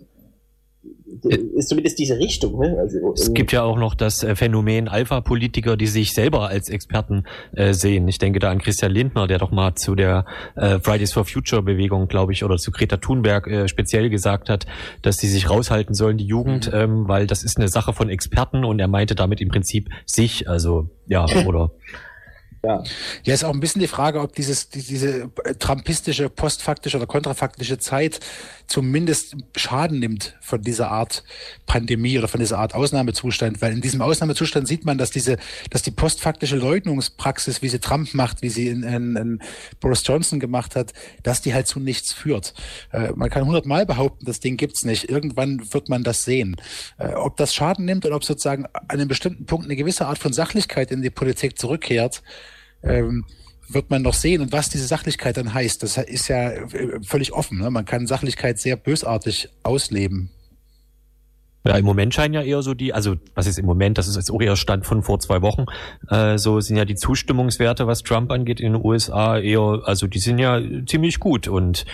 ist 1.55 1.69
zumindest 1.69 1.99
diese 1.99 2.19
Richtung. 2.19 2.59
Ne? 2.59 2.77
Also, 2.79 3.13
es 3.15 3.33
gibt 3.35 3.53
ja 3.53 3.63
auch 3.63 3.79
noch 3.79 3.95
das 3.95 4.23
äh, 4.23 4.35
Phänomen 4.35 4.89
Alpha-Politiker, 4.89 5.77
die 5.77 5.87
sich 5.87 6.15
selber 6.15 6.49
als 6.49 6.69
Experten 6.69 7.25
äh, 7.53 7.75
sehen. 7.75 8.09
Ich 8.09 8.19
denke 8.19 8.39
da 8.39 8.51
an 8.51 8.59
Christian 8.59 8.93
Lindner, 8.93 9.27
der 9.27 9.39
doch 9.39 9.51
mal 9.51 9.75
zu 9.75 9.95
der 9.95 10.25
äh, 10.57 10.79
Fridays 10.79 11.13
for 11.13 11.25
Future 11.25 11.63
Bewegung, 11.63 12.09
glaube 12.09 12.33
ich, 12.33 12.45
oder 12.45 12.57
zu 12.57 12.71
Greta 12.71 12.97
Thunberg 12.97 13.47
äh, 13.47 13.69
speziell 13.69 14.09
gesagt 14.09 14.49
hat, 14.49 14.67
dass 15.03 15.17
sie 15.17 15.29
sich 15.29 15.51
raushalten 15.51 15.95
sollen, 15.95 16.17
die 16.17 16.27
Jugend, 16.27 16.69
mhm. 16.69 16.79
ähm, 16.79 17.09
weil 17.09 17.27
das 17.27 17.43
ist 17.43 17.59
eine 17.59 17.69
Sache 17.69 17.93
von 17.93 18.09
Experten 18.09 18.65
und 18.65 18.79
er 18.79 18.89
meinte 18.89 19.15
damit 19.15 19.41
im 19.41 19.49
Prinzip 19.49 19.91
sich, 20.07 20.49
also 20.49 20.89
ja, 21.07 21.27
oder 21.47 21.73
ja. 22.63 22.83
ja, 23.25 23.35
ist 23.35 23.45
auch 23.45 23.55
ein 23.55 23.61
bisschen 23.61 23.81
die 23.81 23.89
Frage, 23.89 24.21
ob 24.21 24.35
dieses, 24.35 24.69
diese 24.69 25.31
trumpistische, 25.59 26.29
postfaktische 26.29 26.99
oder 26.99 27.07
kontrafaktische 27.07 27.79
Zeit 27.79 28.21
zumindest 28.71 29.37
Schaden 29.57 29.99
nimmt 29.99 30.37
von 30.41 30.63
dieser 30.63 30.91
Art 30.91 31.25
Pandemie 31.67 32.19
oder 32.19 32.29
von 32.29 32.39
dieser 32.39 32.59
Art 32.59 32.75
Ausnahmezustand, 32.75 33.61
weil 33.61 33.73
in 33.73 33.81
diesem 33.81 34.01
Ausnahmezustand 34.01 34.69
sieht 34.69 34.85
man, 34.85 34.97
dass 34.97 35.11
diese, 35.11 35.39
dass 35.71 35.83
die 35.83 35.91
postfaktische 35.91 36.57
Leugnungspraxis, 36.57 37.63
wie 37.63 37.69
sie 37.69 37.81
Trump 37.81 38.15
macht, 38.15 38.43
wie 38.43 38.49
sie 38.49 38.69
in, 38.69 38.85
in, 38.85 39.17
in 39.17 39.43
Boris 39.81 40.07
Johnson 40.07 40.39
gemacht 40.39 40.77
hat, 40.77 40.93
dass 41.25 41.43
die 41.43 41.53
halt 41.53 41.67
zu 41.67 41.81
nichts 41.81 42.13
führt. 42.13 42.55
Äh, 42.93 43.11
man 43.17 43.29
kann 43.29 43.45
hundertmal 43.45 43.87
behaupten, 43.87 44.25
das 44.25 44.39
Ding 44.39 44.57
gibt's 44.57 44.85
nicht. 44.85 45.11
Irgendwann 45.11 45.61
wird 45.73 45.89
man 45.89 46.05
das 46.05 46.25
sehen. 46.25 46.57
Äh, 46.99 47.15
ob 47.15 47.37
das 47.37 47.53
Schaden 47.53 47.85
nimmt 47.85 48.07
oder 48.07 48.15
ob 48.15 48.25
sozusagen 48.25 48.67
an 48.67 48.89
einem 48.89 49.09
bestimmten 49.09 49.47
Punkt 49.47 49.65
eine 49.65 49.77
gewisse 49.77 50.07
Art 50.07 50.19
von 50.19 50.33
Sachlichkeit 50.33 50.93
in 50.93 51.03
die 51.03 51.11
Politik 51.11 51.59
zurückkehrt, 51.59 52.23
ähm, 52.85 53.25
wird 53.73 53.91
man 53.91 54.03
noch 54.03 54.15
sehen. 54.15 54.43
Und 54.43 54.53
was 54.53 54.69
diese 54.69 54.87
Sachlichkeit 54.87 55.37
dann 55.37 55.55
heißt, 55.55 55.83
das 55.83 55.97
ist 55.97 56.29
ja 56.29 56.51
äh, 56.51 57.01
völlig 57.03 57.33
offen. 57.33 57.59
Ne? 57.59 57.71
Man 57.71 57.85
kann 57.85 58.07
Sachlichkeit 58.07 58.59
sehr 58.59 58.77
bösartig 58.77 59.49
ausleben. 59.63 60.31
Ja, 61.65 61.77
im 61.77 61.85
Moment 61.85 62.15
scheinen 62.15 62.33
ja 62.33 62.43
eher 62.43 62.63
so 62.63 62.73
die, 62.73 62.95
also 62.95 63.17
was 63.35 63.47
ist 63.47 63.59
im 63.59 63.67
Moment, 63.67 63.99
das 63.99 64.09
ist 64.09 64.17
jetzt 64.17 64.31
auch 64.31 64.41
eher 64.41 64.57
Stand 64.57 64.87
von 64.87 65.03
vor 65.03 65.19
zwei 65.21 65.43
Wochen, 65.43 65.67
äh, 66.09 66.39
so 66.39 66.59
sind 66.61 66.77
ja 66.77 66.87
die 66.87 66.95
Zustimmungswerte, 66.95 67.87
was 67.87 68.03
Trump 68.03 68.33
angeht 68.33 68.61
in 68.61 68.73
den 68.73 68.83
USA 68.83 69.39
eher, 69.39 69.83
also 69.85 70.07
die 70.07 70.21
sind 70.21 70.39
ja 70.39 70.59
ziemlich 70.87 71.21
gut 71.21 71.49
und 71.49 71.85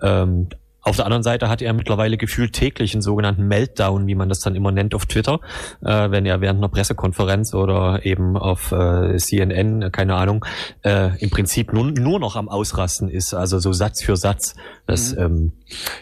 ähm, 0.00 0.48
auf 0.86 0.94
der 0.94 1.04
anderen 1.04 1.24
Seite 1.24 1.48
hat 1.48 1.62
er 1.62 1.72
mittlerweile 1.72 2.16
gefühlt 2.16 2.52
täglich 2.52 2.94
einen 2.94 3.02
sogenannten 3.02 3.48
Meltdown, 3.48 4.06
wie 4.06 4.14
man 4.14 4.28
das 4.28 4.38
dann 4.38 4.54
immer 4.54 4.70
nennt 4.70 4.94
auf 4.94 5.06
Twitter, 5.06 5.40
äh, 5.84 6.10
wenn 6.10 6.24
er 6.24 6.40
während 6.40 6.58
einer 6.58 6.68
Pressekonferenz 6.68 7.54
oder 7.54 8.06
eben 8.06 8.36
auf 8.36 8.70
äh, 8.70 9.16
CNN, 9.16 9.90
keine 9.90 10.14
Ahnung, 10.14 10.44
äh, 10.84 11.10
im 11.18 11.30
Prinzip 11.30 11.72
nur, 11.72 11.86
nur 11.86 12.20
noch 12.20 12.36
am 12.36 12.48
Ausrasten 12.48 13.08
ist, 13.08 13.34
also 13.34 13.58
so 13.58 13.72
Satz 13.72 14.00
für 14.00 14.16
Satz. 14.16 14.54
Das, 14.86 15.14
mhm. 15.14 15.20
ähm, 15.20 15.52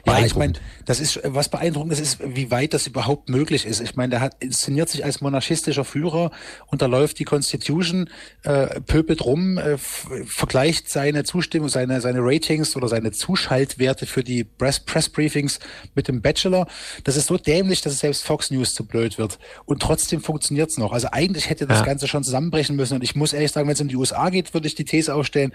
ja, 0.06 0.24
ich 0.24 0.36
meine, 0.36 0.54
das 0.84 1.00
ist 1.00 1.20
was 1.24 1.48
beeindruckendes 1.48 2.00
ist, 2.00 2.18
wie 2.22 2.50
weit 2.50 2.74
das 2.74 2.86
überhaupt 2.86 3.30
möglich 3.30 3.64
ist. 3.64 3.80
Ich 3.80 3.96
meine, 3.96 4.10
der 4.10 4.20
hat 4.20 4.36
inszeniert 4.40 4.90
sich 4.90 5.04
als 5.04 5.22
monarchistischer 5.22 5.84
Führer, 5.84 6.30
unterläuft 6.66 7.18
die 7.18 7.24
Constitution, 7.24 8.10
äh, 8.42 8.80
pöbelt 8.82 9.24
rum, 9.24 9.56
äh, 9.56 9.78
vergleicht 9.78 10.90
seine 10.90 11.24
Zustimmung, 11.24 11.70
seine 11.70 12.02
seine 12.02 12.18
Ratings 12.20 12.76
oder 12.76 12.88
seine 12.88 13.12
Zuschaltwerte 13.12 14.04
für 14.04 14.22
die 14.22 14.44
Press 14.44 14.80
Press 14.80 15.08
Briefings 15.08 15.60
mit 15.94 16.08
dem 16.08 16.20
Bachelor. 16.20 16.66
Das 17.04 17.16
ist 17.16 17.28
so 17.28 17.38
dämlich, 17.38 17.80
dass 17.80 17.94
es 17.94 18.00
selbst 18.00 18.24
Fox 18.24 18.50
News 18.50 18.74
zu 18.74 18.84
blöd 18.84 19.16
wird. 19.16 19.38
Und 19.64 19.80
trotzdem 19.80 20.20
funktioniert's 20.20 20.76
noch. 20.76 20.92
Also 20.92 21.08
eigentlich 21.10 21.48
hätte 21.48 21.66
das 21.66 21.78
ja. 21.78 21.84
Ganze 21.86 22.06
schon 22.06 22.22
zusammenbrechen 22.22 22.76
müssen. 22.76 22.96
Und 22.96 23.04
ich 23.04 23.14
muss 23.14 23.32
ehrlich 23.32 23.52
sagen, 23.52 23.66
wenn 23.66 23.74
es 23.74 23.80
um 23.80 23.88
die 23.88 23.96
USA 23.96 24.28
geht, 24.28 24.52
würde 24.52 24.66
ich 24.66 24.74
die 24.74 24.84
These 24.84 25.14
aufstellen, 25.14 25.54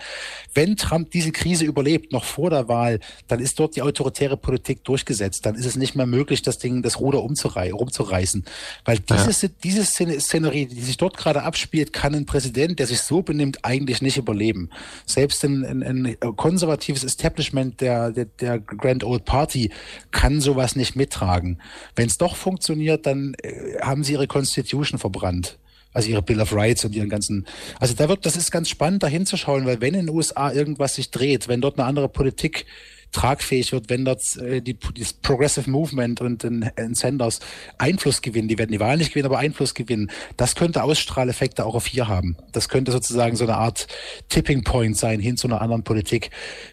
wenn 0.55 0.75
Trump 0.77 1.11
diese 1.11 1.31
Krise 1.31 1.65
überlebt, 1.65 2.11
noch 2.11 2.23
vor 2.23 2.49
der 2.49 2.67
Wahl, 2.67 2.99
dann 3.27 3.39
ist 3.39 3.59
dort 3.59 3.75
die 3.75 3.81
autoritäre 3.81 4.37
Politik 4.37 4.83
durchgesetzt. 4.83 5.45
Dann 5.45 5.55
ist 5.55 5.65
es 5.65 5.75
nicht 5.75 5.95
mehr 5.95 6.05
möglich, 6.05 6.41
das 6.41 6.57
Ding, 6.57 6.81
das 6.81 6.99
Ruder 6.99 7.23
umzurei 7.23 7.71
rumzureißen. 7.71 8.45
Weil 8.85 8.99
diese, 8.99 9.47
ja. 9.47 9.53
diese 9.63 9.83
Szenerie, 9.85 10.65
die 10.67 10.81
sich 10.81 10.97
dort 10.97 11.17
gerade 11.17 11.43
abspielt, 11.43 11.93
kann 11.93 12.15
ein 12.15 12.25
Präsident, 12.25 12.79
der 12.79 12.87
sich 12.87 13.01
so 13.01 13.21
benimmt, 13.21 13.59
eigentlich 13.63 14.01
nicht 14.01 14.17
überleben. 14.17 14.69
Selbst 15.05 15.43
ein, 15.43 15.65
ein, 15.65 15.83
ein 15.83 16.35
konservatives 16.35 17.03
Establishment 17.03 17.81
der, 17.81 18.11
der, 18.11 18.25
der 18.25 18.59
Grand 18.59 19.03
Old 19.03 19.25
Party 19.25 19.71
kann 20.11 20.41
sowas 20.41 20.75
nicht 20.75 20.95
mittragen. 20.95 21.61
Wenn 21.95 22.07
es 22.07 22.17
doch 22.17 22.35
funktioniert, 22.35 23.05
dann 23.05 23.35
äh, 23.41 23.79
haben 23.81 24.03
sie 24.03 24.13
ihre 24.13 24.27
Constitution 24.27 24.99
verbrannt. 24.99 25.57
Also 25.91 26.09
ihre 26.09 26.21
Bill 26.21 26.39
of 26.39 26.53
Rights 26.53 26.85
und 26.85 26.95
ihren 26.95 27.09
ganzen. 27.09 27.47
Also 27.79 27.95
da 27.95 28.07
wird, 28.09 28.25
das 28.25 28.35
ist 28.35 28.51
ganz 28.51 28.69
spannend, 28.69 29.01
da 29.01 29.07
hinzuschauen, 29.07 29.65
weil 29.65 29.81
wenn 29.81 29.95
in 29.95 30.05
den 30.05 30.15
USA 30.15 30.51
irgendwas 30.51 30.95
sich 30.95 31.09
dreht, 31.09 31.47
wenn 31.47 31.61
dort 31.61 31.79
eine 31.79 31.87
andere 31.87 32.09
Politik 32.09 32.67
tragfähig 33.11 33.71
wird, 33.71 33.89
wenn 33.89 34.05
dort 34.05 34.37
äh, 34.37 34.61
die, 34.61 34.77
das 34.97 35.13
Progressive 35.13 35.69
Movement 35.69 36.21
und 36.21 36.43
in, 36.43 36.69
in 36.77 36.95
Sanders 36.95 37.39
Einfluss 37.77 38.21
gewinnen. 38.21 38.47
Die 38.47 38.57
werden 38.57 38.71
die 38.71 38.79
Wahl 38.79 38.97
nicht 38.97 39.09
gewinnen, 39.09 39.25
aber 39.25 39.39
Einfluss 39.39 39.73
gewinnen. 39.73 40.11
Das 40.37 40.55
könnte 40.55 40.83
Ausstrahleffekte 40.83 41.65
auch 41.65 41.75
auf 41.75 41.85
hier 41.85 42.07
haben. 42.07 42.37
Das 42.51 42.69
könnte 42.69 42.91
sozusagen 42.91 43.35
so 43.35 43.45
eine 43.45 43.57
Art 43.57 43.87
Tipping 44.29 44.63
Point 44.63 44.97
sein 44.97 45.19
hin 45.19 45.37
zu 45.37 45.47
einer 45.47 45.61
anderen 45.61 45.83
Politik. 45.83 46.29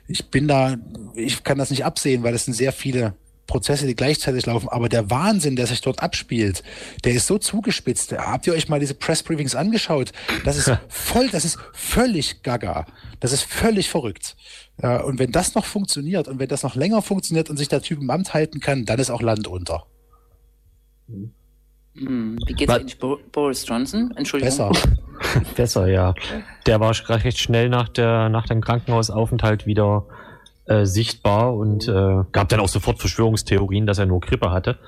Ich 0.09 0.31
bin 0.31 0.49
da, 0.49 0.77
ich 1.15 1.45
kann 1.45 1.59
das 1.59 1.71
nicht 1.71 1.85
absehen, 1.85 2.23
weil 2.23 2.35
es 2.35 2.45
sind 2.45 2.55
sehr 2.55 2.73
viele 2.73 3.15
Prozesse, 3.47 3.87
die 3.87 3.95
gleichzeitig 3.95 4.47
laufen, 4.47 4.69
aber 4.69 4.89
der 4.89 5.11
Wahnsinn, 5.11 5.57
der 5.57 5.67
sich 5.67 5.81
dort 5.81 6.03
abspielt, 6.03 6.63
der 7.05 7.13
ist 7.13 7.27
so 7.27 7.39
zugespitzt. 7.39 8.13
Habt 8.13 8.47
ihr 8.47 8.53
euch 8.53 8.69
mal 8.69 8.81
diese 8.81 8.95
Pressbriefings 8.95 9.55
angeschaut? 9.55 10.13
Das 10.45 10.57
ist 10.57 10.71
voll, 10.89 11.29
das 11.29 11.45
ist 11.45 11.59
völlig 11.73 12.43
gaga. 12.43 12.87
Das 13.21 13.33
ist 13.33 13.43
völlig 13.43 13.89
verrückt. 13.89 14.37
Und 14.79 15.19
wenn 15.19 15.33
das 15.33 15.55
noch 15.55 15.65
funktioniert 15.65 16.29
und 16.29 16.39
wenn 16.39 16.49
das 16.49 16.63
noch 16.63 16.75
länger 16.75 17.03
funktioniert 17.03 17.49
und 17.49 17.57
sich 17.57 17.69
der 17.69 17.81
Typ 17.81 18.01
im 18.01 18.11
Amt 18.11 18.35
halten 18.35 18.61
kann, 18.61 18.85
dann 18.85 18.99
ist 18.99 19.11
auch 19.11 19.23
Land 19.23 19.47
unter. 19.47 19.87
Hm, 21.95 22.39
Wie 22.47 22.53
geht's 22.53 22.73
eigentlich 22.73 22.99
Bo 22.99 23.19
Boris 23.33 23.67
Johnson? 23.67 24.13
Entschuldigung. 24.17 24.73
Besser. 24.73 24.73
Besser, 25.57 25.87
ja. 25.87 26.15
Der 26.67 26.81
war 26.81 26.95
recht 27.09 27.39
schnell 27.39 27.69
nach, 27.71 27.89
der, 27.89 28.29
nach 28.29 28.47
dem 28.47 28.61
Krankenhausaufenthalt 28.61 29.67
wieder 29.67 30.07
äh, 30.67 30.85
sichtbar 30.85 31.55
und 31.55 31.89
äh, 31.89 32.25
gab 32.33 32.49
dann 32.49 32.61
auch 32.61 32.69
sofort 32.69 32.99
Verschwörungstheorien, 32.99 33.87
dass 33.87 33.99
er 33.99 34.07
nur 34.07 34.21
Grippe 34.21 34.51
hatte. 34.51 34.79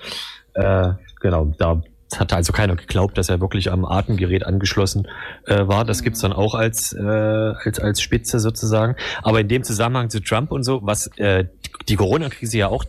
Äh, 0.55 0.93
genau, 1.21 1.53
da 1.59 1.83
hatte 2.17 2.37
also 2.37 2.53
keiner 2.53 2.77
geglaubt, 2.77 3.19
dass 3.19 3.29
er 3.29 3.41
wirklich 3.41 3.71
am 3.71 3.85
Atemgerät 3.85 4.47
angeschlossen 4.47 5.09
äh, 5.47 5.67
war. 5.67 5.85
Das 5.85 6.03
gibt's 6.03 6.21
dann 6.21 6.33
auch 6.33 6.55
als, 6.55 6.93
äh, 6.93 7.03
als, 7.03 7.79
als 7.81 8.01
Spitze 8.01 8.41
sozusagen. 8.41 8.97
Aber 9.23 9.41
in 9.41 9.49
dem 9.49 9.62
Zusammenhang 9.62 10.11
zu 10.11 10.21
Trump 10.21 10.51
und 10.51 10.62
so, 10.62 10.81
was 10.83 11.09
äh, 11.19 11.45
die 11.88 11.97
Corona-Krise 11.97 12.59
ja 12.59 12.69
auch 12.69 12.85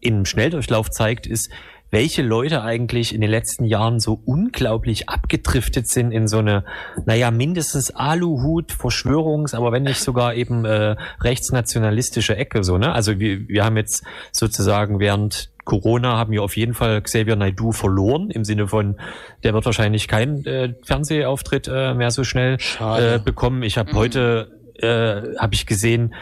im 0.00 0.24
Schnelldurchlauf 0.24 0.90
zeigt, 0.90 1.26
ist, 1.26 1.50
welche 1.96 2.20
Leute 2.20 2.62
eigentlich 2.62 3.14
in 3.14 3.22
den 3.22 3.30
letzten 3.30 3.64
Jahren 3.64 4.00
so 4.00 4.20
unglaublich 4.26 5.08
abgedriftet 5.08 5.88
sind 5.88 6.12
in 6.12 6.28
so 6.28 6.40
eine, 6.40 6.62
naja, 7.06 7.30
mindestens 7.30 7.90
Aluhut, 7.90 8.70
Verschwörungs, 8.70 9.54
aber 9.54 9.72
wenn 9.72 9.84
nicht 9.84 10.00
sogar 10.00 10.34
eben 10.34 10.66
äh, 10.66 10.96
rechtsnationalistische 11.22 12.36
Ecke 12.36 12.64
so, 12.64 12.76
ne? 12.76 12.92
Also 12.92 13.18
wir, 13.18 13.48
wir 13.48 13.64
haben 13.64 13.78
jetzt 13.78 14.04
sozusagen 14.30 15.00
während 15.00 15.48
Corona 15.64 16.18
haben 16.18 16.32
wir 16.32 16.42
auf 16.42 16.58
jeden 16.58 16.74
Fall 16.74 17.00
Xavier 17.00 17.34
Naidoo 17.34 17.72
verloren, 17.72 18.28
im 18.28 18.44
Sinne 18.44 18.68
von, 18.68 18.98
der 19.42 19.54
wird 19.54 19.64
wahrscheinlich 19.64 20.06
keinen 20.06 20.44
äh, 20.44 20.74
Fernsehauftritt 20.84 21.66
äh, 21.66 21.94
mehr 21.94 22.10
so 22.10 22.24
schnell 22.24 22.58
äh, 22.78 23.18
bekommen. 23.18 23.62
Ich 23.62 23.78
habe 23.78 23.92
mhm. 23.92 23.96
heute 23.96 24.56
äh, 24.82 25.38
habe 25.38 25.54
ich 25.54 25.64
gesehen, 25.64 26.14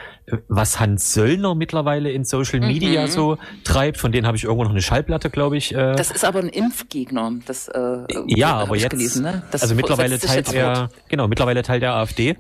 was 0.49 0.81
Hans 0.81 1.13
Söllner 1.13 1.55
mittlerweile 1.55 2.11
in 2.11 2.25
Social 2.25 2.61
Media 2.61 3.03
mhm. 3.03 3.11
so 3.11 3.39
treibt. 3.63 3.99
Von 3.99 4.11
denen 4.11 4.27
habe 4.27 4.37
ich 4.37 4.45
irgendwo 4.45 4.65
noch 4.65 4.71
eine 4.71 4.81
Schallplatte, 4.81 5.29
glaube 5.29 5.57
ich. 5.59 5.75
Äh. 5.75 5.95
Das 5.97 6.11
ist 6.11 6.25
aber 6.25 6.39
ein 6.39 6.49
Impfgegner. 6.49 7.33
Das, 7.47 7.69
äh, 7.69 7.99
ja, 8.27 8.55
aber 8.55 8.77
jetzt. 8.77 8.91
Gelesen, 8.91 9.23
ne? 9.23 9.43
also 9.53 9.75
mittlerweile 9.75 10.19
teilt 10.19 10.53
er, 10.53 10.89
genau, 11.09 11.29
mittlerweile 11.29 11.63
teilt 11.63 11.83
der 11.83 11.95
AfD. 11.95 12.31
Äh, 12.31 12.37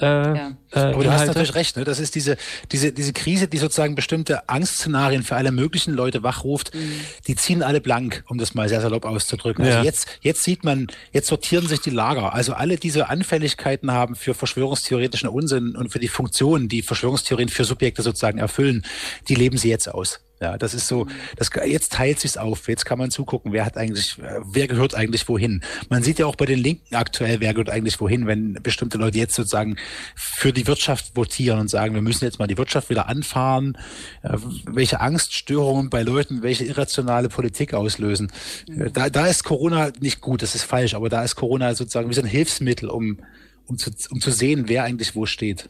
ja. 0.00 0.50
äh, 0.72 0.78
aber 0.78 1.04
du 1.04 1.12
hast 1.12 1.26
natürlich 1.26 1.54
recht. 1.54 1.76
Ne? 1.76 1.84
Das 1.84 2.00
ist 2.00 2.14
diese 2.14 2.36
diese 2.72 2.92
diese 2.92 3.12
Krise, 3.12 3.46
die 3.46 3.58
sozusagen 3.58 3.94
bestimmte 3.94 4.48
Angstszenarien 4.48 5.22
für 5.22 5.36
alle 5.36 5.52
möglichen 5.52 5.94
Leute 5.94 6.24
wachruft. 6.24 6.74
Mhm. 6.74 6.92
Die 7.28 7.36
ziehen 7.36 7.62
alle 7.62 7.80
blank, 7.80 8.24
um 8.28 8.38
das 8.38 8.54
mal 8.54 8.68
sehr 8.68 8.80
salopp 8.80 9.04
auszudrücken. 9.04 9.64
Also 9.64 9.78
ja. 9.78 9.84
jetzt 9.84 10.08
jetzt 10.22 10.42
sieht 10.42 10.64
man, 10.64 10.88
jetzt 11.12 11.28
sortieren 11.28 11.68
sich 11.68 11.80
die 11.80 11.90
Lager. 11.90 12.34
Also 12.34 12.54
alle 12.54 12.78
diese 12.78 13.08
Anfälligkeiten 13.08 13.92
haben 13.92 14.16
für 14.16 14.34
verschwörungstheoretischen 14.34 15.28
Unsinn 15.28 15.76
und 15.76 15.90
für 15.90 16.00
die 16.00 16.08
Funktionen, 16.08 16.68
die 16.68 16.82
Verschwörungstheoretischen 16.82 17.27
Verschwörungstheorien 17.28 17.48
für 17.48 17.64
Subjekte 17.64 18.02
sozusagen 18.02 18.38
erfüllen, 18.38 18.84
die 19.28 19.34
leben 19.34 19.58
sie 19.58 19.68
jetzt 19.68 19.88
aus. 19.88 20.20
Ja, 20.40 20.56
das 20.56 20.72
ist 20.72 20.86
so, 20.86 21.08
das, 21.36 21.50
jetzt 21.66 21.92
teilt 21.92 22.20
sich's 22.20 22.36
auf. 22.36 22.68
Jetzt 22.68 22.84
kann 22.84 22.96
man 22.96 23.10
zugucken, 23.10 23.52
wer 23.52 23.64
hat 23.64 23.76
eigentlich, 23.76 24.18
wer 24.18 24.68
gehört 24.68 24.94
eigentlich 24.94 25.28
wohin. 25.28 25.64
Man 25.88 26.04
sieht 26.04 26.20
ja 26.20 26.26
auch 26.26 26.36
bei 26.36 26.46
den 26.46 26.60
Linken 26.60 26.94
aktuell, 26.94 27.40
wer 27.40 27.52
gehört 27.54 27.70
eigentlich 27.70 28.00
wohin, 28.00 28.28
wenn 28.28 28.54
bestimmte 28.62 28.98
Leute 28.98 29.18
jetzt 29.18 29.34
sozusagen 29.34 29.76
für 30.14 30.52
die 30.52 30.68
Wirtschaft 30.68 31.16
votieren 31.16 31.58
und 31.58 31.68
sagen, 31.68 31.94
wir 31.94 32.02
müssen 32.02 32.24
jetzt 32.24 32.38
mal 32.38 32.46
die 32.46 32.56
Wirtschaft 32.56 32.88
wieder 32.88 33.08
anfahren, 33.08 33.76
äh, 34.22 34.36
welche 34.66 35.00
Angststörungen 35.00 35.90
bei 35.90 36.02
Leuten, 36.02 36.42
welche 36.44 36.64
irrationale 36.64 37.28
Politik 37.28 37.74
auslösen. 37.74 38.30
Mhm. 38.68 38.92
Da, 38.92 39.10
da 39.10 39.26
ist 39.26 39.42
Corona 39.42 39.90
nicht 39.98 40.20
gut, 40.20 40.42
das 40.42 40.54
ist 40.54 40.62
falsch, 40.62 40.94
aber 40.94 41.08
da 41.08 41.24
ist 41.24 41.34
Corona 41.34 41.74
sozusagen 41.74 42.08
wie 42.10 42.14
so 42.14 42.22
ein 42.22 42.28
Hilfsmittel, 42.28 42.90
um, 42.90 43.18
um 43.66 43.76
zu, 43.76 43.90
um 44.10 44.20
zu 44.20 44.30
sehen, 44.30 44.68
wer 44.68 44.84
eigentlich 44.84 45.16
wo 45.16 45.26
steht. 45.26 45.68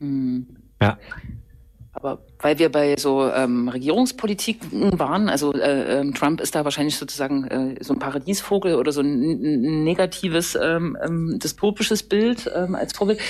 Mhm. 0.00 0.63
Ja. 0.80 0.98
Aber 1.96 2.18
weil 2.40 2.58
wir 2.58 2.70
bei 2.70 2.96
so 2.98 3.30
ähm, 3.30 3.68
Regierungspolitiken 3.68 4.98
waren, 4.98 5.28
also 5.28 5.54
äh, 5.54 6.00
äh, 6.00 6.12
Trump 6.12 6.40
ist 6.40 6.54
da 6.54 6.64
wahrscheinlich 6.64 6.96
sozusagen 6.96 7.44
äh, 7.44 7.82
so 7.82 7.94
ein 7.94 8.00
Paradiesvogel 8.00 8.74
oder 8.74 8.90
so 8.90 9.00
ein, 9.00 9.84
negatives, 9.84 10.58
ähm, 10.60 10.98
ähm, 11.02 11.38
dystopisches 11.42 12.02
Bild 12.02 12.50
ähm, 12.54 12.74
als 12.74 12.94
Vorbild. 12.94 13.20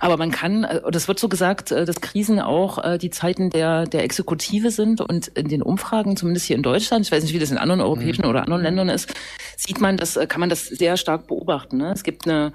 Aber 0.00 0.16
man 0.16 0.30
kann, 0.30 0.62
äh, 0.62 0.80
das 0.92 1.08
wird 1.08 1.18
so 1.18 1.28
gesagt, 1.28 1.72
äh, 1.72 1.84
dass 1.84 2.00
Krisen 2.00 2.38
auch 2.38 2.82
äh, 2.82 2.96
die 2.96 3.10
Zeiten 3.10 3.50
der, 3.50 3.86
der 3.86 4.04
Exekutive 4.04 4.70
sind 4.70 5.00
und 5.00 5.26
in 5.28 5.48
den 5.48 5.60
Umfragen, 5.60 6.16
zumindest 6.16 6.46
hier 6.46 6.56
in 6.56 6.62
Deutschland, 6.62 7.04
ich 7.04 7.12
weiß 7.12 7.24
nicht, 7.24 7.34
wie 7.34 7.40
das 7.40 7.50
in 7.50 7.58
anderen 7.58 7.80
europäischen 7.80 8.22
mhm. 8.22 8.30
oder 8.30 8.42
anderen 8.42 8.62
Ländern 8.62 8.88
ist, 8.88 9.12
sieht 9.56 9.80
man 9.80 9.96
das, 9.96 10.16
äh, 10.16 10.26
kann 10.28 10.40
man 10.40 10.48
das 10.48 10.66
sehr 10.66 10.96
stark 10.96 11.26
beobachten. 11.26 11.78
Ne? 11.78 11.90
Es 11.92 12.04
gibt 12.04 12.28
eine 12.28 12.52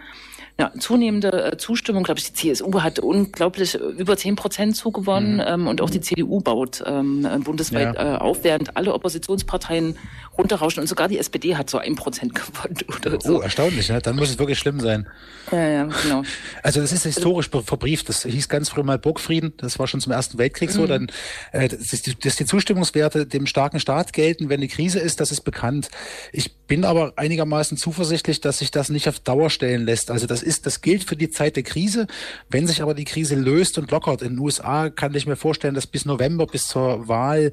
ja, 0.60 0.72
zunehmende 0.80 1.52
äh, 1.52 1.58
Zustimmung. 1.58 2.04
Glaube 2.04 2.20
ich, 2.20 2.32
die 2.32 2.54
CSU 2.54 2.82
hat 2.82 3.00
unglaublich 3.00 3.76
äh, 3.76 3.78
über 3.78 4.18
zehn 4.18 4.36
Prozent 4.36 4.76
zugewonnen 4.76 5.36
mhm. 5.36 5.44
ähm, 5.46 5.68
und 5.68 5.82
auch 5.82 5.90
die 5.90 6.02
CDU 6.02 6.42
baut 6.42 6.84
ähm, 6.86 7.26
äh, 7.26 7.38
bundesweit 7.38 7.96
ja. 7.96 8.16
äh, 8.16 8.18
auf, 8.18 8.44
während 8.44 8.76
alle 8.76 8.94
Oppositionsparteien 8.94 9.98
runterrauschen 10.38 10.82
und 10.82 10.88
sogar 10.88 11.08
die 11.08 11.20
SPD 11.20 11.56
hat 11.56 11.70
so 11.70 11.78
ein 11.78 11.96
Prozent 11.96 12.34
gewonnen 12.36 12.78
oder 12.88 13.22
so. 13.22 13.38
Oh, 13.38 13.42
erstaunlich, 13.42 13.90
ne? 13.90 14.02
Dann 14.02 14.16
muss 14.16 14.30
es 14.30 14.40
wirklich 14.40 14.58
schlimm 14.58 14.80
sein. 14.80 15.08
Ja, 15.52 15.68
ja, 15.68 15.90
genau. 16.04 16.24
Also 16.64 16.82
das 16.82 16.92
ist 16.92 17.04
historisch 17.04 17.50
verbrieft. 17.50 18.10
Das 18.10 18.24
hieß 18.24 18.50
ganz 18.50 18.70
früh 18.70 18.84
mal 18.84 18.98
Burgfrieden. 18.98 19.54
Das 19.58 19.80
war 19.80 19.88
schon 19.88 20.02
zum 20.02 20.12
Ersten 20.12 20.38
Weltkrieg 20.38 20.72
so. 20.72 20.82
Mhm. 20.82 20.88
Dann, 20.88 21.08
äh, 21.52 21.68
dass, 21.70 22.02
die, 22.02 22.16
dass 22.16 22.36
die 22.36 22.46
Zustimmungswerte 22.46 23.26
dem 23.26 23.46
starken 23.46 23.80
Staat 23.80 24.12
gelten, 24.12 24.50
wenn 24.50 24.62
die 24.62 24.68
Krise 24.68 25.00
ist, 25.00 25.20
das 25.20 25.32
ist 25.32 25.42
bekannt. 25.42 25.90
Ich 26.34 26.56
bin 26.68 26.84
aber 26.84 27.14
einigermaßen 27.16 27.78
zuversichtlich, 27.78 28.42
dass 28.42 28.60
sich 28.60 28.72
das 28.72 28.90
nicht 28.90 29.08
auf 29.08 29.20
Dauer 29.20 29.50
stellen 29.50 29.86
lässt. 29.86 30.12
Also 30.12 30.28
das 30.28 30.44
ist, 30.48 30.66
das 30.66 30.82
gilt 30.82 31.04
für 31.04 31.16
die 31.16 31.30
Zeit 31.30 31.56
der 31.56 31.64
Krise. 31.64 32.08
Wenn 32.50 32.68
sich 32.68 32.82
aber 32.82 32.94
die 32.94 33.06
Krise 33.06 33.36
löst 33.36 33.78
und 33.78 33.90
lockert, 33.92 34.22
in 34.22 34.34
den 34.34 34.40
USA 34.40 34.90
kann 34.90 35.14
ich 35.16 35.26
mir 35.26 35.36
vorstellen, 35.36 35.76
dass 35.76 35.88
bis 35.88 36.06
November, 36.06 36.46
bis 36.46 36.68
zur 36.68 37.08
Wahl 37.08 37.52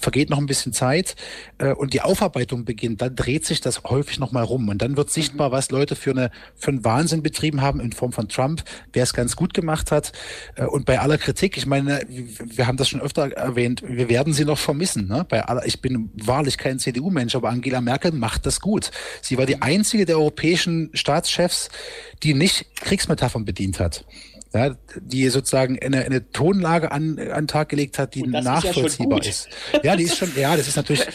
vergeht 0.00 0.30
noch 0.30 0.38
ein 0.38 0.46
bisschen 0.46 0.72
Zeit 0.72 1.16
äh, 1.58 1.72
und 1.72 1.94
die 1.94 2.00
Aufarbeitung 2.00 2.64
beginnt, 2.64 3.02
dann 3.02 3.16
dreht 3.16 3.44
sich 3.44 3.60
das 3.60 3.82
häufig 3.84 4.18
nochmal 4.18 4.44
rum 4.44 4.68
und 4.68 4.80
dann 4.82 4.96
wird 4.96 5.10
sichtbar, 5.10 5.50
was 5.50 5.70
Leute 5.70 5.96
für 5.96 6.10
eine 6.10 6.30
für 6.54 6.70
einen 6.70 6.84
Wahnsinn 6.84 7.22
betrieben 7.22 7.60
haben 7.62 7.80
in 7.80 7.92
Form 7.92 8.12
von 8.12 8.28
Trump, 8.28 8.62
wer 8.92 9.02
es 9.02 9.12
ganz 9.12 9.34
gut 9.34 9.54
gemacht 9.54 9.90
hat. 9.90 10.12
Äh, 10.54 10.66
und 10.66 10.84
bei 10.84 11.00
aller 11.00 11.18
Kritik, 11.18 11.56
ich 11.56 11.66
meine, 11.66 12.00
wir 12.08 12.66
haben 12.66 12.76
das 12.76 12.88
schon 12.88 13.00
öfter 13.00 13.32
erwähnt, 13.32 13.82
wir 13.84 14.08
werden 14.08 14.32
sie 14.32 14.44
noch 14.44 14.58
vermissen. 14.58 15.08
Ne? 15.08 15.26
Bei 15.28 15.44
aller, 15.44 15.66
ich 15.66 15.80
bin 15.80 16.10
wahrlich 16.14 16.58
kein 16.58 16.78
CDU-Mensch, 16.78 17.34
aber 17.34 17.50
Angela 17.50 17.80
Merkel 17.80 18.12
macht 18.12 18.46
das 18.46 18.52
das 18.52 18.60
gut. 18.60 18.90
Sie 19.22 19.38
war 19.38 19.46
die 19.46 19.62
einzige 19.62 20.04
der 20.04 20.18
europäischen 20.18 20.90
Staatschefs, 20.92 21.70
die 22.22 22.34
nicht 22.34 22.66
Kriegsmetaphern 22.76 23.44
bedient 23.44 23.80
hat 23.80 24.04
ja, 24.54 24.74
die 25.00 25.28
sozusagen 25.28 25.78
eine, 25.78 26.04
eine 26.04 26.30
Tonlage 26.30 26.92
an, 26.92 27.18
an 27.18 27.46
Tag 27.46 27.70
gelegt 27.70 27.98
hat, 27.98 28.14
die 28.14 28.22
nachvollziehbar 28.22 29.20
ist, 29.20 29.48
ja 29.72 29.78
ist. 29.78 29.84
Ja, 29.84 29.96
die 29.96 30.04
ist 30.04 30.16
schon, 30.16 30.30
ja, 30.36 30.56
das 30.56 30.68
ist 30.68 30.76
natürlich, 30.76 31.06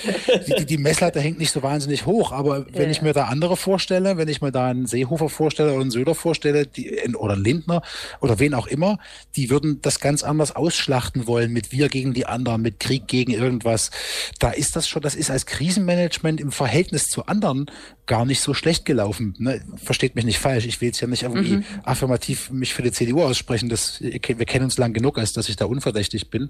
die, 0.48 0.66
die 0.66 0.78
Messlatte 0.78 1.20
hängt 1.20 1.38
nicht 1.38 1.52
so 1.52 1.62
wahnsinnig 1.62 2.06
hoch, 2.06 2.32
aber 2.32 2.66
wenn 2.74 2.84
ja. 2.84 2.90
ich 2.90 3.02
mir 3.02 3.14
da 3.14 3.26
andere 3.26 3.56
vorstelle, 3.58 4.18
wenn 4.18 4.28
ich 4.28 4.42
mir 4.42 4.52
da 4.52 4.68
einen 4.68 4.88
Seehofer 4.88 5.30
vorstelle 5.30 5.72
oder 5.72 5.82
einen 5.82 5.92
Söder 5.92 6.16
vorstelle, 6.16 6.66
die, 6.66 7.00
oder 7.16 7.34
einen 7.34 7.44
Lindner 7.44 7.82
oder 8.22 8.40
wen 8.40 8.54
auch 8.54 8.68
immer, 8.68 8.98
die 9.36 9.50
würden 9.50 9.82
das 9.82 10.00
ganz 10.00 10.24
anders 10.24 10.56
ausschlachten 10.56 11.28
wollen 11.28 11.52
mit 11.54 11.72
wir 11.72 11.90
gegen 11.90 12.14
die 12.14 12.26
anderen, 12.26 12.62
mit 12.62 12.80
Krieg 12.80 13.08
gegen 13.08 13.32
irgendwas. 13.32 13.92
Da 14.40 14.52
ist 14.52 14.76
das 14.76 14.88
schon, 14.88 15.02
das 15.02 15.16
ist 15.16 15.30
als 15.30 15.46
Krisenmanagement 15.46 16.42
im 16.42 16.52
Verhältnis 16.52 17.10
zu 17.10 17.26
anderen 17.26 17.70
gar 18.08 18.26
nicht 18.26 18.42
so 18.42 18.54
schlecht 18.54 18.86
gelaufen. 18.86 19.36
Ne? 19.38 19.62
Versteht 19.76 20.16
mich 20.16 20.26
nicht 20.26 20.40
falsch. 20.40 20.66
Ich 20.66 20.82
will 20.82 20.88
jetzt 20.88 21.02
ja 21.02 21.08
nicht 21.08 21.24
irgendwie 21.24 21.58
mhm. 21.58 21.66
affirmativ 21.84 22.50
mich 22.50 22.74
für 22.74 22.82
die 22.82 22.92
CDU 22.92 23.22
aussprechen. 23.28 23.70
Das, 23.70 24.02
wir 24.02 24.20
kennen 24.20 24.66
uns 24.66 24.78
lang 24.78 24.94
genug, 24.94 25.18
als 25.18 25.34
dass 25.34 25.50
ich 25.50 25.56
da 25.56 25.66
unverdächtig 25.66 26.30
bin. 26.30 26.50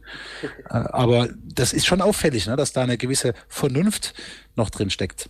Äh, 0.70 0.74
aber 0.74 1.30
das 1.44 1.74
ist 1.74 1.86
schon 1.86 2.02
auffällig, 2.02 2.48
ne? 2.48 2.56
dass 2.56 2.74
da 2.74 2.84
eine 2.84 2.98
gewisse 2.98 3.34
Vernunft 3.48 4.14
noch 4.56 4.70
drin 4.70 4.90
steckt. 4.90 5.30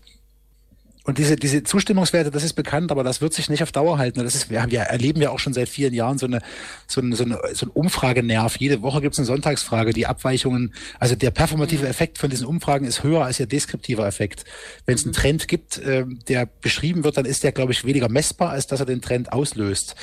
Und 1.07 1.19
diese, 1.19 1.37
diese 1.37 1.63
Zustimmungswerte, 1.63 2.31
das 2.31 2.43
ist 2.43 2.51
bekannt, 2.51 2.91
aber 2.91 3.01
das 3.01 3.21
wird 3.21 3.33
sich 3.33 3.49
nicht 3.49 3.63
auf 3.63 3.71
Dauer 3.71 3.97
halten. 3.97 4.21
Das 4.21 4.35
ist, 4.35 4.49
wir, 4.49 4.61
haben, 4.61 4.71
wir 4.71 4.81
erleben 4.81 5.21
ja 5.21 5.29
auch 5.29 5.39
schon 5.39 5.53
seit 5.53 5.69
vielen 5.69 5.93
Jahren 5.93 6.17
so 6.17 6.25
eine, 6.25 6.41
so 6.85 6.99
eine, 6.99 7.15
so 7.15 7.23
eine, 7.23 7.39
so 7.53 7.65
ein 7.65 7.69
Umfragenerv. 7.69 8.57
Jede 8.57 8.81
Woche 8.81 8.99
gibt 8.99 9.13
es 9.13 9.19
eine 9.19 9.25
Sonntagsfrage. 9.25 9.93
Die 9.93 10.05
Abweichungen, 10.05 10.73
also 10.99 11.15
der 11.15 11.31
performative 11.31 11.83
mhm. 11.83 11.91
Effekt 11.91 12.17
von 12.17 12.29
diesen 12.29 12.45
Umfragen 12.45 12.85
ist 12.85 13.03
höher 13.03 13.23
als 13.23 13.37
der 13.37 13.45
deskriptive 13.45 14.05
Effekt. 14.05 14.43
Wenn 14.85 14.95
es 14.95 15.05
einen 15.05 15.11
mhm. 15.11 15.15
Trend 15.15 15.47
gibt, 15.47 15.77
äh, 15.77 16.03
der 16.27 16.45
beschrieben 16.45 17.05
wird, 17.05 17.15
dann 17.15 17.23
ist 17.23 17.41
der, 17.45 17.53
glaube 17.53 17.71
ich, 17.71 17.85
weniger 17.85 18.09
messbar, 18.09 18.49
als 18.49 18.67
dass 18.67 18.81
er 18.81 18.85
den 18.85 19.01
Trend 19.01 19.31
auslöst. 19.31 19.95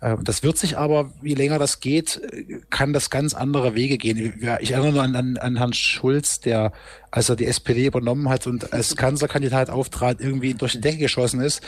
Äh, 0.00 0.16
das 0.24 0.42
wird 0.42 0.56
sich 0.56 0.78
aber, 0.78 1.12
je 1.22 1.34
länger 1.34 1.58
das 1.58 1.80
geht, 1.80 2.18
kann 2.70 2.94
das 2.94 3.10
ganz 3.10 3.34
andere 3.34 3.74
Wege 3.74 3.98
gehen. 3.98 4.42
Ich 4.60 4.70
erinnere 4.70 4.92
nur 4.92 5.02
an, 5.02 5.16
an, 5.16 5.36
an 5.36 5.56
Herrn 5.58 5.74
Schulz, 5.74 6.40
der 6.40 6.72
als 7.10 7.28
er 7.28 7.36
die 7.36 7.46
SPD 7.46 7.86
übernommen 7.86 8.28
hat 8.28 8.46
und 8.46 8.72
als 8.72 8.96
Kanzlerkandidat 8.96 9.70
auftrat, 9.70 10.20
irgendwie 10.20 10.54
durch 10.54 10.72
die 10.72 10.80
Decke 10.80 10.98
geschossen 10.98 11.40
ist. 11.40 11.62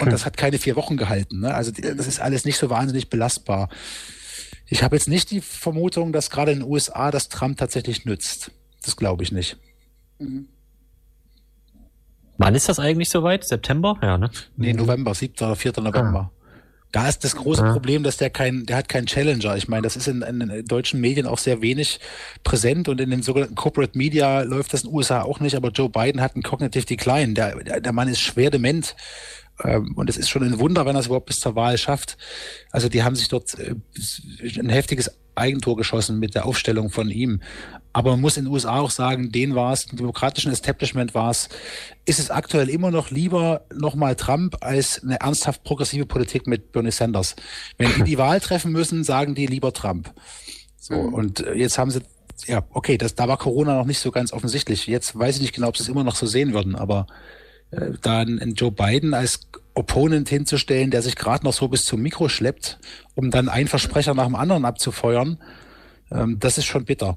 Und 0.00 0.12
das 0.12 0.24
hat 0.26 0.36
keine 0.36 0.58
vier 0.58 0.76
Wochen 0.76 0.96
gehalten. 0.96 1.40
Ne? 1.40 1.54
Also 1.54 1.72
das 1.72 2.06
ist 2.06 2.20
alles 2.20 2.44
nicht 2.44 2.56
so 2.56 2.70
wahnsinnig 2.70 3.10
belastbar. 3.10 3.68
Ich 4.66 4.82
habe 4.82 4.96
jetzt 4.96 5.08
nicht 5.08 5.30
die 5.30 5.40
Vermutung, 5.40 6.12
dass 6.12 6.30
gerade 6.30 6.52
in 6.52 6.60
den 6.60 6.68
USA 6.68 7.10
das 7.10 7.28
Trump 7.28 7.58
tatsächlich 7.58 8.04
nützt. 8.04 8.50
Das 8.82 8.96
glaube 8.96 9.22
ich 9.22 9.32
nicht. 9.32 9.58
Mhm. 10.18 10.48
Wann 12.36 12.54
ist 12.54 12.68
das 12.68 12.78
eigentlich 12.80 13.10
soweit? 13.10 13.44
September? 13.44 13.96
Ja, 14.02 14.18
ne? 14.18 14.30
Nee, 14.56 14.72
November, 14.72 15.14
7. 15.14 15.34
oder 15.38 15.54
4. 15.54 15.72
November. 15.78 16.32
Ah. 16.32 16.43
Da 16.94 17.08
ist 17.08 17.24
das 17.24 17.34
große 17.34 17.60
ja. 17.60 17.72
Problem, 17.72 18.04
dass 18.04 18.18
der 18.18 18.30
kein, 18.30 18.66
der 18.66 18.76
hat 18.76 18.88
keinen 18.88 19.06
Challenger. 19.06 19.56
Ich 19.56 19.66
meine, 19.66 19.82
das 19.82 19.96
ist 19.96 20.06
in, 20.06 20.22
in, 20.22 20.64
deutschen 20.64 21.00
Medien 21.00 21.26
auch 21.26 21.38
sehr 21.38 21.60
wenig 21.60 21.98
präsent 22.44 22.88
und 22.88 23.00
in 23.00 23.10
den 23.10 23.20
sogenannten 23.20 23.56
Corporate 23.56 23.98
Media 23.98 24.42
läuft 24.42 24.72
das 24.72 24.84
in 24.84 24.90
den 24.90 24.94
USA 24.94 25.22
auch 25.22 25.40
nicht, 25.40 25.56
aber 25.56 25.70
Joe 25.70 25.88
Biden 25.88 26.20
hat 26.20 26.36
einen 26.36 26.44
Cognitive 26.44 26.86
Decline. 26.86 27.34
Der, 27.34 27.80
der 27.80 27.92
Mann 27.92 28.06
ist 28.06 28.20
schwer 28.20 28.52
dement. 28.52 28.94
Ähm, 29.62 29.92
und 29.96 30.10
es 30.10 30.16
ist 30.16 30.28
schon 30.28 30.42
ein 30.42 30.58
Wunder, 30.58 30.86
wenn 30.86 30.96
er 30.96 31.00
es 31.00 31.06
überhaupt 31.06 31.26
bis 31.26 31.40
zur 31.40 31.54
Wahl 31.54 31.78
schafft. 31.78 32.16
Also 32.70 32.88
die 32.88 33.02
haben 33.02 33.16
sich 33.16 33.28
dort 33.28 33.58
äh, 33.58 33.74
ein 34.58 34.68
heftiges 34.68 35.10
Eigentor 35.36 35.76
geschossen 35.76 36.18
mit 36.18 36.34
der 36.34 36.46
Aufstellung 36.46 36.90
von 36.90 37.10
ihm. 37.10 37.40
Aber 37.92 38.12
man 38.12 38.20
muss 38.20 38.36
in 38.36 38.44
den 38.44 38.52
USA 38.52 38.80
auch 38.80 38.90
sagen, 38.90 39.30
den 39.30 39.54
war 39.54 39.72
es, 39.72 39.84
im 39.84 39.96
demokratischen 39.96 40.52
Establishment 40.52 41.14
war 41.14 41.30
es, 41.30 41.48
ist 42.04 42.18
es 42.18 42.30
aktuell 42.30 42.68
immer 42.68 42.90
noch 42.90 43.10
lieber 43.10 43.66
nochmal 43.72 44.16
Trump 44.16 44.56
als 44.60 45.02
eine 45.02 45.20
ernsthaft 45.20 45.62
progressive 45.62 46.06
Politik 46.06 46.46
mit 46.46 46.72
Bernie 46.72 46.90
Sanders. 46.90 47.36
Wenn 47.78 47.92
die 47.94 48.02
die 48.02 48.18
Wahl 48.18 48.40
treffen 48.40 48.72
müssen, 48.72 49.04
sagen 49.04 49.34
die 49.34 49.46
lieber 49.46 49.72
Trump. 49.72 50.12
So, 50.76 50.94
mhm. 50.94 51.14
und 51.14 51.46
äh, 51.46 51.54
jetzt 51.54 51.78
haben 51.78 51.90
sie, 51.90 52.00
ja, 52.46 52.64
okay, 52.70 52.98
das, 52.98 53.14
da 53.14 53.28
war 53.28 53.38
Corona 53.38 53.76
noch 53.76 53.86
nicht 53.86 54.00
so 54.00 54.10
ganz 54.10 54.32
offensichtlich. 54.32 54.86
Jetzt 54.86 55.16
weiß 55.16 55.36
ich 55.36 55.42
nicht 55.42 55.54
genau, 55.54 55.68
ob 55.68 55.76
sie 55.76 55.84
es 55.84 55.88
immer 55.88 56.04
noch 56.04 56.16
so 56.16 56.26
sehen 56.26 56.52
würden, 56.52 56.74
aber 56.74 57.06
da 58.02 58.20
einen 58.20 58.54
Joe 58.54 58.72
Biden 58.72 59.14
als 59.14 59.40
Opponent 59.74 60.28
hinzustellen, 60.28 60.90
der 60.90 61.02
sich 61.02 61.16
gerade 61.16 61.44
noch 61.44 61.52
so 61.52 61.68
bis 61.68 61.84
zum 61.84 62.00
Mikro 62.00 62.28
schleppt, 62.28 62.78
um 63.14 63.30
dann 63.30 63.48
einen 63.48 63.68
Versprecher 63.68 64.14
nach 64.14 64.26
dem 64.26 64.36
anderen 64.36 64.64
abzufeuern, 64.64 65.38
ähm, 66.10 66.38
das 66.38 66.58
ist 66.58 66.66
schon 66.66 66.84
bitter. 66.84 67.16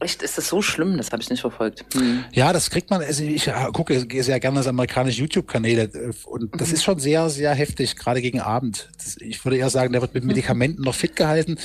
Echt, 0.00 0.22
ist 0.22 0.36
das 0.36 0.48
so 0.48 0.62
schlimm? 0.62 0.96
Das 0.96 1.12
habe 1.12 1.22
ich 1.22 1.30
nicht 1.30 1.42
verfolgt. 1.42 1.84
Hm. 1.94 2.24
Ja, 2.32 2.52
das 2.52 2.70
kriegt 2.70 2.90
man, 2.90 3.02
also 3.02 3.22
ich 3.22 3.48
gucke 3.72 4.04
sehr 4.22 4.40
gerne 4.40 4.56
das 4.56 4.66
amerikanische 4.66 5.20
YouTube-Kanäle 5.20 5.82
äh, 5.82 6.12
und 6.24 6.60
das 6.60 6.68
mhm. 6.68 6.74
ist 6.74 6.84
schon 6.84 6.98
sehr, 6.98 7.30
sehr 7.30 7.54
heftig, 7.54 7.96
gerade 7.96 8.20
gegen 8.20 8.40
Abend. 8.40 8.90
Das, 8.96 9.16
ich 9.18 9.44
würde 9.44 9.58
eher 9.58 9.70
sagen, 9.70 9.92
der 9.92 10.02
wird 10.02 10.14
mit 10.14 10.24
Medikamenten 10.24 10.82
noch 10.82 10.94
fit 10.94 11.14
gehalten 11.14 11.56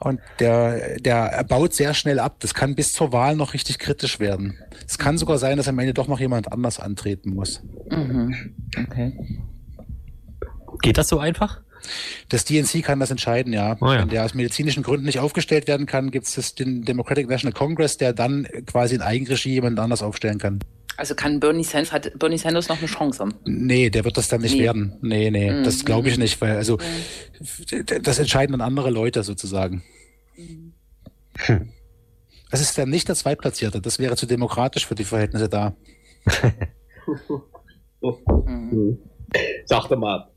und 0.00 0.20
der, 0.38 0.98
der 0.98 1.44
baut 1.44 1.74
sehr 1.74 1.94
schnell 1.94 2.18
ab. 2.18 2.36
Das 2.40 2.54
kann 2.54 2.74
bis 2.74 2.92
zur 2.92 3.12
Wahl 3.12 3.36
noch 3.36 3.52
richtig 3.54 3.78
kritisch 3.78 4.18
werden. 4.18 4.58
Es 4.86 4.98
kann 4.98 5.18
sogar 5.18 5.38
sein, 5.38 5.58
dass 5.58 5.68
am 5.68 5.78
Ende 5.78 5.94
doch 5.94 6.08
noch 6.08 6.20
jemand 6.20 6.50
anders 6.52 6.80
antreten 6.80 7.34
muss. 7.34 7.62
Mhm. 7.90 8.54
Okay. 8.86 9.12
Geht 10.82 10.96
das 10.96 11.08
so 11.08 11.18
einfach? 11.18 11.60
Das 12.28 12.44
DNC 12.44 12.82
kann 12.82 13.00
das 13.00 13.10
entscheiden, 13.10 13.52
ja. 13.52 13.76
Oh 13.80 13.86
ja. 13.86 14.00
Wenn 14.00 14.08
der 14.08 14.24
aus 14.24 14.34
medizinischen 14.34 14.82
Gründen 14.82 15.06
nicht 15.06 15.18
aufgestellt 15.18 15.68
werden 15.68 15.86
kann, 15.86 16.10
gibt 16.10 16.26
es 16.26 16.54
den 16.54 16.82
Democratic 16.82 17.28
National 17.28 17.52
Congress, 17.52 17.96
der 17.96 18.12
dann 18.12 18.46
quasi 18.66 18.94
in 18.94 19.02
Eigenregie 19.02 19.50
jemand 19.50 19.78
anders 19.78 20.02
aufstellen 20.02 20.38
kann. 20.38 20.60
Also 21.00 21.14
kann 21.14 21.40
Bernie 21.40 21.64
Sanders, 21.64 21.92
hat 21.92 22.18
Bernie 22.18 22.36
Sanders 22.36 22.68
noch 22.68 22.76
eine 22.76 22.86
Chance? 22.86 23.26
Nee, 23.46 23.88
der 23.88 24.04
wird 24.04 24.18
das 24.18 24.28
dann 24.28 24.42
nicht 24.42 24.54
nee. 24.54 24.64
werden. 24.64 24.98
Nee, 25.00 25.30
nee, 25.30 25.50
mhm. 25.50 25.64
das 25.64 25.86
glaube 25.86 26.10
ich 26.10 26.18
nicht, 26.18 26.38
weil 26.42 26.56
also 26.56 26.76
mhm. 26.76 28.02
das 28.02 28.18
entscheiden 28.18 28.52
dann 28.52 28.60
andere 28.60 28.90
Leute 28.90 29.22
sozusagen. 29.22 29.82
Hm. 30.34 30.74
Das 32.50 32.60
ist 32.60 32.76
dann 32.76 32.90
nicht 32.90 33.08
der 33.08 33.14
Zweitplatzierte, 33.14 33.80
das 33.80 33.98
wäre 33.98 34.14
zu 34.14 34.26
demokratisch 34.26 34.86
für 34.86 34.94
die 34.94 35.04
Verhältnisse 35.04 35.48
da. 35.48 35.74
mhm. 38.02 38.98
Sag 39.64 39.88
doch 39.88 39.96
mal, 39.96 40.28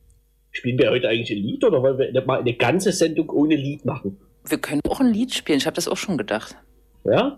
spielen 0.51 0.77
wir 0.77 0.91
heute 0.91 1.09
eigentlich 1.09 1.31
ein 1.37 1.43
Lied 1.43 1.65
oder 1.65 1.83
wollen 1.83 1.97
wir 1.97 2.25
mal 2.25 2.39
eine 2.39 2.53
ganze 2.53 2.93
Sendung 2.93 3.29
ohne 3.31 3.57
Lied 3.57 3.83
machen? 3.83 4.17
Wir 4.45 4.59
können 4.59 4.79
auch 4.87 5.01
ein 5.01 5.11
Lied 5.11 5.33
spielen, 5.33 5.57
ich 5.57 5.65
habe 5.65 5.75
das 5.75 5.89
auch 5.89 5.97
schon 5.97 6.17
gedacht. 6.17 6.55
Ja? 7.03 7.37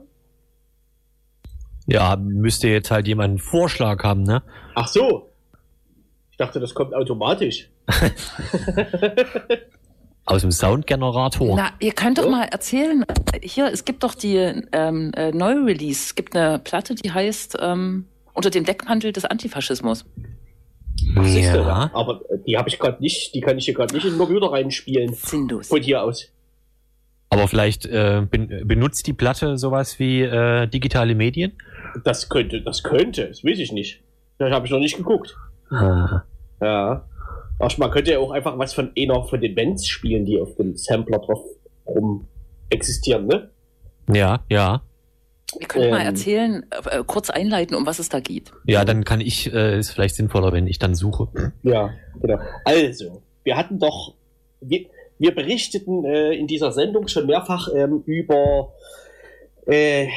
Ja, 1.87 2.15
müsste 2.15 2.67
jetzt 2.67 2.91
halt 2.91 3.07
jemand 3.07 3.29
einen 3.29 3.39
Vorschlag 3.39 4.03
haben, 4.03 4.23
ne? 4.23 4.41
Ach 4.73 4.87
so. 4.87 5.29
Ich 6.31 6.37
dachte, 6.37 6.59
das 6.59 6.73
kommt 6.73 6.93
automatisch. 6.93 7.69
Aus 10.27 10.41
dem 10.41 10.51
Soundgenerator. 10.51 11.55
Na, 11.55 11.69
ihr 11.79 11.93
könnt 11.93 12.17
doch 12.17 12.27
mal 12.27 12.45
erzählen, 12.45 13.05
hier, 13.43 13.71
es 13.71 13.85
gibt 13.85 14.03
doch 14.03 14.15
die 14.15 14.37
ähm, 14.71 15.11
äh, 15.15 15.31
Neu-Release. 15.31 16.07
Es 16.07 16.15
gibt 16.15 16.35
eine 16.35 16.57
Platte, 16.57 16.95
die 16.95 17.11
heißt 17.11 17.57
ähm, 17.61 18.05
Unter 18.33 18.49
dem 18.49 18.65
Deckmantel 18.65 19.13
des 19.13 19.25
Antifaschismus. 19.25 20.03
Ja. 21.15 21.91
Aber 21.93 22.21
die 22.47 22.57
habe 22.57 22.69
ich 22.69 22.79
gerade 22.79 23.01
nicht, 23.03 23.35
die 23.35 23.41
kann 23.41 23.59
ich 23.59 23.65
hier 23.65 23.75
gerade 23.75 23.93
nicht 23.93 24.05
in 24.05 24.13
den 24.13 24.17
Computer 24.17 24.51
reinspielen. 24.51 25.13
Sinnlos. 25.13 25.67
Von 25.67 25.83
hier 25.83 26.01
aus. 26.01 26.31
Aber 27.29 27.47
vielleicht 27.47 27.85
äh, 27.85 28.25
benutzt 28.29 29.05
die 29.05 29.13
Platte 29.13 29.57
sowas 29.59 29.99
wie 29.99 30.21
äh, 30.21 30.67
digitale 30.67 31.13
Medien? 31.13 31.51
Das 32.03 32.29
könnte, 32.29 32.61
das 32.61 32.83
könnte, 32.83 33.27
das 33.27 33.43
weiß 33.43 33.59
ich 33.59 33.71
nicht. 33.71 34.01
Da 34.37 34.49
habe 34.51 34.65
ich 34.65 34.71
noch 34.71 34.79
nicht 34.79 34.97
geguckt. 34.97 35.35
Ah. 35.69 36.23
Ja. 36.61 37.05
Ach, 37.59 37.77
man 37.77 37.91
könnte 37.91 38.11
ja 38.11 38.19
auch 38.19 38.31
einfach 38.31 38.57
was 38.57 38.73
von 38.73 38.91
einer 38.97 39.23
von 39.23 39.39
den 39.39 39.55
Bands 39.55 39.87
spielen, 39.87 40.25
die 40.25 40.39
auf 40.39 40.55
dem 40.55 40.75
Sampler 40.75 41.19
drauf 41.19 41.41
rum 41.85 42.27
existieren, 42.69 43.27
ne? 43.27 43.49
Ja, 44.13 44.43
ja. 44.49 44.81
Wir 45.57 45.67
können 45.67 45.85
ähm, 45.85 45.91
mal 45.91 46.01
erzählen, 46.01 46.65
äh, 46.89 47.03
kurz 47.05 47.29
einleiten, 47.29 47.75
um 47.75 47.85
was 47.85 47.99
es 47.99 48.09
da 48.09 48.19
geht. 48.19 48.51
Ja, 48.65 48.83
dann 48.83 49.05
kann 49.05 49.21
ich, 49.21 49.53
äh, 49.53 49.79
ist 49.79 49.91
vielleicht 49.91 50.15
sinnvoller, 50.15 50.51
wenn 50.51 50.67
ich 50.67 50.79
dann 50.79 50.95
suche. 50.95 51.27
Ja, 51.63 51.91
genau. 52.19 52.39
Also, 52.65 53.21
wir 53.43 53.55
hatten 53.55 53.79
doch, 53.79 54.15
wir, 54.59 54.85
wir 55.17 55.33
berichteten 55.33 56.03
äh, 56.03 56.33
in 56.33 56.47
dieser 56.47 56.71
Sendung 56.71 57.07
schon 57.07 57.27
mehrfach 57.27 57.69
ähm, 57.73 58.03
über 58.05 58.73
äh, 59.65 60.07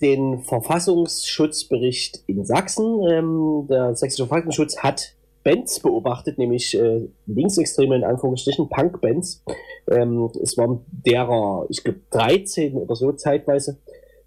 den 0.00 0.40
Verfassungsschutzbericht 0.40 2.22
in 2.26 2.44
Sachsen. 2.44 3.02
Ähm, 3.08 3.66
der 3.68 3.94
sächsische 3.94 4.26
Verfassungsschutz 4.26 4.78
hat 4.78 5.14
Bands 5.42 5.80
beobachtet, 5.80 6.38
nämlich 6.38 6.76
äh, 6.76 7.08
linksextreme 7.26 7.96
in 7.96 8.04
Anführungsstrichen, 8.04 8.68
Punk-Bands. 8.68 9.44
Ähm, 9.88 10.30
es 10.42 10.58
waren 10.58 10.84
derer, 10.90 11.66
ich 11.68 11.84
glaube, 11.84 12.00
13 12.10 12.74
oder 12.74 12.96
so 12.96 13.12
zeitweise, 13.12 13.78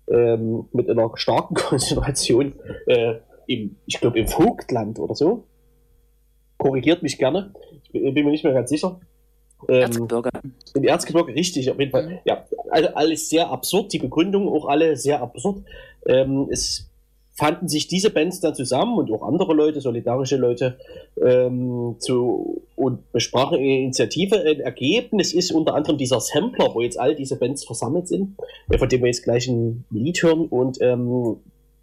ähm, 0.10 0.70
mit 0.72 0.90
einer 0.90 1.12
starken 1.16 1.54
Konzentration 1.56 2.54
äh, 2.88 3.16
im, 3.48 3.76
ich 3.86 4.00
glaube, 4.00 4.20
im 4.20 4.28
Vogtland 4.28 4.98
oder 4.98 5.14
so. 5.14 5.44
Korrigiert 6.58 7.04
mich 7.04 7.18
gerne. 7.18 7.54
Ich 7.84 7.92
bin 7.92 8.14
mir 8.14 8.32
nicht 8.32 8.44
mehr 8.44 8.54
ganz 8.54 8.70
sicher. 8.70 9.00
Ähm, 9.68 9.82
Erzgebirge. 9.82 10.30
In 10.74 10.84
Erzgebirge, 10.84 11.36
richtig, 11.36 11.70
auf 11.70 11.80
jeden 11.80 11.92
Fall. 11.92 12.08
Mhm. 12.08 12.20
Ja, 12.24 12.46
also 12.72 12.90
alles 12.90 13.30
sehr 13.30 13.50
absurd, 13.50 13.94
die 13.94 14.00
Begründung 14.00 14.50
auch 14.50 14.68
alle 14.68 14.96
sehr 14.96 15.22
absurd. 15.22 15.64
Ähm, 16.06 16.48
es 16.52 16.90
fanden 17.40 17.70
sich 17.70 17.88
diese 17.88 18.10
Bands 18.10 18.42
dann 18.42 18.54
zusammen 18.54 18.98
und 18.98 19.10
auch 19.12 19.26
andere 19.26 19.54
Leute, 19.54 19.80
solidarische 19.80 20.36
Leute, 20.36 20.78
ähm, 21.26 21.96
zu, 22.00 22.62
und 22.76 23.12
besprachen 23.14 23.58
eine 23.58 23.80
Initiative. 23.84 24.42
Ein 24.42 24.60
Ergebnis 24.60 25.34
ist 25.34 25.52
unter 25.52 25.74
anderem 25.74 25.98
dieser 25.98 26.20
Sampler, 26.20 26.76
wo 26.76 26.82
jetzt 26.82 27.00
all 27.00 27.16
diese 27.16 27.38
Bands 27.38 27.64
versammelt 27.64 28.10
sind, 28.10 28.36
äh, 28.70 28.78
von 28.78 28.90
dem 28.90 29.02
wir 29.02 29.08
jetzt 29.08 29.24
gleich 29.24 29.48
ein 29.48 29.86
Lied 29.90 30.22
hören. 30.22 30.48
Und 30.48 30.80
ähm, 30.82 31.38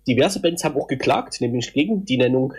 diverse 0.07 0.41
Bands 0.41 0.62
haben 0.62 0.78
auch 0.78 0.89
geklagt, 0.89 1.41
nämlich 1.41 1.72
gegen 1.72 2.05
die 2.05 2.18
Nennung 2.18 2.53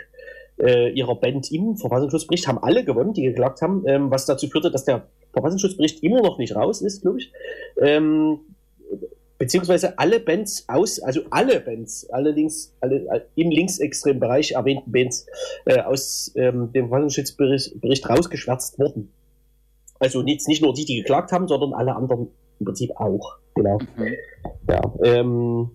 äh, 0.60 0.90
ihrer 0.90 1.16
Band 1.16 1.52
im 1.52 1.78
Verfassungsschutzbericht, 1.78 2.48
haben 2.48 2.58
alle 2.58 2.84
gewonnen, 2.84 3.14
die 3.14 3.24
geklagt 3.24 3.62
haben, 3.62 3.84
ähm, 3.88 4.12
was 4.12 4.26
dazu 4.26 4.48
führte, 4.48 4.72
dass 4.72 4.86
der 4.86 5.08
Verfassungsschutzbericht 5.34 6.04
immer 6.04 6.22
noch 6.22 6.38
nicht 6.38 6.56
raus 6.56 6.82
ist, 6.82 7.02
glaube 7.02 7.20
ich. 7.20 7.32
Ähm, 7.82 8.40
beziehungsweise 9.38 10.00
alle 10.00 10.20
Bands 10.20 10.66
aus, 10.68 11.00
also 11.00 11.22
alle 11.30 11.60
Bands, 11.60 12.10
alle 12.10 12.32
links, 12.32 12.76
alle 12.82 13.26
im 13.36 13.52
linksextremen 13.52 14.20
Bereich 14.20 14.52
erwähnten 14.52 14.92
Bands 14.92 15.28
äh, 15.66 15.82
aus 15.82 16.32
ähm, 16.36 16.72
dem 16.74 16.90
Verfassungsschutzbericht 16.90 17.80
Bericht 17.80 18.10
rausgeschwärzt 18.10 18.80
wurden. 18.80 19.12
Also 20.00 20.22
nicht, 20.22 20.48
nicht 20.48 20.62
nur 20.62 20.74
die, 20.74 20.86
die 20.86 20.98
geklagt 20.98 21.32
haben, 21.32 21.48
sondern 21.48 21.74
alle 21.74 21.96
anderen 21.96 22.30
im 22.60 22.66
Prinzip 22.66 22.92
auch. 22.96 23.38
Genau. 23.56 23.80
Mhm. 23.80 24.14
Ja, 24.70 24.94
ähm, 25.04 25.72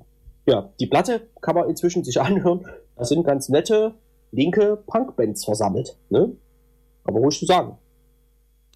ja, 0.46 0.72
die 0.80 0.86
Platte 0.86 1.28
kann 1.40 1.54
man 1.54 1.68
inzwischen 1.68 2.04
sich 2.04 2.20
anhören. 2.20 2.66
Da 2.96 3.04
sind 3.04 3.24
ganz 3.24 3.48
nette 3.48 3.94
linke 4.32 4.76
Punkbands 4.86 5.44
versammelt. 5.44 5.96
Ne? 6.10 6.32
Aber 7.04 7.20
ruhig 7.20 7.38
zu 7.38 7.46
sagen. 7.46 7.76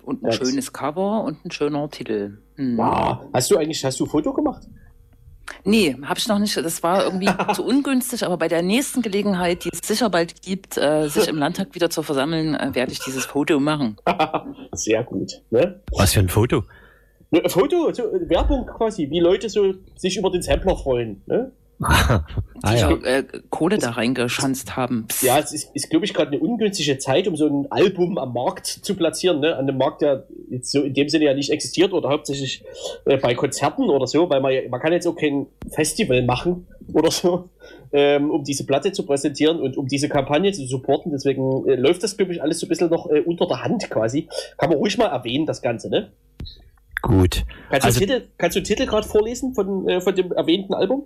Und 0.03 0.23
ein 0.23 0.27
Das- 0.27 0.37
schönes 0.37 0.73
Cover 0.73 1.25
und 1.25 1.45
ein 1.45 1.51
schöner 1.51 1.89
Titel. 1.91 2.39
Hm. 2.57 2.79
Ah, 2.79 3.25
hast 3.33 3.51
du 3.51 3.57
eigentlich, 3.57 3.85
hast 3.85 3.99
du 4.01 4.05
ein 4.05 4.11
Foto 4.11 4.33
gemacht? 4.33 4.63
Nee, 5.65 5.97
habe 6.03 6.19
ich 6.19 6.27
noch 6.29 6.39
nicht. 6.39 6.57
Das 6.57 6.83
war 6.83 7.05
irgendwie 7.05 7.29
zu 7.55 7.65
ungünstig, 7.65 8.25
aber 8.25 8.37
bei 8.37 8.49
der 8.49 8.63
nächsten 8.63 9.03
Gelegenheit, 9.03 9.65
die 9.65 9.71
es 9.73 9.81
sicher 9.87 10.11
bald 10.11 10.43
gibt, 10.43 10.77
äh, 10.77 11.09
sich 11.09 11.29
im 11.29 11.37
Landtag 11.37 11.75
wieder 11.75 11.91
zu 11.91 12.03
versammeln, 12.03 12.55
äh, 12.55 12.75
werde 12.75 12.93
ich 12.93 13.01
dieses 13.01 13.25
Foto 13.27 13.59
machen. 13.61 13.97
Sehr 14.73 15.03
gut. 15.05 15.43
Ne? 15.51 15.83
Was 15.93 16.13
für 16.15 16.21
ein 16.21 16.29
Foto? 16.29 16.63
Ne, 17.31 17.43
ein 17.45 17.51
Foto, 17.51 17.93
so, 17.93 18.05
Werbung 18.29 18.67
quasi, 18.67 19.09
wie 19.11 19.21
Leute 19.21 19.49
so 19.49 19.75
sich 19.97 20.17
über 20.17 20.31
den 20.31 20.43
Sampler 20.43 20.77
freuen. 20.77 21.23
Ne? 21.27 21.53
ah 21.83 22.25
ja. 22.75 22.91
äh, 22.91 23.25
Kohle 23.51 23.77
da 23.79 23.91
reingeschanzt 23.91 24.77
haben. 24.77 25.07
Ja, 25.21 25.39
es 25.39 25.53
ist, 25.53 25.75
ist 25.75 25.91
glaube 25.91 26.07
ich, 26.07 26.15
gerade 26.15 26.31
eine 26.33 26.41
ungünstige 26.41 26.97
Zeit, 26.99 27.29
um 27.29 27.37
so 27.37 27.47
ein 27.47 27.71
Album 27.71 28.17
am 28.17 28.33
Markt 28.33 28.67
zu 28.67 28.95
platzieren. 28.95 29.41
Ne? 29.41 29.55
An 29.55 29.69
einem 29.69 29.77
Markt, 29.77 30.01
der 30.01 30.27
jetzt 30.51 30.71
so 30.71 30.83
in 30.83 30.95
dem 30.95 31.09
Sinne 31.09 31.27
ja 31.27 31.35
nicht 31.35 31.51
existiert 31.51 31.93
oder 31.93 32.09
hauptsächlich 32.09 32.65
äh, 33.05 33.19
bei 33.19 33.35
Konzerten 33.35 33.91
oder 33.91 34.07
so, 34.07 34.31
weil 34.31 34.41
man, 34.41 34.53
man 34.71 34.81
kann 34.81 34.93
jetzt 34.93 35.07
auch 35.07 35.17
kein 35.17 35.47
Festival 35.71 36.23
machen 36.23 36.67
oder 36.95 37.11
so, 37.11 37.51
ähm, 37.93 38.31
um 38.31 38.43
diese 38.43 38.65
Platte 38.65 38.93
zu 38.93 39.05
präsentieren 39.05 39.61
und 39.61 39.77
um 39.77 39.87
diese 39.87 40.09
Kampagne 40.09 40.53
zu 40.53 40.67
supporten. 40.67 41.13
Deswegen 41.13 41.69
äh, 41.69 41.75
läuft 41.75 42.03
das, 42.03 42.17
glaube 42.17 42.33
ich, 42.33 42.43
alles 42.43 42.61
so 42.61 42.67
ein 42.67 42.69
bisschen 42.71 42.89
noch 42.89 43.11
äh, 43.11 43.21
unter 43.21 43.47
der 43.47 43.63
Hand 43.63 43.91
quasi. 43.91 44.29
Kann 44.57 44.71
man 44.71 44.79
ruhig 44.79 44.97
mal 44.97 45.09
erwähnen, 45.09 45.45
das 45.45 45.61
Ganze, 45.61 45.91
ne? 45.91 46.13
Gut. 47.03 47.45
Kannst 47.71 47.87
Also- 47.87 48.01
du 48.01 48.07
den 48.07 48.19
Titel, 48.21 48.29
kannst 48.39 48.57
du 48.57 48.61
den 48.61 48.65
Titel 48.65 48.87
gerade 48.87 49.07
vorlesen 49.07 49.55
von, 49.55 49.87
äh, 49.89 50.01
von 50.01 50.15
dem 50.15 50.33
erwähnten 50.33 50.73
Album? 50.75 51.05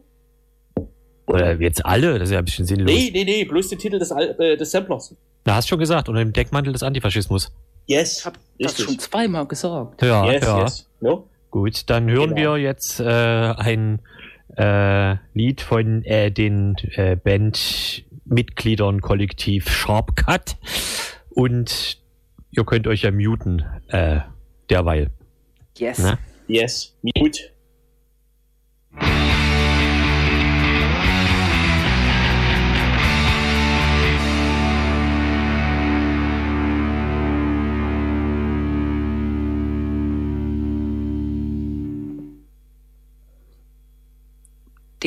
Oder 1.32 1.60
jetzt 1.60 1.84
alle? 1.86 2.18
Das 2.18 2.28
ist 2.28 2.32
ja 2.32 2.38
ein 2.40 2.44
bisschen 2.44 2.66
sinnlos. 2.66 2.90
Nee, 2.94 3.10
nee, 3.12 3.24
nee, 3.24 3.44
bloß 3.44 3.68
den 3.68 3.78
Titel 3.78 3.98
des, 3.98 4.10
Al 4.12 4.34
äh, 4.38 4.56
des 4.56 4.70
Samplers. 4.70 5.14
Da 5.44 5.54
hast 5.54 5.66
du 5.66 5.70
schon 5.70 5.78
gesagt, 5.78 6.08
unter 6.08 6.20
dem 6.22 6.32
Deckmantel 6.32 6.72
des 6.72 6.82
Antifaschismus. 6.82 7.52
Yes. 7.86 8.18
Ich 8.18 8.26
habe 8.26 8.38
das 8.58 8.80
schon 8.80 8.98
zweimal 8.98 9.46
gesagt. 9.46 10.02
Ja, 10.02 10.30
Yes, 10.30 10.42
ja. 10.44 10.62
yes. 10.62 10.88
No? 11.00 11.28
Gut, 11.50 11.88
dann 11.90 12.08
hören 12.10 12.34
Genau. 12.34 12.54
wir 12.54 12.62
jetzt 12.62 13.00
äh, 13.00 13.04
ein 13.04 14.00
äh, 14.56 15.16
Lied 15.34 15.60
von 15.62 16.04
äh, 16.04 16.30
den 16.30 16.76
äh, 16.94 17.16
Bandmitgliedern 17.16 19.00
Kollektiv 19.00 19.68
Sharp 19.70 20.14
Cut 20.16 20.56
und 21.30 21.98
ihr 22.50 22.64
könnt 22.64 22.86
euch 22.86 23.02
ja 23.02 23.10
muten 23.10 23.64
äh, 23.88 24.20
derweil. 24.68 25.10
Yes. 25.78 25.98
Ne? 25.98 26.18
Yes. 26.48 26.94
Mute. 27.02 27.40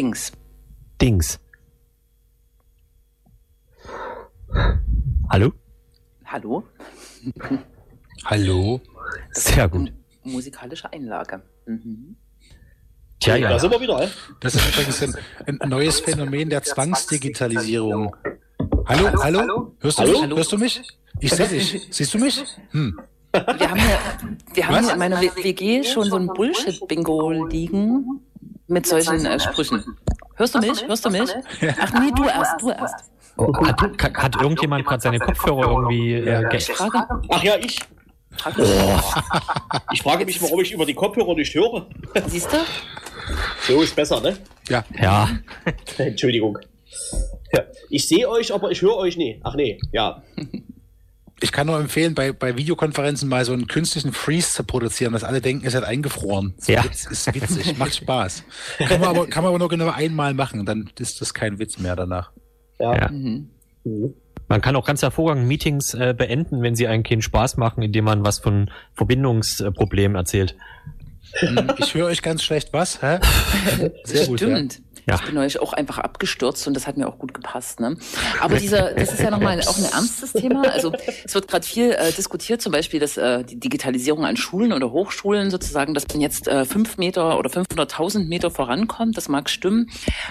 Dings. 0.03 0.33
Dings. 0.99 1.39
Hallo? 5.29 5.53
Hallo? 6.25 6.63
Hallo? 8.25 8.81
Sehr 9.31 9.69
gut. 9.69 9.93
Musikalische 10.23 10.91
Einlage. 10.91 11.41
Mhm. 11.65 12.17
Tja, 13.17 13.37
ja. 13.37 13.51
Da 13.51 13.59
sind 13.59 13.71
wir 13.71 13.79
wieder, 13.79 14.01
ey. 14.01 14.09
Das 14.41 14.55
ist 14.55 14.67
übrigens 14.67 15.01
ein, 15.03 15.61
ein 15.61 15.69
neues 15.69 16.01
Phänomen 16.01 16.49
der 16.49 16.63
Zwangsdigitalisierung. 16.63 18.13
Hallo, 18.85 19.23
hallo? 19.23 19.77
Hörst 19.79 19.99
du 19.99 20.03
Hallo? 20.03 20.21
mich? 20.27 20.35
Hörst 20.35 20.51
du 20.51 20.57
mich? 20.57 20.81
Ich 21.21 21.31
sehe 21.31 21.47
dich. 21.47 21.87
Siehst 21.91 22.13
du 22.13 22.17
mich? 22.17 22.43
Hm. 22.71 22.99
Wir 23.31 23.69
haben 23.69 23.79
hier, 23.79 23.99
wir 24.53 24.67
haben 24.67 24.89
in 24.89 24.99
meiner 24.99 25.21
WG 25.21 25.85
schon 25.85 26.09
so 26.09 26.17
ein 26.17 26.27
Bullshit-Bingo 26.27 27.47
liegen 27.47 28.19
mit 28.67 28.85
solchen 28.85 29.25
äh, 29.25 29.39
Sprüchen. 29.39 29.97
Hörst 30.35 30.55
du 30.55 30.59
mich? 30.59 30.87
Hörst 30.87 31.05
du 31.05 31.09
mich? 31.09 31.29
Ach 31.79 31.93
nee, 31.99 32.11
du 32.15 32.23
erst, 32.25 32.61
du 32.61 32.69
erst. 32.71 33.11
Oh, 33.37 33.51
hat, 33.65 33.81
hat 34.15 34.41
irgendjemand 34.41 34.85
gerade 34.85 35.01
seine 35.01 35.19
Kopfhörer 35.19 35.71
irgendwie 35.71 36.13
äh, 36.13 36.47
ge 36.49 36.57
Ich 36.57 36.71
frage, 36.71 37.07
Ach 37.29 37.43
ja, 37.43 37.55
ich. 37.57 37.79
frage 38.37 38.63
Ich 39.91 40.01
frage 40.01 40.25
mich, 40.25 40.41
warum 40.41 40.59
ich 40.61 40.71
über 40.71 40.85
die 40.85 40.93
Kopfhörer 40.93 41.33
nicht 41.35 41.53
höre. 41.53 41.87
siehst 42.27 42.51
du? 42.53 42.57
So 43.67 43.81
ist 43.81 43.95
besser, 43.95 44.19
ne? 44.21 44.37
Ja, 44.69 44.83
Ja, 44.99 45.29
Entschuldigung. 45.97 46.59
Ja. 47.53 47.63
Ich 47.89 48.07
sehe 48.07 48.29
euch, 48.29 48.53
aber 48.53 48.71
ich 48.71 48.81
höre 48.81 48.97
euch 48.97 49.17
nie. 49.17 49.39
Ach 49.43 49.55
nee, 49.55 49.79
ja. 49.91 50.21
Ich 51.43 51.51
kann 51.51 51.67
nur 51.67 51.79
empfehlen, 51.79 52.15
bei, 52.15 52.31
bei 52.31 52.57
Videokonferenzen 52.57 53.29
mal 53.29 53.43
so 53.45 53.53
einen 53.53 53.67
künstlichen 53.67 54.13
Freeze 54.13 54.53
zu 54.53 54.63
produzieren, 54.63 55.13
dass 55.13 55.23
alle 55.23 55.41
denken, 55.41 55.67
es 55.67 55.75
hat 55.75 55.83
eingefroren. 55.83 56.53
So 56.57 56.71
Ja. 56.73 56.83
Witz, 56.83 57.05
ist 57.05 57.33
witzig, 57.35 57.77
macht 57.77 57.95
Spaß. 57.95 58.43
Kann 58.79 58.99
man, 59.01 59.09
aber, 59.09 59.27
kann 59.27 59.43
man 59.43 59.49
aber 59.49 59.59
nur 59.59 59.69
genau 59.69 59.89
einmal 59.91 60.33
machen, 60.33 60.65
dann 60.65 60.89
ist 60.97 61.21
das 61.21 61.33
kein 61.33 61.59
Witz 61.59 61.77
mehr 61.77 61.95
danach. 61.95 62.31
Ja. 62.79 62.95
Ja. 62.95 63.09
Mhm. 63.11 63.49
Mhm. 63.83 64.13
man 64.47 64.61
kann 64.61 64.75
auch 64.77 64.85
ganz 64.85 65.01
hervorragend 65.01 65.45
Meetings 65.47 65.93
äh, 65.93 66.13
beenden, 66.17 66.61
wenn 66.61 66.73
sie 66.75 66.87
einen 66.87 67.03
keinen 67.03 67.21
Spaß 67.21 67.57
machen, 67.57 67.83
indem 67.83 68.05
man 68.05 68.25
was 68.25 68.39
von 68.39 68.71
Verbindungsproblemen 68.93 70.15
erzählt. 70.15 70.55
Hm, 71.39 71.71
Ich 71.77 71.93
höre 71.95 72.05
euch 72.07 72.21
ganz 72.21 72.43
schlecht. 72.43 72.73
Was? 72.73 73.01
Hä? 73.01 73.19
Sehr 74.03 74.27
gut. 74.27 74.39
Stimmt. 74.39 74.75
Ja. 74.75 74.92
Ich 75.05 75.21
bin 75.21 75.37
euch 75.37 75.59
auch 75.59 75.73
einfach 75.73 75.97
abgestürzt 75.97 76.67
und 76.67 76.73
das 76.73 76.87
hat 76.87 76.97
mir 76.97 77.07
auch 77.07 77.17
gut 77.17 77.33
gepasst. 77.33 77.79
Ne? 77.79 77.97
Aber 78.39 78.57
dieser, 78.57 78.93
das 78.93 79.13
ist 79.13 79.21
ja 79.21 79.31
nochmal 79.31 79.59
auch 79.61 79.77
ein 79.77 79.85
ernstes 79.85 80.33
Thema. 80.33 80.63
Also 80.69 80.93
es 81.23 81.33
wird 81.33 81.47
gerade 81.47 81.65
viel 81.65 81.91
äh, 81.91 82.11
diskutiert, 82.11 82.61
zum 82.61 82.71
Beispiel 82.71 82.99
dass 82.99 83.17
äh, 83.17 83.43
die 83.43 83.59
Digitalisierung 83.59 84.25
an 84.25 84.37
Schulen 84.37 84.73
oder 84.73 84.91
Hochschulen 84.91 85.51
sozusagen, 85.51 85.93
dass 85.93 86.07
man 86.07 86.21
jetzt 86.21 86.47
äh, 86.47 86.65
fünf 86.65 86.97
Meter 86.97 87.37
oder 87.37 87.49
500.000 87.49 88.27
Meter 88.27 88.49
vorankommt. 88.49 89.17
Das 89.17 89.29
mag 89.29 89.49
stimmen. 89.49 89.89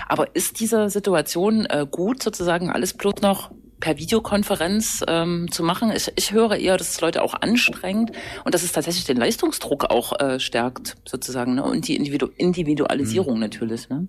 Aber 0.08 0.34
ist 0.34 0.60
diese 0.60 0.88
Situation 0.88 1.66
äh, 1.66 1.86
gut, 1.90 2.22
sozusagen 2.22 2.70
alles 2.70 2.94
bloß 2.94 3.16
noch 3.22 3.50
per 3.82 3.98
Videokonferenz 3.98 5.04
ähm, 5.08 5.50
zu 5.50 5.64
machen. 5.64 5.90
Ich, 5.94 6.10
ich 6.14 6.32
höre 6.32 6.56
eher, 6.56 6.76
dass 6.76 6.90
es 6.90 7.00
Leute 7.00 7.20
auch 7.22 7.34
anstrengt 7.34 8.12
und 8.44 8.54
dass 8.54 8.62
es 8.62 8.72
tatsächlich 8.72 9.04
den 9.04 9.16
Leistungsdruck 9.16 9.90
auch 9.90 10.18
äh, 10.20 10.38
stärkt, 10.38 10.94
sozusagen, 11.04 11.56
ne? 11.56 11.64
und 11.64 11.88
die 11.88 11.96
Individu 11.96 12.28
Individualisierung 12.36 13.40
natürlich. 13.40 13.88
Ne? 13.88 14.06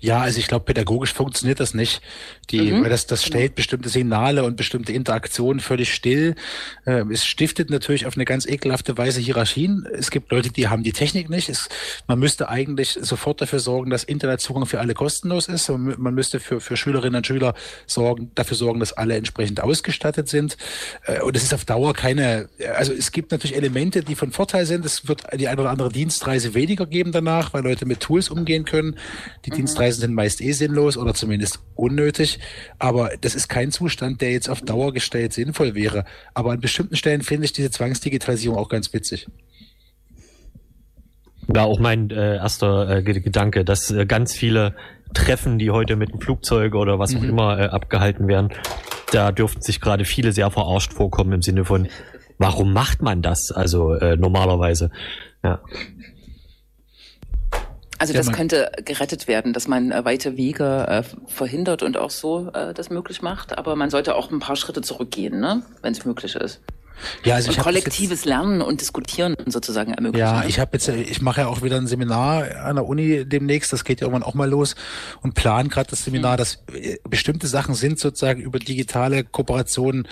Ja, 0.00 0.20
also 0.20 0.38
ich 0.38 0.46
glaube, 0.46 0.64
pädagogisch 0.64 1.12
funktioniert 1.12 1.60
das 1.60 1.74
nicht. 1.74 2.02
Die, 2.50 2.72
Mhm. 2.72 2.82
weil 2.82 2.90
das, 2.90 3.06
das 3.06 3.24
stellt 3.24 3.54
bestimmte 3.54 3.88
Signale 3.88 4.44
und 4.44 4.56
bestimmte 4.56 4.92
Interaktionen 4.92 5.60
völlig 5.60 5.94
still. 5.94 6.34
Äh, 6.84 7.04
es 7.10 7.24
stiftet 7.24 7.70
natürlich 7.70 8.06
auf 8.06 8.16
eine 8.16 8.24
ganz 8.24 8.46
ekelhafte 8.46 8.98
Weise 8.98 9.20
Hierarchien. 9.20 9.86
Es 9.92 10.10
gibt 10.10 10.30
Leute, 10.30 10.50
die 10.50 10.68
haben 10.68 10.82
die 10.82 10.92
Technik 10.92 11.30
nicht. 11.30 11.48
Es, 11.48 11.68
man 12.06 12.18
müsste 12.18 12.48
eigentlich 12.48 12.98
sofort 13.00 13.40
dafür 13.40 13.60
sorgen, 13.60 13.90
dass 13.90 14.04
Internetzugang 14.04 14.66
für 14.66 14.80
alle 14.80 14.94
kostenlos 14.94 15.48
ist. 15.48 15.68
Man 15.68 15.94
man 15.98 16.14
müsste 16.14 16.40
für, 16.40 16.60
für 16.60 16.76
Schülerinnen 16.76 17.16
und 17.16 17.26
Schüler 17.26 17.54
sorgen, 17.86 18.30
dafür 18.34 18.56
sorgen, 18.56 18.80
dass 18.80 18.92
alle 18.92 19.16
entsprechend 19.16 19.60
ausgestattet 19.60 20.28
sind. 20.28 20.56
Äh, 21.06 21.20
und 21.22 21.36
es 21.36 21.42
ist 21.42 21.54
auf 21.54 21.64
Dauer 21.64 21.94
keine, 21.94 22.48
also 22.76 22.92
es 22.92 23.12
gibt 23.12 23.30
natürlich 23.32 23.56
Elemente, 23.56 24.02
die 24.02 24.14
von 24.14 24.32
Vorteil 24.32 24.66
sind. 24.66 24.84
Es 24.84 25.08
wird 25.08 25.22
die 25.34 25.48
eine 25.48 25.60
oder 25.60 25.70
andere 25.70 25.88
Dienstreise 25.90 26.54
weniger 26.54 26.86
geben 26.86 27.12
danach, 27.12 27.54
weil 27.54 27.62
Leute 27.62 27.86
mit 27.86 28.00
Tools 28.00 28.28
umgehen 28.28 28.64
können. 28.64 28.96
Die 29.44 29.50
Dienstreisen 29.52 30.00
sind 30.00 30.14
meist 30.14 30.40
eh 30.40 30.52
sinnlos 30.52 30.96
oder 30.96 31.14
zumindest 31.14 31.60
unnötig. 31.74 32.38
Aber 32.78 33.10
das 33.20 33.34
ist 33.34 33.48
kein 33.48 33.70
Zustand, 33.70 34.20
der 34.20 34.32
jetzt 34.32 34.48
auf 34.48 34.60
Dauer 34.60 34.92
gestellt 34.92 35.32
sinnvoll 35.32 35.74
wäre. 35.74 36.04
Aber 36.34 36.52
an 36.52 36.60
bestimmten 36.60 36.96
Stellen 36.96 37.22
finde 37.22 37.44
ich 37.44 37.52
diese 37.52 37.70
Zwangsdigitalisierung 37.70 38.56
auch 38.58 38.68
ganz 38.68 38.92
witzig. 38.92 39.28
War 41.48 41.64
auch 41.66 41.80
mein 41.80 42.10
äh, 42.10 42.36
erster 42.36 42.88
äh, 42.98 43.02
Ge- 43.02 43.20
Gedanke, 43.20 43.64
dass 43.64 43.90
äh, 43.90 44.06
ganz 44.06 44.32
viele 44.32 44.74
Treffen, 45.12 45.58
die 45.58 45.70
heute 45.70 45.96
mit 45.96 46.10
dem 46.12 46.20
Flugzeug 46.20 46.74
oder 46.74 46.98
was 46.98 47.14
auch 47.14 47.20
Mhm. 47.20 47.28
immer 47.30 47.58
äh, 47.58 47.64
abgehalten 47.64 48.28
werden, 48.28 48.50
da 49.10 49.32
dürften 49.32 49.60
sich 49.60 49.80
gerade 49.80 50.04
viele 50.04 50.32
sehr 50.32 50.50
verarscht 50.50 50.92
vorkommen 50.92 51.32
im 51.32 51.42
Sinne 51.42 51.64
von, 51.64 51.88
warum 52.38 52.72
macht 52.72 53.02
man 53.02 53.20
das? 53.22 53.50
Also 53.52 53.92
äh, 53.94 54.16
normalerweise. 54.16 54.90
Ja. 55.44 55.60
Also 58.02 58.14
das 58.14 58.32
könnte 58.32 58.72
gerettet 58.84 59.28
werden, 59.28 59.52
dass 59.52 59.68
man 59.68 59.92
äh, 59.92 60.04
weite 60.04 60.36
Wege 60.36 60.86
äh, 60.88 61.02
verhindert 61.28 61.84
und 61.84 61.96
auch 61.96 62.10
so 62.10 62.50
äh, 62.52 62.74
das 62.74 62.90
möglich 62.90 63.22
macht. 63.22 63.56
Aber 63.56 63.76
man 63.76 63.90
sollte 63.90 64.16
auch 64.16 64.30
ein 64.32 64.40
paar 64.40 64.56
Schritte 64.56 64.82
zurückgehen, 64.82 65.38
ne? 65.38 65.62
wenn 65.82 65.92
es 65.92 66.04
möglich 66.04 66.34
ist. 66.34 66.60
Ja, 67.24 67.36
also 67.36 67.46
und 67.46 67.52
ich 67.52 67.56
das 67.56 67.56
jetzt- 67.56 67.64
kollektives 67.64 68.24
Lernen 68.24 68.60
und 68.60 68.80
Diskutieren 68.80 69.36
sozusagen 69.46 69.94
ermöglichen. 69.94 70.26
Ja, 70.26 70.40
ne? 70.40 70.48
ich 70.48 70.58
habe 70.58 70.70
jetzt, 70.72 70.88
ich 70.88 71.22
mache 71.22 71.42
ja 71.42 71.46
auch 71.46 71.62
wieder 71.62 71.76
ein 71.76 71.86
Seminar 71.86 72.64
an 72.64 72.76
der 72.76 72.86
Uni 72.86 73.24
demnächst, 73.24 73.72
das 73.72 73.84
geht 73.84 74.00
ja 74.00 74.08
irgendwann 74.08 74.24
auch 74.28 74.34
mal 74.34 74.48
los 74.48 74.74
und 75.22 75.34
plan 75.34 75.68
gerade 75.68 75.90
das 75.90 76.04
Seminar, 76.04 76.36
dass 76.36 76.64
äh, 76.74 76.98
bestimmte 77.08 77.46
Sachen 77.46 77.74
sind 77.74 78.00
sozusagen 78.00 78.40
über 78.40 78.58
digitale 78.58 79.24
Kooperationen 79.24 80.08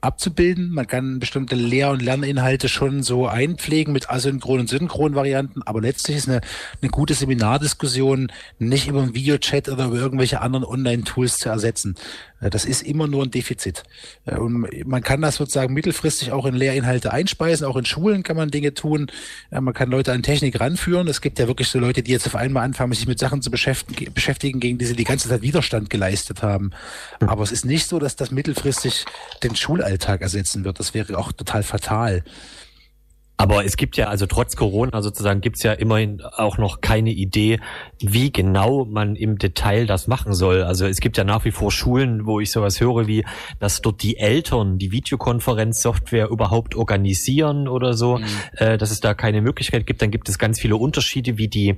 abzubilden. 0.00 0.70
Man 0.70 0.86
kann 0.86 1.18
bestimmte 1.18 1.54
Lehr- 1.54 1.90
und 1.90 2.02
Lerninhalte 2.02 2.68
schon 2.68 3.02
so 3.02 3.26
einpflegen 3.26 3.92
mit 3.92 4.10
asynchronen 4.10 4.62
und 4.62 4.68
synchronen 4.68 5.14
Varianten, 5.14 5.62
aber 5.62 5.80
letztlich 5.80 6.16
ist 6.16 6.28
eine, 6.28 6.40
eine 6.80 6.90
gute 6.90 7.14
Seminardiskussion 7.14 8.32
nicht 8.58 8.88
über 8.88 9.02
einen 9.02 9.14
Videochat 9.14 9.68
oder 9.68 9.86
über 9.86 9.96
irgendwelche 9.96 10.40
anderen 10.40 10.64
Online-Tools 10.64 11.38
zu 11.38 11.48
ersetzen. 11.48 11.94
Das 12.40 12.64
ist 12.64 12.82
immer 12.82 13.06
nur 13.06 13.24
ein 13.24 13.30
Defizit. 13.30 13.82
Und 14.24 14.66
man 14.86 15.02
kann 15.02 15.20
das 15.20 15.36
sozusagen 15.36 15.74
mittelfristig 15.74 16.32
auch 16.32 16.46
in 16.46 16.54
Lehrinhalte 16.54 17.12
einspeisen, 17.12 17.66
auch 17.66 17.76
in 17.76 17.84
Schulen 17.84 18.22
kann 18.22 18.36
man 18.36 18.50
Dinge 18.50 18.72
tun. 18.72 19.10
Man 19.50 19.74
kann 19.74 19.90
Leute 19.90 20.12
an 20.12 20.22
Technik 20.22 20.58
ranführen. 20.58 21.06
Es 21.08 21.20
gibt 21.20 21.38
ja 21.38 21.46
wirklich 21.46 21.68
so 21.68 21.78
Leute, 21.78 22.02
die 22.02 22.12
jetzt 22.12 22.26
auf 22.26 22.36
einmal 22.36 22.64
anfangen, 22.64 22.94
sich 22.94 23.06
mit 23.06 23.18
Sachen 23.18 23.42
zu 23.42 23.50
beschäftigen, 23.50 24.12
beschäftigen 24.14 24.58
gegen 24.58 24.78
die 24.78 24.86
sie 24.86 24.96
die 24.96 25.04
ganze 25.04 25.28
Zeit 25.28 25.42
Widerstand 25.42 25.90
geleistet 25.90 26.42
haben. 26.42 26.70
Aber 27.20 27.42
es 27.42 27.52
ist 27.52 27.66
nicht 27.66 27.86
so, 27.86 27.98
dass 27.98 28.16
das 28.16 28.30
mittelfristig 28.30 29.04
den 29.42 29.54
Schulalltag 29.54 30.22
ersetzen 30.22 30.64
wird. 30.64 30.78
Das 30.78 30.94
wäre 30.94 31.18
auch 31.18 31.32
total 31.32 31.62
fatal. 31.62 32.24
Aber 33.40 33.64
es 33.64 33.78
gibt 33.78 33.96
ja, 33.96 34.08
also 34.08 34.26
trotz 34.26 34.54
Corona 34.54 35.00
sozusagen, 35.00 35.40
gibt's 35.40 35.62
ja 35.62 35.72
immerhin 35.72 36.20
auch 36.20 36.58
noch 36.58 36.82
keine 36.82 37.10
Idee, 37.10 37.58
wie 37.98 38.30
genau 38.30 38.84
man 38.84 39.16
im 39.16 39.38
Detail 39.38 39.86
das 39.86 40.08
machen 40.08 40.34
soll. 40.34 40.62
Also 40.62 40.86
es 40.86 41.00
gibt 41.00 41.16
ja 41.16 41.24
nach 41.24 41.46
wie 41.46 41.50
vor 41.50 41.72
Schulen, 41.72 42.26
wo 42.26 42.40
ich 42.40 42.50
sowas 42.52 42.80
höre, 42.82 43.06
wie, 43.06 43.24
dass 43.58 43.80
dort 43.80 44.02
die 44.02 44.18
Eltern 44.18 44.76
die 44.76 44.92
Videokonferenzsoftware 44.92 46.28
überhaupt 46.28 46.74
organisieren 46.74 47.66
oder 47.66 47.94
so, 47.94 48.18
mhm. 48.18 48.24
äh, 48.58 48.76
dass 48.76 48.90
es 48.90 49.00
da 49.00 49.14
keine 49.14 49.40
Möglichkeit 49.40 49.86
gibt. 49.86 50.02
Dann 50.02 50.10
gibt 50.10 50.28
es 50.28 50.38
ganz 50.38 50.60
viele 50.60 50.76
Unterschiede, 50.76 51.38
wie 51.38 51.48
die, 51.48 51.76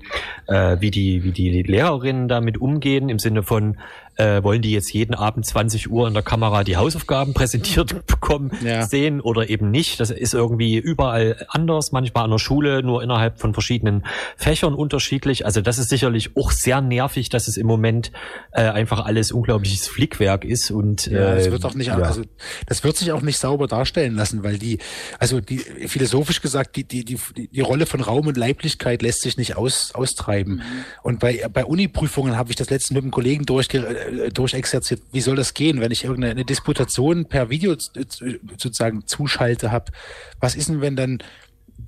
äh, 0.49 0.79
wie 0.81 0.91
die, 0.91 1.23
wie 1.23 1.31
die 1.31 1.63
Lehrerinnen 1.63 2.27
damit 2.27 2.59
umgehen, 2.59 3.09
im 3.09 3.21
Sinne 3.21 3.45
von, 3.45 3.77
äh, 4.17 4.43
wollen 4.43 4.63
die 4.63 4.73
jetzt 4.73 4.93
jeden 4.93 5.15
Abend 5.15 5.47
20 5.47 5.91
Uhr 5.91 6.07
in 6.07 6.15
der 6.15 6.23
Kamera 6.23 6.65
die 6.65 6.77
Hausaufgaben 6.77 7.35
präsentiert 7.35 8.07
bekommen, 8.07 8.53
ja. 8.65 8.87
sehen 8.87 9.21
oder 9.21 9.49
eben 9.49 9.71
nicht. 9.71 10.01
Das 10.01 10.11
ist 10.11 10.35
irgendwie 10.35 10.77
überall 10.77 11.47
anders, 11.49 11.93
manchmal 11.93 12.25
an 12.25 12.31
der 12.31 12.39
Schule 12.39 12.83
nur 12.83 13.03
innerhalb 13.03 13.41
von 13.41 13.55
verschiedenen 13.55 14.05
Fächern 14.37 14.75
unterschiedlich. 14.75 15.47
Also 15.47 15.61
das 15.61 15.79
ist 15.79 15.89
sicherlich 15.89 16.37
auch 16.37 16.51
sehr 16.51 16.81
nervig, 16.81 17.29
dass 17.29 17.49
es 17.49 17.57
im 17.57 17.67
Moment 17.67 18.13
äh, 18.53 18.63
einfach 18.63 19.05
alles 19.05 19.33
unglaubliches 19.33 19.87
Flickwerk 19.87 20.45
ist 20.45 20.71
und 20.71 21.07
äh, 21.07 21.15
ja, 21.15 21.35
das 21.35 21.51
wird 21.51 21.65
auch 21.65 21.75
nicht, 21.75 21.89
ja. 21.89 21.97
also 21.97 22.23
das 22.67 22.85
wird 22.85 22.97
sich 22.97 23.13
auch 23.13 23.23
nicht 23.23 23.39
sauber 23.39 23.67
darstellen 23.67 24.15
lassen, 24.15 24.43
weil 24.43 24.59
die, 24.59 24.79
also 25.19 25.41
die 25.41 25.59
philosophisch 25.59 26.43
gesagt, 26.43 26.77
die 26.77 26.85
die 26.85 27.05
die 27.05 27.19
die 27.35 27.61
Rolle 27.61 27.87
von 27.87 28.01
Raum 28.01 28.27
und 28.27 28.37
Leiblichkeit 28.37 29.03
lässt 29.03 29.23
sich 29.23 29.37
nicht 29.37 29.57
aus, 29.57 29.93
austreiben. 29.95 30.57
Mhm. 30.57 30.63
Und 31.03 31.21
bei 31.21 31.47
bei 31.53 31.65
Uni-Prüfungen 31.65 32.37
habe 32.37 32.51
ich 32.51 32.57
das 32.57 32.71
letzte 32.71 32.95
mit 32.95 33.03
einem 33.03 33.11
Kollegen 33.11 33.47
durchge 33.47 33.79
äh, 33.79 34.02
durchexerziert. 34.33 35.03
Wie 35.13 35.21
soll 35.21 35.37
das 35.37 35.55
gehen, 35.55 35.81
wenn 35.81 35.93
ich 35.93 36.05
irgendeine 36.05 36.45
Disputation 36.45 37.27
per 37.27 37.51
Video 37.51 37.77
sozusagen 37.77 39.07
zuschalte 39.07 39.71
habe? 39.71 39.93
Was 40.41 40.55
ist 40.55 40.69
denn, 40.69 40.81
wenn 40.81 40.97
dann 40.97 41.23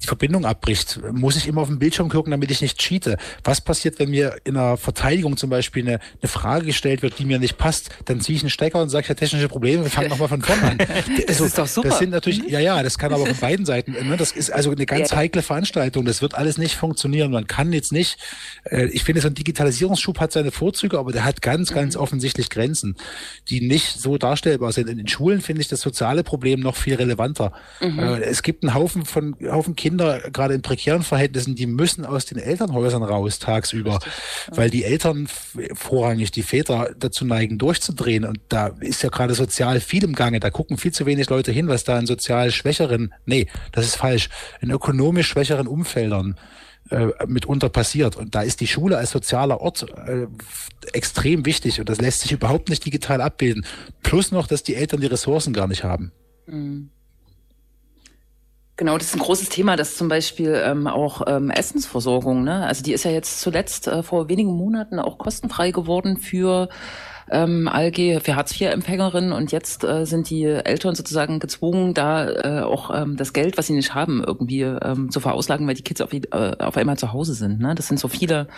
die 0.03 0.07
Verbindung 0.07 0.45
abbricht, 0.45 1.01
muss 1.12 1.36
ich 1.36 1.47
immer 1.47 1.62
auf 1.62 1.68
den 1.68 1.78
Bildschirm 1.78 2.09
gucken, 2.09 2.30
damit 2.30 2.51
ich 2.51 2.61
nicht 2.61 2.78
cheate. 2.78 3.16
Was 3.42 3.61
passiert, 3.61 3.99
wenn 3.99 4.11
mir 4.11 4.36
in 4.45 4.57
einer 4.57 4.76
Verteidigung 4.76 5.36
zum 5.36 5.51
Beispiel 5.51 5.82
eine, 5.82 6.01
eine 6.20 6.28
Frage 6.28 6.66
gestellt 6.66 7.03
wird, 7.03 7.18
die 7.18 7.24
mir 7.24 7.38
nicht 7.38 7.57
passt? 7.59 7.90
Dann 8.05 8.20
ziehe 8.20 8.36
ich 8.36 8.42
einen 8.42 8.51
Stecker 8.51 8.80
und 8.82 8.88
sage, 8.90 9.05
ich 9.05 9.11
habe 9.11 9.18
technische 9.18 9.49
Probleme, 9.49 9.84
wir 9.84 9.90
fangen 9.90 10.09
nochmal 10.09 10.28
von 10.28 10.42
vorne 10.42 10.62
an. 10.62 10.78
das 10.78 11.28
also, 11.28 11.45
ist 11.45 11.59
doch 11.59 11.66
super. 11.66 11.88
Das 11.88 11.99
sind 11.99 12.11
natürlich, 12.11 12.42
mhm. 12.42 12.49
ja, 12.49 12.61
ja, 12.61 12.82
das 12.82 12.99
kann 12.99 13.12
aber 13.12 13.26
von 13.26 13.36
beiden 13.36 13.66
Seiten. 13.66 13.92
Ne? 13.92 14.16
Das 14.16 14.32
ist 14.32 14.51
also 14.51 14.70
eine 14.70 14.86
ganz 14.86 15.11
ja. 15.11 15.16
heikle 15.16 15.42
Veranstaltung. 15.42 16.05
Das 16.05 16.22
wird 16.22 16.34
alles 16.34 16.59
nicht 16.59 16.74
funktionieren. 16.76 17.30
Man 17.30 17.47
kann 17.47 17.72
jetzt 17.72 17.92
nicht, 17.92 18.18
äh, 18.64 18.86
ich 18.86 19.05
finde, 19.05 19.20
so 19.20 19.28
ein 19.28 19.34
Digitalisierungsschub 19.34 20.20
hat 20.20 20.32
seine 20.32 20.51
Vorzüge, 20.51 20.99
aber 20.99 21.12
der 21.12 21.24
hat 21.24 21.42
ganz, 21.42 21.72
ganz 21.72 21.95
mhm. 21.95 22.01
offensichtlich 22.01 22.51
Grenzen, 22.51 22.97
die 23.49 23.61
nicht 23.61 23.99
so 23.99 24.18
darstellbar 24.18 24.72
sind. 24.72 24.88
In 24.88 24.99
den 24.99 25.09
Schulen 25.09 25.40
finde 25.40 25.62
ich 25.62 25.68
das 25.68 25.80
soziale 25.80 26.24
Problem 26.24 26.61
noch 26.61 26.76
viel 26.76 26.95
relevanter. 26.95 27.53
Mhm. 27.80 27.99
Äh, 27.99 28.20
es 28.22 28.42
gibt 28.42 28.62
einen 28.62 28.74
Haufen 28.74 29.05
von, 29.05 29.36
Haufen 29.51 29.76
Kinder, 29.85 30.30
gerade 30.32 30.55
in 30.55 30.62
prekären 30.62 31.03
Verhältnissen, 31.03 31.57
die 31.57 31.66
müssen 31.66 32.07
aus 32.07 32.24
den 32.24 32.39
Elternhäusern 32.39 33.03
raus 33.03 33.39
tagsüber, 33.39 33.99
weil 34.49 34.70
die 34.70 34.82
Eltern 34.82 35.28
vorrangig 35.74 36.30
die 36.30 36.43
Väter 36.43 36.95
dazu 36.99 37.26
neigen, 37.26 37.59
durchzudrehen. 37.59 38.24
Und 38.24 38.41
da 38.49 38.68
ist 38.80 39.03
ja 39.03 39.11
gerade 39.11 39.35
sozial 39.35 39.80
viel 39.80 40.03
im 40.03 40.14
Gange. 40.14 40.41
Da 40.41 40.49
gucken 40.49 40.78
viel 40.78 40.93
zu 40.93 41.05
wenig 41.05 41.28
Leute 41.28 41.53
hin, 41.53 41.68
was 41.68 41.85
da 41.85 41.99
in 41.99 42.07
sozial 42.07 42.51
schwächeren, 42.51 43.12
nee, 43.26 43.47
das 43.72 43.85
ist 43.85 43.97
falsch, 43.97 44.30
in 44.62 44.70
ökonomisch 44.70 45.28
schwächeren 45.28 45.66
Umfeldern 45.66 46.37
äh, 46.89 47.09
mitunter 47.26 47.68
passiert. 47.68 48.16
Und 48.16 48.35
da 48.35 48.41
ist 48.41 48.62
die 48.62 48.66
Schule 48.66 48.97
als 48.97 49.11
sozialer 49.11 49.61
Ort 49.61 49.85
äh, 50.07 50.28
extrem 50.95 51.45
wichtig 51.45 51.78
und 51.78 51.91
das 51.91 52.01
lässt 52.01 52.22
sich 52.22 52.32
überhaupt 52.32 52.70
nicht 52.70 52.87
digital 52.87 53.20
abbilden. 53.20 53.66
Plus 54.03 54.32
noch, 54.32 54.47
dass 54.47 54.62
die 54.62 54.76
Eltern 54.76 55.03
die 55.03 55.09
Ressourcen 55.09 55.53
gar 55.53 55.68
nicht 55.68 55.85
haben. 55.85 56.11
Mhm. 56.47 56.89
Genau, 58.76 58.98
das 58.98 59.08
ist 59.08 59.14
ein 59.14 59.20
großes 59.20 59.50
Thema, 59.50 59.76
das 59.76 59.96
zum 59.96 60.08
Beispiel 60.08 60.60
ähm, 60.64 60.88
auch 60.88 61.22
ähm, 61.28 61.50
Essensversorgung. 61.50 62.42
Ne? 62.42 62.66
Also 62.66 62.82
die 62.82 62.92
ist 62.92 63.04
ja 63.04 63.12
jetzt 63.12 63.40
zuletzt 63.40 63.86
äh, 63.86 64.02
vor 64.02 64.28
wenigen 64.28 64.52
Monaten 64.52 64.98
auch 64.98 65.16
kostenfrei 65.16 65.70
geworden 65.70 66.16
für 66.16 66.68
ähm, 67.30 67.68
ALG, 67.68 68.20
für 68.20 68.34
Hartz-IV-Empfängerinnen 68.34 69.32
und 69.32 69.52
jetzt 69.52 69.84
äh, 69.84 70.04
sind 70.04 70.28
die 70.28 70.44
Eltern 70.44 70.96
sozusagen 70.96 71.38
gezwungen, 71.38 71.94
da 71.94 72.28
äh, 72.28 72.62
auch 72.62 72.90
ähm, 72.92 73.16
das 73.16 73.32
Geld, 73.32 73.56
was 73.56 73.68
sie 73.68 73.74
nicht 73.74 73.94
haben, 73.94 74.24
irgendwie 74.24 74.62
ähm, 74.62 75.08
zu 75.10 75.20
verauslagen, 75.20 75.68
weil 75.68 75.74
die 75.74 75.82
Kids 75.82 76.00
auf, 76.00 76.12
äh, 76.12 76.20
auf 76.58 76.76
einmal 76.76 76.98
zu 76.98 77.12
Hause 77.12 77.34
sind. 77.34 77.60
Ne? 77.60 77.76
Das 77.76 77.86
sind 77.86 78.00
so 78.00 78.08
viele 78.08 78.48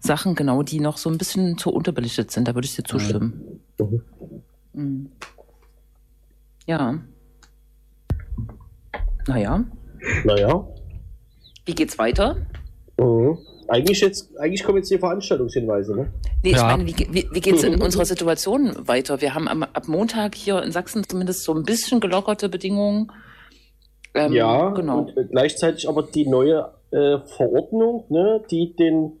Sachen, 0.00 0.34
genau, 0.34 0.62
die 0.62 0.80
noch 0.80 0.96
so 0.96 1.10
ein 1.10 1.18
bisschen 1.18 1.58
zu 1.58 1.70
unterbelichtet 1.70 2.30
sind. 2.30 2.48
Da 2.48 2.54
würde 2.54 2.66
ich 2.66 2.74
dir 2.74 2.84
zustimmen. 2.84 3.60
Mhm. 4.72 5.10
Ja. 6.66 6.98
Naja. 9.28 9.64
Naja. 10.24 10.66
Wie 11.66 11.74
geht's 11.74 11.98
weiter? 11.98 12.36
Mhm. 12.98 13.38
Eigentlich, 13.68 14.00
jetzt, 14.00 14.34
eigentlich 14.38 14.64
kommen 14.64 14.78
jetzt 14.78 14.90
die 14.90 14.98
Veranstaltungshinweise, 14.98 15.94
ne? 15.94 16.10
Nee, 16.42 16.52
ich 16.52 16.56
ja. 16.56 16.64
meine, 16.64 16.86
wie, 16.86 16.96
wie, 17.10 17.28
wie 17.30 17.40
geht's 17.40 17.62
in 17.62 17.82
unserer 17.82 18.06
Situation 18.06 18.74
weiter? 18.88 19.20
Wir 19.20 19.34
haben 19.34 19.46
am, 19.46 19.62
ab 19.62 19.86
Montag 19.86 20.34
hier 20.34 20.62
in 20.62 20.72
Sachsen 20.72 21.04
zumindest 21.06 21.44
so 21.44 21.52
ein 21.52 21.64
bisschen 21.64 22.00
gelockerte 22.00 22.48
Bedingungen. 22.48 23.12
Ähm, 24.14 24.32
ja, 24.32 24.70
genau. 24.70 25.00
Und 25.00 25.14
gleichzeitig 25.30 25.86
aber 25.86 26.02
die 26.02 26.26
neue 26.26 26.72
äh, 26.90 27.18
Verordnung, 27.36 28.06
ne, 28.08 28.42
die 28.50 28.74
den 28.74 29.12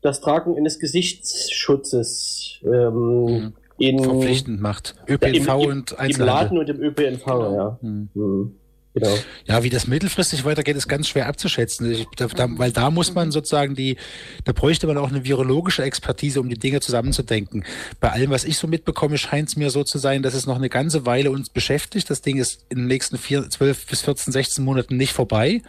das 0.00 0.20
Tragen 0.20 0.56
eines 0.56 0.78
Gesichtsschutzes 0.78 2.60
ähm, 2.64 3.24
mhm. 3.24 3.52
in, 3.78 4.04
verpflichtend 4.04 4.60
macht. 4.60 4.94
ÖPNV 5.08 5.46
ja, 5.46 5.54
im, 5.54 5.70
und 5.70 5.98
Einzelhandel. 5.98 6.10
Im 6.10 6.26
Laden 6.26 6.58
und 6.58 6.68
im 6.68 6.80
ÖPNV, 6.80 7.24
genau. 7.24 7.54
ja. 7.56 7.78
Mhm. 7.82 8.08
Mhm. 8.14 8.54
Genau. 8.94 9.16
Ja, 9.46 9.62
wie 9.62 9.70
das 9.70 9.86
mittelfristig 9.86 10.44
weitergeht, 10.44 10.76
ist 10.76 10.86
ganz 10.86 11.08
schwer 11.08 11.26
abzuschätzen. 11.26 11.90
Ich, 11.90 12.06
da, 12.16 12.26
da, 12.26 12.46
weil 12.50 12.72
da 12.72 12.90
muss 12.90 13.14
man 13.14 13.32
sozusagen 13.32 13.74
die, 13.74 13.96
da 14.44 14.52
bräuchte 14.52 14.86
man 14.86 14.98
auch 14.98 15.08
eine 15.08 15.24
virologische 15.24 15.82
Expertise, 15.82 16.40
um 16.40 16.48
die 16.48 16.58
Dinge 16.58 16.80
zusammenzudenken. 16.80 17.64
Bei 18.00 18.10
allem, 18.10 18.30
was 18.30 18.44
ich 18.44 18.58
so 18.58 18.66
mitbekomme, 18.66 19.16
scheint 19.16 19.48
es 19.48 19.56
mir 19.56 19.70
so 19.70 19.82
zu 19.82 19.98
sein, 19.98 20.22
dass 20.22 20.34
es 20.34 20.46
noch 20.46 20.56
eine 20.56 20.68
ganze 20.68 21.06
Weile 21.06 21.30
uns 21.30 21.48
beschäftigt. 21.48 22.10
Das 22.10 22.20
Ding 22.20 22.36
ist 22.36 22.66
in 22.68 22.78
den 22.78 22.86
nächsten 22.86 23.16
vier, 23.16 23.48
12 23.48 23.86
bis 23.86 24.02
14, 24.02 24.32
16 24.32 24.64
Monaten 24.64 24.96
nicht 24.96 25.12
vorbei. 25.12 25.62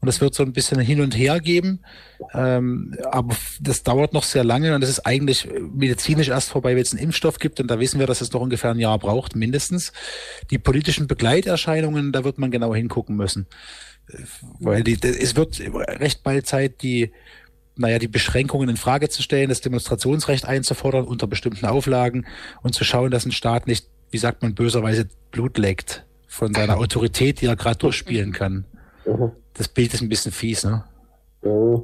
Und 0.00 0.08
es 0.08 0.20
wird 0.20 0.34
so 0.34 0.42
ein 0.42 0.52
bisschen 0.52 0.80
hin 0.80 1.00
und 1.02 1.16
her 1.16 1.40
geben. 1.40 1.80
Ähm, 2.32 2.96
aber 3.10 3.36
das 3.60 3.82
dauert 3.82 4.14
noch 4.14 4.22
sehr 4.22 4.44
lange 4.44 4.74
und 4.74 4.82
es 4.82 4.88
ist 4.88 5.00
eigentlich 5.00 5.46
medizinisch 5.74 6.28
erst 6.28 6.50
vorbei, 6.50 6.74
wenn 6.74 6.82
es 6.82 6.92
einen 6.92 7.02
Impfstoff 7.02 7.38
gibt. 7.38 7.60
Und 7.60 7.70
da 7.70 7.78
wissen 7.78 8.00
wir, 8.00 8.06
dass 8.06 8.22
es 8.22 8.32
noch 8.32 8.40
ungefähr 8.40 8.70
ein 8.70 8.78
Jahr 8.78 8.98
braucht, 8.98 9.36
mindestens. 9.36 9.92
Die 10.50 10.58
politischen 10.58 11.06
Begleiterscheinungen, 11.06 12.12
da 12.12 12.24
wird 12.24 12.38
man 12.38 12.50
genau 12.50 12.74
hingucken 12.74 13.16
müssen. 13.16 13.46
Weil 14.58 14.82
die, 14.82 14.98
es 15.02 15.36
wird 15.36 15.60
recht 15.60 16.22
bald 16.22 16.46
Zeit, 16.46 16.82
die, 16.82 17.12
naja, 17.76 17.98
die 17.98 18.08
Beschränkungen 18.08 18.70
in 18.70 18.76
Frage 18.76 19.10
zu 19.10 19.22
stellen, 19.22 19.50
das 19.50 19.60
Demonstrationsrecht 19.60 20.46
einzufordern 20.46 21.04
unter 21.04 21.26
bestimmten 21.26 21.66
Auflagen 21.66 22.26
und 22.62 22.74
zu 22.74 22.84
schauen, 22.84 23.10
dass 23.10 23.26
ein 23.26 23.32
Staat 23.32 23.66
nicht, 23.66 23.86
wie 24.10 24.18
sagt 24.18 24.42
man 24.42 24.54
böserweise, 24.54 25.08
Blut 25.30 25.58
leckt 25.58 26.06
von 26.26 26.54
seiner 26.54 26.76
Autorität, 26.78 27.42
die 27.42 27.46
er 27.46 27.56
gerade 27.56 27.78
durchspielen 27.78 28.32
kann. 28.32 28.64
Mhm. 29.10 29.32
Das 29.54 29.68
Bild 29.68 29.92
ist 29.94 30.02
ein 30.02 30.08
bisschen 30.08 30.32
fies, 30.32 30.64
ne? 30.64 30.84
Mhm. 31.42 31.82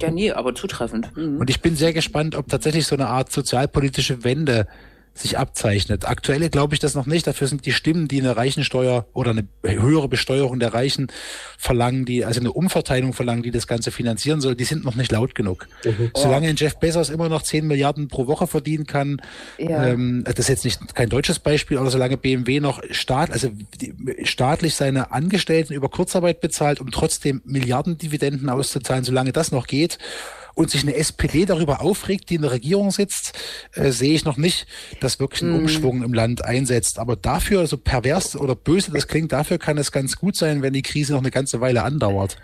Ja, 0.00 0.10
nee, 0.10 0.30
aber 0.30 0.54
zutreffend. 0.54 1.16
Mhm. 1.16 1.38
Und 1.38 1.50
ich 1.50 1.60
bin 1.60 1.76
sehr 1.76 1.92
gespannt, 1.92 2.34
ob 2.36 2.48
tatsächlich 2.48 2.86
so 2.86 2.94
eine 2.94 3.08
Art 3.08 3.32
sozialpolitische 3.32 4.24
Wende 4.24 4.66
sich 5.14 5.38
abzeichnet. 5.38 6.06
Aktuell 6.08 6.48
glaube 6.50 6.74
ich 6.74 6.80
das 6.80 6.94
noch 6.94 7.06
nicht. 7.06 7.26
Dafür 7.26 7.46
sind 7.46 7.66
die 7.66 7.72
Stimmen, 7.72 8.08
die 8.08 8.20
eine 8.20 8.36
Reichensteuer 8.36 9.06
oder 9.12 9.30
eine 9.30 9.46
höhere 9.62 10.08
Besteuerung 10.08 10.58
der 10.58 10.74
Reichen 10.74 11.06
verlangen, 11.56 12.04
die 12.04 12.24
also 12.24 12.40
eine 12.40 12.52
Umverteilung 12.52 13.12
verlangen, 13.12 13.44
die 13.44 13.52
das 13.52 13.68
Ganze 13.68 13.92
finanzieren 13.92 14.40
soll, 14.40 14.56
die 14.56 14.64
sind 14.64 14.84
noch 14.84 14.96
nicht 14.96 15.12
laut 15.12 15.36
genug. 15.36 15.68
Mhm. 15.84 16.10
Solange 16.14 16.48
ein 16.48 16.56
Jeff 16.56 16.78
Bezos 16.78 17.10
immer 17.10 17.28
noch 17.28 17.42
10 17.42 17.66
Milliarden 17.66 18.08
pro 18.08 18.26
Woche 18.26 18.48
verdienen 18.48 18.86
kann, 18.86 19.22
ja. 19.56 19.86
ähm, 19.86 20.24
das 20.24 20.40
ist 20.40 20.48
jetzt 20.48 20.64
nicht 20.64 20.94
kein 20.96 21.08
deutsches 21.08 21.38
Beispiel, 21.38 21.78
aber 21.78 21.90
solange 21.90 22.16
BMW 22.16 22.58
noch 22.58 22.82
staat, 22.90 23.30
also 23.30 23.50
die, 23.80 23.94
staatlich 24.24 24.74
seine 24.74 25.12
Angestellten 25.12 25.74
über 25.74 25.88
Kurzarbeit 25.88 26.40
bezahlt, 26.40 26.80
um 26.80 26.90
trotzdem 26.90 27.40
Milliarden 27.44 27.98
Dividenden 27.98 28.48
auszuzahlen, 28.48 29.04
solange 29.04 29.32
das 29.32 29.52
noch 29.52 29.68
geht, 29.68 29.98
und 30.54 30.70
sich 30.70 30.82
eine 30.82 30.94
SPD 30.94 31.44
darüber 31.44 31.80
aufregt, 31.80 32.30
die 32.30 32.36
in 32.36 32.42
der 32.42 32.52
Regierung 32.52 32.90
sitzt, 32.90 33.32
äh, 33.74 33.90
sehe 33.90 34.14
ich 34.14 34.24
noch 34.24 34.36
nicht, 34.36 34.66
dass 35.00 35.20
wirklich 35.20 35.42
ein 35.42 35.52
mm. 35.52 35.56
Umschwung 35.56 36.02
im 36.02 36.14
Land 36.14 36.44
einsetzt. 36.44 36.98
Aber 36.98 37.16
dafür, 37.16 37.58
so 37.58 37.62
also 37.62 37.78
pervers 37.78 38.36
oder 38.36 38.54
böse 38.54 38.92
das 38.92 39.08
klingt, 39.08 39.32
dafür 39.32 39.58
kann 39.58 39.78
es 39.78 39.92
ganz 39.92 40.16
gut 40.16 40.36
sein, 40.36 40.62
wenn 40.62 40.72
die 40.72 40.82
Krise 40.82 41.12
noch 41.12 41.20
eine 41.20 41.30
ganze 41.30 41.60
Weile 41.60 41.82
andauert. 41.82 42.36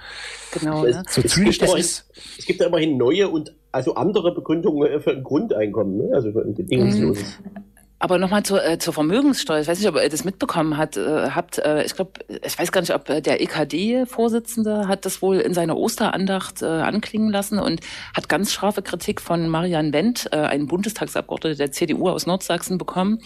Genau. 0.52 0.84
Ne? 0.84 1.02
So 1.08 1.22
zynisch 1.22 1.58
das 1.58 1.74
ist. 1.74 2.06
Es 2.38 2.46
gibt 2.46 2.60
ja 2.60 2.66
immerhin 2.66 2.96
neue 2.96 3.28
und 3.28 3.54
also 3.72 3.94
andere 3.94 4.34
Begründungen 4.34 5.00
für 5.00 5.12
ein 5.12 5.22
Grundeinkommen, 5.22 5.98
ne? 5.98 6.14
also 6.14 6.32
für 6.32 6.42
ein 6.42 6.54
bedingungsloses. 6.54 7.38
Mhm. 7.44 7.69
Aber 8.02 8.16
nochmal 8.16 8.42
zur, 8.42 8.64
äh, 8.64 8.78
zur 8.78 8.94
Vermögenssteuer. 8.94 9.60
Ich 9.60 9.68
weiß 9.68 9.78
nicht, 9.78 9.88
ob 9.88 9.96
ihr 9.96 10.08
das 10.08 10.24
mitbekommen 10.24 10.78
hat, 10.78 10.96
äh, 10.96 11.30
habt. 11.30 11.58
Äh, 11.58 11.84
ich 11.84 11.94
glaube, 11.94 12.12
ich 12.42 12.58
weiß 12.58 12.72
gar 12.72 12.80
nicht, 12.80 12.94
ob 12.94 13.10
äh, 13.10 13.20
der 13.20 13.42
EKD-Vorsitzende 13.42 14.88
hat 14.88 15.04
das 15.04 15.20
wohl 15.20 15.36
in 15.36 15.52
seiner 15.52 15.76
Osterandacht 15.76 16.62
äh, 16.62 16.64
anklingen 16.64 17.30
lassen 17.30 17.58
und 17.58 17.82
hat 18.16 18.30
ganz 18.30 18.54
scharfe 18.54 18.80
Kritik 18.80 19.20
von 19.20 19.48
Marian 19.48 19.92
Wendt, 19.92 20.30
äh, 20.32 20.36
einem 20.36 20.66
Bundestagsabgeordneter 20.66 21.56
der 21.56 21.72
CDU 21.72 22.08
aus 22.08 22.26
Nordsachsen, 22.26 22.78
bekommen, 22.78 23.20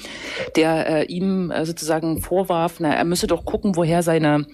der 0.56 0.88
äh, 0.88 1.04
ihm 1.04 1.52
äh, 1.52 1.64
sozusagen 1.64 2.20
vorwarf, 2.20 2.80
na, 2.80 2.92
er 2.92 3.04
müsse 3.04 3.28
doch 3.28 3.44
gucken, 3.44 3.76
woher 3.76 4.02
seine 4.02 4.44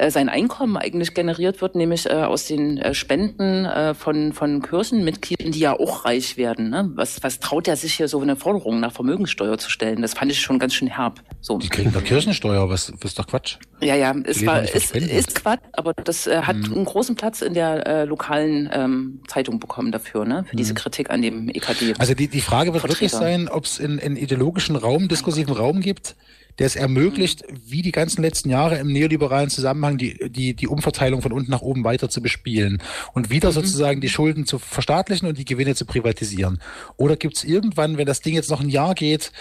äh, 0.00 0.10
sein 0.10 0.28
Einkommen 0.28 0.76
eigentlich 0.76 1.14
generiert 1.14 1.60
wird, 1.60 1.74
nämlich 1.74 2.06
äh, 2.06 2.14
aus 2.14 2.46
den 2.46 2.78
äh, 2.78 2.94
Spenden 2.94 3.66
äh, 3.66 3.94
von, 3.94 4.32
von 4.32 4.62
Kirchenmitgliedern, 4.62 5.52
die 5.52 5.58
ja 5.58 5.78
auch 5.78 6.04
reich 6.04 6.36
werden. 6.36 6.70
Ne? 6.70 6.90
Was, 6.94 7.22
was 7.22 7.38
traut 7.38 7.68
er 7.68 7.76
sich 7.76 7.94
hier 7.94 8.08
so 8.08 8.20
eine 8.20 8.36
Forderung 8.36 8.80
nach 8.80 8.92
Vermögenssteuer 8.92 9.58
zu 9.58 9.68
stellen? 9.68 10.00
Das 10.00 10.14
fand 10.14 10.32
ich 10.32 10.40
schon 10.40 10.58
ganz 10.58 10.74
schön 10.74 10.88
herb. 10.88 11.20
So. 11.40 11.58
Die 11.58 11.68
kriegen 11.68 11.92
doch 11.92 12.02
Kirchensteuer, 12.02 12.68
was, 12.70 12.92
was 12.94 13.10
ist 13.10 13.18
doch 13.18 13.26
Quatsch. 13.26 13.58
Ja, 13.82 13.94
ja, 13.94 14.14
es 14.24 14.44
war, 14.46 14.62
ist, 14.62 14.94
ist 14.94 15.34
Quatsch, 15.34 15.60
aber 15.72 15.92
das 15.92 16.26
äh, 16.26 16.42
hat 16.42 16.56
hm. 16.56 16.72
einen 16.72 16.84
großen 16.84 17.14
Platz 17.16 17.42
in 17.42 17.54
der 17.54 17.86
äh, 17.86 18.04
lokalen 18.04 18.70
ähm, 18.72 19.20
Zeitung 19.28 19.60
bekommen 19.60 19.92
dafür, 19.92 20.24
ne? 20.24 20.44
für 20.44 20.52
hm. 20.52 20.56
diese 20.56 20.74
Kritik 20.74 21.10
an 21.10 21.22
dem 21.22 21.48
EKD. 21.48 21.94
Also 21.98 22.14
die, 22.14 22.28
die 22.28 22.40
Frage 22.40 22.72
wird 22.72 22.80
Vertreter. 22.80 23.00
wirklich 23.00 23.12
sein, 23.12 23.48
ob 23.48 23.64
es 23.64 23.78
in, 23.78 23.98
in 23.98 24.16
ideologischen 24.16 24.76
Raum, 24.76 25.08
diskursiven 25.08 25.54
Raum 25.54 25.80
gibt, 25.80 26.16
der 26.60 26.66
es 26.66 26.76
ermöglicht, 26.76 27.42
wie 27.66 27.80
die 27.80 27.90
ganzen 27.90 28.20
letzten 28.20 28.50
Jahre 28.50 28.76
im 28.76 28.92
neoliberalen 28.92 29.48
Zusammenhang 29.48 29.96
die, 29.96 30.30
die, 30.30 30.52
die 30.52 30.68
Umverteilung 30.68 31.22
von 31.22 31.32
unten 31.32 31.50
nach 31.50 31.62
oben 31.62 31.84
weiter 31.84 32.10
zu 32.10 32.20
bespielen 32.20 32.82
und 33.14 33.30
wieder 33.30 33.48
mhm. 33.48 33.54
sozusagen 33.54 34.02
die 34.02 34.10
Schulden 34.10 34.44
zu 34.44 34.58
verstaatlichen 34.58 35.26
und 35.26 35.38
die 35.38 35.46
Gewinne 35.46 35.74
zu 35.74 35.86
privatisieren. 35.86 36.60
Oder 36.98 37.16
gibt 37.16 37.38
es 37.38 37.44
irgendwann, 37.44 37.96
wenn 37.96 38.04
das 38.04 38.20
Ding 38.20 38.34
jetzt 38.34 38.50
noch 38.50 38.60
ein 38.60 38.68
Jahr 38.68 38.94
geht, 38.94 39.32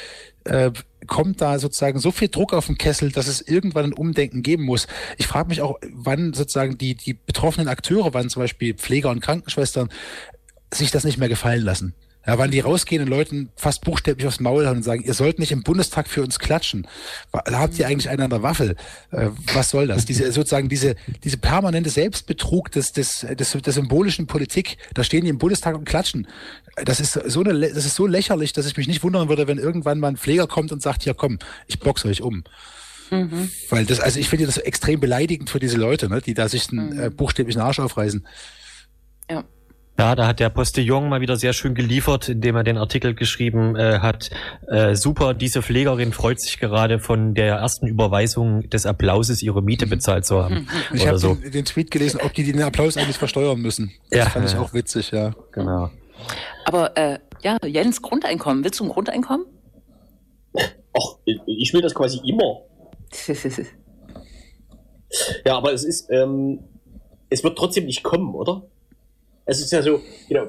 äh, 0.45 0.71
kommt 1.07 1.41
da 1.41 1.59
sozusagen 1.59 1.99
so 1.99 2.11
viel 2.11 2.29
Druck 2.29 2.53
auf 2.53 2.67
den 2.67 2.77
Kessel, 2.77 3.11
dass 3.11 3.27
es 3.27 3.41
irgendwann 3.41 3.83
ein 3.83 3.93
Umdenken 3.93 4.41
geben 4.41 4.63
muss. 4.63 4.87
Ich 5.17 5.27
frage 5.27 5.49
mich 5.49 5.61
auch, 5.61 5.77
wann 5.91 6.31
sozusagen 6.31 6.77
die, 6.77 6.95
die 6.95 7.15
betroffenen 7.15 7.67
Akteure, 7.67 8.13
wann 8.13 8.29
zum 8.29 8.43
Beispiel 8.43 8.75
Pfleger 8.75 9.09
und 9.09 9.19
Krankenschwestern, 9.19 9.89
sich 10.73 10.89
das 10.89 11.03
nicht 11.03 11.17
mehr 11.17 11.27
gefallen 11.27 11.65
lassen. 11.65 11.95
Ja, 12.27 12.37
wann 12.37 12.51
die 12.51 12.59
rausgehen 12.59 13.01
und 13.01 13.07
Leuten 13.07 13.49
fast 13.55 13.81
buchstäblich 13.81 14.27
aufs 14.27 14.41
Maul 14.41 14.67
haben 14.67 14.77
und 14.77 14.83
sagen, 14.83 15.03
ihr 15.03 15.13
sollt 15.13 15.39
nicht 15.39 15.51
im 15.51 15.63
Bundestag 15.63 16.07
für 16.07 16.21
uns 16.21 16.37
klatschen. 16.37 16.85
Da 17.31 17.59
habt 17.59 17.79
ihr 17.79 17.87
eigentlich 17.87 18.09
einen 18.09 18.21
an 18.21 18.29
der 18.29 18.43
Waffel. 18.43 18.75
Äh, 19.11 19.29
was 19.53 19.69
soll 19.69 19.87
das? 19.87 20.05
Diese, 20.05 20.31
sozusagen 20.31 20.67
diese, 20.67 20.95
diese 21.23 21.37
permanente 21.37 21.89
Selbstbetrug 21.89 22.71
des, 22.71 22.91
des, 22.91 23.25
des, 23.31 23.51
der 23.53 23.73
symbolischen 23.73 24.27
Politik. 24.27 24.77
Da 24.93 25.03
stehen 25.03 25.23
die 25.23 25.29
im 25.29 25.37
Bundestag 25.37 25.75
und 25.75 25.85
klatschen. 25.85 26.27
Das 26.83 26.99
ist 26.99 27.13
so 27.13 27.41
eine, 27.41 27.57
das 27.57 27.85
ist 27.85 27.95
so 27.95 28.05
lächerlich, 28.05 28.51
dass 28.51 28.65
ich 28.65 28.75
mich 28.75 28.87
nicht 28.87 29.01
wundern 29.01 29.29
würde, 29.29 29.47
wenn 29.47 29.57
irgendwann 29.57 29.99
mal 29.99 30.09
ein 30.09 30.17
Pfleger 30.17 30.45
kommt 30.45 30.71
und 30.73 30.81
sagt, 30.81 31.05
ja 31.05 31.13
komm, 31.13 31.39
ich 31.67 31.79
boxe 31.79 32.09
euch 32.09 32.21
um. 32.21 32.43
Mhm. 33.11 33.49
Weil 33.69 33.85
das, 33.85 33.99
also 33.99 34.19
ich 34.19 34.29
finde 34.29 34.45
das 34.45 34.57
extrem 34.57 34.99
beleidigend 34.99 35.49
für 35.49 35.59
diese 35.59 35.77
Leute, 35.77 36.09
ne, 36.09 36.21
die 36.21 36.33
da 36.33 36.47
sich 36.49 36.69
einen 36.69 36.95
mhm. 36.95 37.01
äh, 37.01 37.09
buchstäblichen 37.09 37.61
Arsch 37.61 37.79
aufreißen. 37.79 38.25
Ja. 39.99 40.15
Da 40.15 40.27
hat 40.27 40.39
der 40.39 40.49
Postillon 40.49 41.09
mal 41.09 41.19
wieder 41.21 41.35
sehr 41.35 41.53
schön 41.53 41.75
geliefert, 41.75 42.29
indem 42.29 42.55
er 42.55 42.63
den 42.63 42.77
Artikel 42.77 43.13
geschrieben 43.13 43.75
äh, 43.75 43.99
hat. 43.99 44.29
Äh, 44.67 44.95
super, 44.95 45.33
diese 45.33 45.61
Pflegerin 45.61 46.13
freut 46.13 46.39
sich 46.39 46.59
gerade 46.59 46.99
von 46.99 47.33
der 47.33 47.57
ersten 47.57 47.85
Überweisung 47.85 48.69
des 48.69 48.85
Applauses 48.85 49.41
ihre 49.43 49.61
Miete 49.61 49.85
mhm. 49.85 49.89
bezahlt 49.91 50.25
zu 50.25 50.41
haben. 50.43 50.67
Ich 50.93 51.05
habe 51.07 51.19
so. 51.19 51.35
den, 51.35 51.51
den, 51.51 51.65
Tweet 51.65 51.91
gelesen, 51.91 52.19
ob 52.23 52.33
die 52.33 52.43
den 52.43 52.61
Applaus 52.61 52.97
eigentlich 52.97 53.17
versteuern 53.17 53.59
müssen. 53.59 53.91
Das 54.09 54.19
ja, 54.19 54.29
fand 54.29 54.49
ich 54.49 54.55
auch 54.55 54.73
witzig, 54.73 55.11
ja. 55.11 55.35
Genau. 55.51 55.89
Aber 56.65 56.97
äh, 56.97 57.19
ja, 57.41 57.57
Jens, 57.65 58.01
Grundeinkommen. 58.01 58.63
Willst 58.63 58.79
du 58.79 58.85
ein 58.85 58.89
Grundeinkommen? 58.89 59.45
Ach, 60.53 61.17
ich 61.25 61.73
will 61.73 61.81
das 61.81 61.93
quasi 61.93 62.19
immer. 62.23 62.61
ja, 65.45 65.57
aber 65.57 65.73
es 65.73 65.83
ist, 65.83 66.09
ähm, 66.09 66.59
es 67.29 67.43
wird 67.43 67.57
trotzdem 67.57 67.85
nicht 67.85 68.03
kommen, 68.03 68.33
oder? 68.33 68.63
Es 69.49 69.61
ist 69.61 69.71
ja 69.71 69.81
so, 69.81 70.01
genau, 70.27 70.45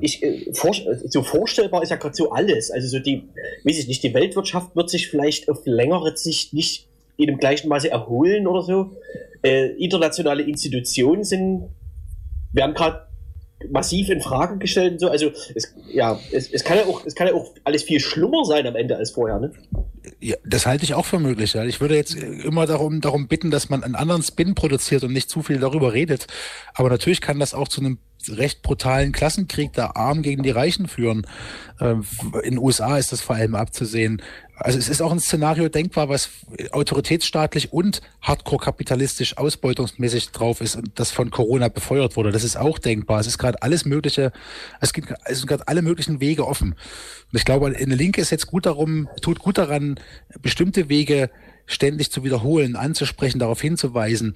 ich, 0.00 0.22
äh, 0.22 0.46
so 0.52 1.22
vorstellbar 1.22 1.82
ist 1.82 1.90
ja 1.90 1.96
gerade 1.96 2.14
so 2.14 2.30
alles. 2.30 2.70
Also 2.70 2.86
so 2.86 2.98
die, 3.00 3.28
weiß 3.64 3.78
ich 3.80 3.88
nicht, 3.88 4.02
die 4.04 4.14
Weltwirtschaft 4.14 4.76
wird 4.76 4.90
sich 4.90 5.08
vielleicht 5.08 5.48
auf 5.48 5.62
längere 5.64 6.16
Sicht 6.16 6.54
nicht 6.54 6.88
in 7.16 7.26
dem 7.26 7.38
gleichen 7.38 7.68
Maße 7.68 7.90
erholen 7.90 8.46
oder 8.46 8.62
so. 8.62 8.92
Äh, 9.42 9.70
internationale 9.82 10.42
Institutionen 10.44 11.24
sind, 11.24 11.68
werden 12.52 12.74
gerade 12.74 13.09
massiv 13.68 14.08
in 14.08 14.20
Frage 14.20 14.58
gestellt 14.58 14.92
und 14.94 14.98
so. 15.00 15.08
Also 15.08 15.30
es, 15.54 15.74
ja, 15.92 16.18
es, 16.32 16.50
es, 16.50 16.64
kann 16.64 16.78
ja 16.78 16.84
auch, 16.84 17.04
es 17.04 17.14
kann 17.14 17.26
ja 17.26 17.34
auch 17.34 17.52
alles 17.64 17.82
viel 17.82 18.00
schlimmer 18.00 18.44
sein 18.44 18.66
am 18.66 18.76
Ende 18.76 18.96
als 18.96 19.10
vorher, 19.10 19.38
ne? 19.38 19.52
Ja, 20.20 20.36
das 20.44 20.66
halte 20.66 20.84
ich 20.84 20.94
auch 20.94 21.04
für 21.04 21.18
möglich. 21.18 21.54
Ja. 21.54 21.64
Ich 21.64 21.80
würde 21.80 21.96
jetzt 21.96 22.14
immer 22.14 22.66
darum, 22.66 23.00
darum 23.00 23.28
bitten, 23.28 23.50
dass 23.50 23.68
man 23.68 23.84
einen 23.84 23.94
anderen 23.94 24.22
Spin 24.22 24.54
produziert 24.54 25.04
und 25.04 25.12
nicht 25.12 25.30
zu 25.30 25.42
viel 25.42 25.58
darüber 25.58 25.92
redet. 25.92 26.26
Aber 26.74 26.88
natürlich 26.88 27.20
kann 27.20 27.38
das 27.38 27.54
auch 27.54 27.68
zu 27.68 27.80
einem 27.80 27.98
recht 28.28 28.62
brutalen 28.62 29.12
Klassenkrieg 29.12 29.72
der 29.72 29.96
Armen 29.96 30.22
gegen 30.22 30.42
die 30.42 30.50
Reichen 30.50 30.88
führen. 30.88 31.26
Ähm, 31.80 32.04
in 32.42 32.50
den 32.52 32.58
USA 32.58 32.98
ist 32.98 33.12
das 33.12 33.20
vor 33.20 33.36
allem 33.36 33.54
abzusehen. 33.54 34.22
Also 34.56 34.78
es 34.78 34.90
ist 34.90 35.00
auch 35.00 35.10
ein 35.10 35.20
Szenario 35.20 35.70
denkbar, 35.70 36.10
was 36.10 36.28
autoritätsstaatlich 36.72 37.72
und 37.72 38.02
hardcore-kapitalistisch 38.20 39.38
ausbeutungsmäßig 39.38 40.32
drauf 40.32 40.60
ist 40.60 40.76
und 40.76 40.90
das 40.96 41.10
von 41.10 41.30
Corona 41.30 41.68
befeuert 41.68 42.16
wurde. 42.16 42.30
Das 42.30 42.44
ist 42.44 42.58
auch 42.58 42.78
denkbar. 42.78 43.20
Es 43.20 43.26
ist 43.26 43.38
gerade 43.38 43.62
alles 43.62 43.86
Mögliche, 43.86 44.32
es, 44.82 44.92
gibt, 44.92 45.14
es 45.24 45.38
sind 45.38 45.46
gerade 45.46 45.66
alle 45.66 45.80
möglichen 45.80 46.20
Wege 46.20 46.46
offen. 46.46 46.72
Und 46.72 47.38
ich 47.38 47.46
glaube, 47.46 47.68
eine 47.68 47.94
Linke 47.94 48.20
ist 48.20 48.30
jetzt 48.30 48.48
gut 48.48 48.66
darum, 48.66 49.08
tut 49.22 49.38
gut 49.38 49.56
daran, 49.56 49.98
bestimmte 50.42 50.90
Wege 50.90 51.30
ständig 51.70 52.10
zu 52.10 52.24
wiederholen, 52.24 52.76
anzusprechen, 52.76 53.38
darauf 53.38 53.60
hinzuweisen 53.60 54.34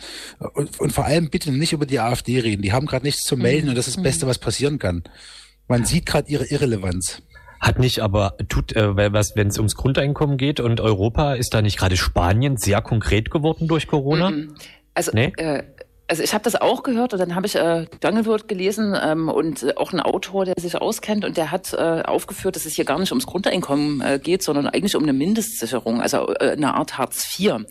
und, 0.54 0.80
und 0.80 0.92
vor 0.92 1.04
allem 1.04 1.30
bitte 1.30 1.52
nicht 1.52 1.72
über 1.72 1.86
die 1.86 2.00
AfD 2.00 2.40
reden. 2.40 2.62
Die 2.62 2.72
haben 2.72 2.86
gerade 2.86 3.04
nichts 3.04 3.24
zu 3.24 3.36
melden 3.36 3.66
mhm. 3.66 3.70
und 3.70 3.78
das 3.78 3.88
ist 3.88 3.96
das 3.96 4.02
Beste, 4.02 4.26
was 4.26 4.38
passieren 4.38 4.78
kann. 4.78 5.02
Man 5.68 5.84
sieht 5.84 6.06
gerade 6.06 6.30
ihre 6.30 6.46
Irrelevanz. 6.46 7.22
Hat 7.60 7.78
nicht, 7.78 8.00
aber 8.00 8.36
tut, 8.48 8.76
äh, 8.76 9.12
was, 9.12 9.36
wenn 9.36 9.48
es 9.48 9.56
ums 9.56 9.74
Grundeinkommen 9.74 10.36
geht 10.36 10.60
und 10.60 10.80
Europa, 10.80 11.34
ist 11.34 11.54
da 11.54 11.62
nicht 11.62 11.78
gerade 11.78 11.96
Spanien 11.96 12.56
sehr 12.58 12.82
konkret 12.82 13.30
geworden 13.30 13.68
durch 13.68 13.86
Corona? 13.86 14.30
Mhm. 14.30 14.54
Also 14.92 15.12
nee? 15.14 15.32
äh, 15.36 15.62
also 16.06 16.22
ich 16.22 16.34
habe 16.34 16.44
das 16.44 16.56
auch 16.56 16.82
gehört 16.82 17.14
und 17.14 17.18
dann 17.18 17.34
habe 17.34 17.46
ich 17.46 17.56
äh, 17.56 17.86
Dangelwirth 18.00 18.46
gelesen 18.46 18.94
ähm, 19.02 19.28
und 19.30 19.62
äh, 19.62 19.72
auch 19.76 19.92
ein 19.92 20.00
Autor, 20.00 20.44
der 20.44 20.54
sich 20.58 20.76
auskennt 20.76 21.24
und 21.24 21.38
der 21.38 21.50
hat 21.50 21.72
äh, 21.72 22.02
aufgeführt, 22.02 22.56
dass 22.56 22.66
es 22.66 22.74
hier 22.74 22.84
gar 22.84 22.98
nicht 22.98 23.10
ums 23.10 23.26
Grundeinkommen 23.26 24.02
äh, 24.02 24.20
geht, 24.22 24.42
sondern 24.42 24.66
eigentlich 24.66 24.96
um 24.96 25.02
eine 25.02 25.14
Mindestsicherung, 25.14 26.02
also 26.02 26.28
äh, 26.34 26.50
eine 26.50 26.74
Art 26.74 26.98
Hartz 26.98 27.38
IV, 27.38 27.48
äh, 27.48 27.56
mhm. 27.56 27.66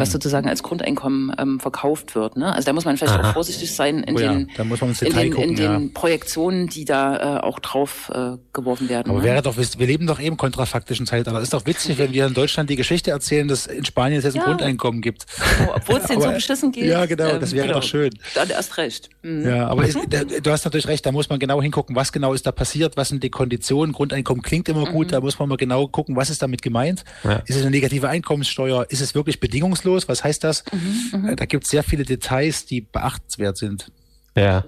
was 0.00 0.12
sozusagen 0.12 0.48
als 0.48 0.62
Grundeinkommen 0.62 1.34
ähm, 1.38 1.58
verkauft 1.58 2.14
wird. 2.14 2.36
Ne? 2.36 2.52
Also 2.54 2.66
da 2.66 2.72
muss 2.72 2.84
man 2.84 2.96
vielleicht 2.96 3.14
Aha. 3.14 3.30
auch 3.30 3.32
vorsichtig 3.32 3.74
sein 3.74 4.04
in, 4.04 4.16
oh 4.16 4.20
ja, 4.20 4.32
den, 4.32 4.48
in, 4.48 5.12
den, 5.12 5.32
gucken, 5.32 5.50
in 5.50 5.56
ja. 5.56 5.72
den 5.76 5.92
Projektionen, 5.92 6.68
die 6.68 6.84
da 6.84 7.38
äh, 7.38 7.40
auch 7.40 7.58
drauf 7.58 8.12
äh, 8.14 8.36
geworfen 8.52 8.88
werden. 8.88 9.10
Aber 9.10 9.20
ne? 9.20 9.24
wäre 9.24 9.42
doch, 9.42 9.56
wir 9.56 9.86
leben 9.86 10.06
doch 10.06 10.20
eben 10.20 10.36
kontrafaktischen 10.36 11.06
Zeitalter. 11.06 11.40
Ist 11.40 11.52
doch 11.52 11.66
witzig, 11.66 11.98
wenn 11.98 12.12
wir 12.12 12.26
in 12.26 12.34
Deutschland 12.34 12.70
die 12.70 12.76
Geschichte 12.76 13.10
erzählen, 13.10 13.48
dass 13.48 13.66
in 13.66 13.84
Spanien 13.84 14.18
es 14.18 14.24
jetzt 14.24 14.36
ein 14.36 14.44
Grundeinkommen 14.44 15.00
gibt. 15.00 15.26
Obwohl 15.74 15.96
es 15.96 16.06
denen 16.06 16.22
so 16.22 16.30
beschissen 16.30 16.70
geht. 16.70 16.84
Ja, 16.84 17.06
genau, 17.06 17.38
das 17.38 17.52
wäre 17.52 17.71
genau. 17.72 17.80
doch 17.80 17.88
schön. 17.88 18.10
Dann 18.34 18.50
erst 18.50 18.76
recht. 18.76 19.10
Mhm. 19.22 19.46
Ja, 19.46 19.68
aber 19.68 19.86
ist, 19.86 19.98
du 20.42 20.50
hast 20.50 20.64
natürlich 20.64 20.88
recht, 20.88 21.04
da 21.04 21.12
muss 21.12 21.28
man 21.28 21.38
genau 21.38 21.60
hingucken, 21.60 21.96
was 21.96 22.12
genau 22.12 22.32
ist 22.32 22.46
da 22.46 22.52
passiert, 22.52 22.96
was 22.96 23.08
sind 23.08 23.22
die 23.22 23.30
Konditionen. 23.30 23.92
Grundeinkommen 23.92 24.42
klingt 24.42 24.68
immer 24.68 24.86
gut, 24.86 25.08
mhm. 25.08 25.10
da 25.12 25.20
muss 25.20 25.38
man 25.38 25.48
mal 25.48 25.56
genau 25.56 25.86
gucken, 25.88 26.16
was 26.16 26.30
ist 26.30 26.42
damit 26.42 26.62
gemeint. 26.62 27.04
Ja. 27.24 27.36
Ist 27.46 27.56
es 27.56 27.62
eine 27.62 27.70
negative 27.70 28.08
Einkommenssteuer? 28.08 28.86
Ist 28.88 29.00
es 29.00 29.14
wirklich 29.14 29.40
bedingungslos? 29.40 30.08
Was 30.08 30.24
heißt 30.24 30.44
das? 30.44 30.64
Mhm, 30.72 31.20
mhm. 31.20 31.36
da 31.36 31.44
gibt 31.44 31.64
es 31.64 31.70
sehr 31.70 31.82
viele 31.82 32.04
Details, 32.04 32.66
die 32.66 32.80
beachtenswert 32.80 33.56
sind. 33.56 33.90
Ja. 34.36 34.64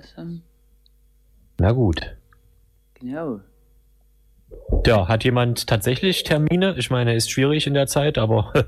Na 1.58 1.72
gut. 1.72 2.16
Genau. 3.00 3.40
Ja, 4.86 5.08
hat 5.08 5.24
jemand 5.24 5.66
tatsächlich 5.66 6.22
Termine? 6.22 6.74
Ich 6.78 6.90
meine, 6.90 7.14
ist 7.14 7.30
schwierig 7.30 7.66
in 7.66 7.74
der 7.74 7.86
Zeit, 7.86 8.18
aber. 8.18 8.52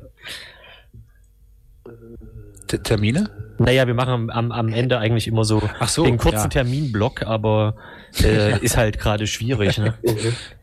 Termine? 2.67 3.31
Naja, 3.59 3.87
wir 3.87 3.95
machen 3.95 4.31
am, 4.31 4.53
am 4.53 4.69
Ende 4.69 4.99
eigentlich 4.99 5.27
immer 5.29 5.45
so, 5.45 5.63
Ach 5.79 5.89
so 5.89 6.05
den 6.05 6.19
kurzen 6.19 6.37
ja. 6.37 6.49
Terminblock, 6.49 7.23
aber 7.23 7.77
äh, 8.23 8.59
ist 8.65 8.77
halt 8.77 8.99
gerade 8.99 9.27
schwierig. 9.27 9.79
Ne? 9.79 9.95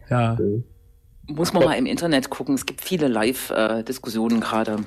ja. 0.10 0.38
Muss 1.28 1.54
man 1.54 1.64
mal 1.64 1.74
im 1.74 1.86
Internet 1.86 2.30
gucken. 2.30 2.56
Es 2.56 2.66
gibt 2.66 2.82
viele 2.82 3.08
Live-Diskussionen 3.08 4.42
gerade. 4.42 4.80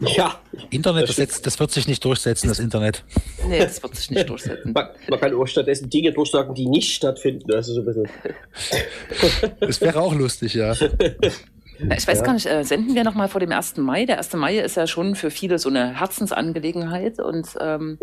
Ja. 0.00 0.40
Internet, 0.70 1.08
das, 1.08 1.18
jetzt, 1.18 1.46
das, 1.46 1.60
wird 1.60 1.70
sich 1.70 1.86
nicht 1.86 2.02
durchsetzen, 2.04 2.48
das 2.48 2.58
Internet. 2.58 3.04
Nee, 3.46 3.58
das 3.58 3.82
wird 3.82 3.94
sich 3.96 4.10
nicht 4.10 4.28
durchsetzen. 4.28 4.72
Man, 4.72 4.88
man 5.08 5.20
kann 5.20 5.34
auch 5.34 5.46
stattdessen 5.46 5.90
Dinge 5.90 6.12
durchsagen, 6.12 6.54
die 6.54 6.66
nicht 6.66 6.94
stattfinden. 6.94 7.52
Also 7.52 7.74
so 7.74 7.80
ein 7.80 7.86
bisschen. 7.86 8.08
Das 9.60 9.80
wäre 9.82 10.00
auch 10.00 10.14
lustig, 10.14 10.54
ja. 10.54 10.74
Na, 11.82 11.96
ich 11.96 12.06
weiß 12.06 12.18
ja. 12.18 12.24
gar 12.24 12.34
nicht, 12.34 12.46
äh, 12.46 12.64
senden 12.64 12.94
wir 12.94 13.04
nochmal 13.04 13.28
vor 13.28 13.40
dem 13.40 13.52
1. 13.52 13.78
Mai? 13.78 14.04
Der 14.04 14.18
1. 14.18 14.34
Mai 14.34 14.58
ist 14.58 14.76
ja 14.76 14.86
schon 14.86 15.14
für 15.14 15.30
viele 15.30 15.58
so 15.58 15.68
eine 15.68 15.98
Herzensangelegenheit 15.98 17.18
und 17.20 17.48
ähm, 17.60 17.98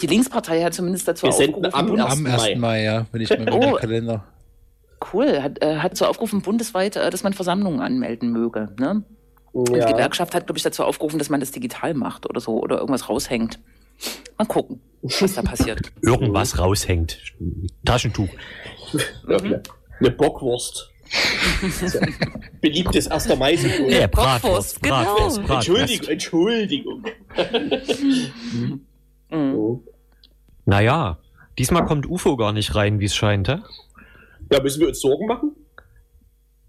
die 0.00 0.06
Linkspartei 0.06 0.62
hat 0.62 0.74
zumindest 0.74 1.06
dazu 1.08 1.26
wir 1.26 1.30
aufgerufen. 1.30 1.72
Am, 1.72 2.00
am 2.00 2.06
1. 2.06 2.20
Mai. 2.20 2.54
Mai, 2.56 2.82
ja, 2.82 3.06
wenn 3.12 3.20
ich 3.20 3.30
mal 3.38 3.52
oh, 3.52 3.76
Kalender. 3.76 4.24
Cool, 5.12 5.42
hat, 5.42 5.62
äh, 5.62 5.78
hat 5.78 5.92
dazu 5.92 6.06
aufgerufen 6.06 6.42
bundesweit, 6.42 6.96
äh, 6.96 7.10
dass 7.10 7.22
man 7.22 7.32
Versammlungen 7.32 7.80
anmelden 7.80 8.32
möge. 8.32 8.74
Ne? 8.78 9.02
Ja. 9.04 9.60
Und 9.60 9.68
die 9.68 9.80
Gewerkschaft 9.80 10.34
hat, 10.34 10.46
glaube 10.46 10.58
ich, 10.58 10.62
dazu 10.62 10.84
aufgerufen, 10.84 11.18
dass 11.18 11.28
man 11.28 11.40
das 11.40 11.50
digital 11.50 11.94
macht 11.94 12.28
oder 12.28 12.40
so 12.40 12.60
oder 12.60 12.78
irgendwas 12.78 13.08
raushängt. 13.08 13.58
Mal 14.38 14.46
gucken, 14.46 14.80
was 15.02 15.34
da 15.34 15.42
passiert. 15.42 15.92
Irgendwas 16.02 16.58
raushängt. 16.58 17.18
Taschentuch. 17.84 18.28
Mhm. 19.26 19.60
Eine 20.00 20.10
Bockwurst. 20.10 20.91
Beliebtes 22.60 23.08
1. 23.08 23.36
mai 23.36 23.54
-Symbol. 23.54 23.90
Ja, 23.90 24.06
Bratwurst, 24.06 24.82
genau. 24.82 25.02
Bratwurst, 25.02 25.42
Bratwurst. 25.42 26.08
Entschuldigung, 26.08 26.08
Entschuldigung. 26.08 27.04
mhm. 29.30 29.80
Naja, 30.64 31.18
diesmal 31.58 31.84
kommt 31.84 32.08
UFO 32.08 32.36
gar 32.36 32.52
nicht 32.52 32.74
rein, 32.74 33.00
wie 33.00 33.06
es 33.06 33.14
scheint, 33.14 33.48
hä? 33.48 33.58
Ja, 34.50 34.62
müssen 34.62 34.80
wir 34.80 34.88
uns 34.88 35.00
Sorgen 35.00 35.26
machen? 35.26 35.56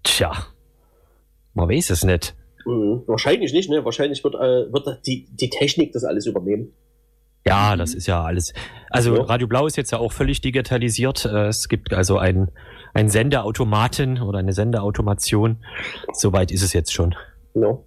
Tja, 0.02 0.32
man 1.54 1.68
weiß 1.68 1.90
es 1.90 2.04
nicht. 2.04 2.34
Mhm. 2.66 3.02
Wahrscheinlich 3.06 3.52
nicht, 3.52 3.70
ne? 3.70 3.84
Wahrscheinlich 3.84 4.24
wird, 4.24 4.34
äh, 4.34 4.72
wird 4.72 5.06
die, 5.06 5.26
die 5.30 5.50
Technik 5.50 5.92
das 5.92 6.04
alles 6.04 6.26
übernehmen. 6.26 6.72
Ja, 7.46 7.76
das 7.76 7.94
ist 7.94 8.06
ja 8.06 8.22
alles. 8.22 8.54
Also. 8.90 9.14
Radio 9.22 9.46
Blau 9.46 9.66
ist 9.66 9.76
jetzt 9.76 9.90
ja 9.90 9.98
auch 9.98 10.12
völlig 10.12 10.40
digitalisiert. 10.40 11.24
Äh, 11.24 11.48
es 11.48 11.68
gibt 11.68 11.92
also 11.92 12.18
ein, 12.18 12.50
ein 12.94 13.10
Sendeautomaten 13.10 14.22
oder 14.22 14.38
eine 14.38 14.52
Sendeautomation. 14.52 15.58
Soweit 16.12 16.50
ist 16.50 16.62
es 16.62 16.72
jetzt 16.72 16.92
schon. 16.92 17.14
Ja. 17.54 17.78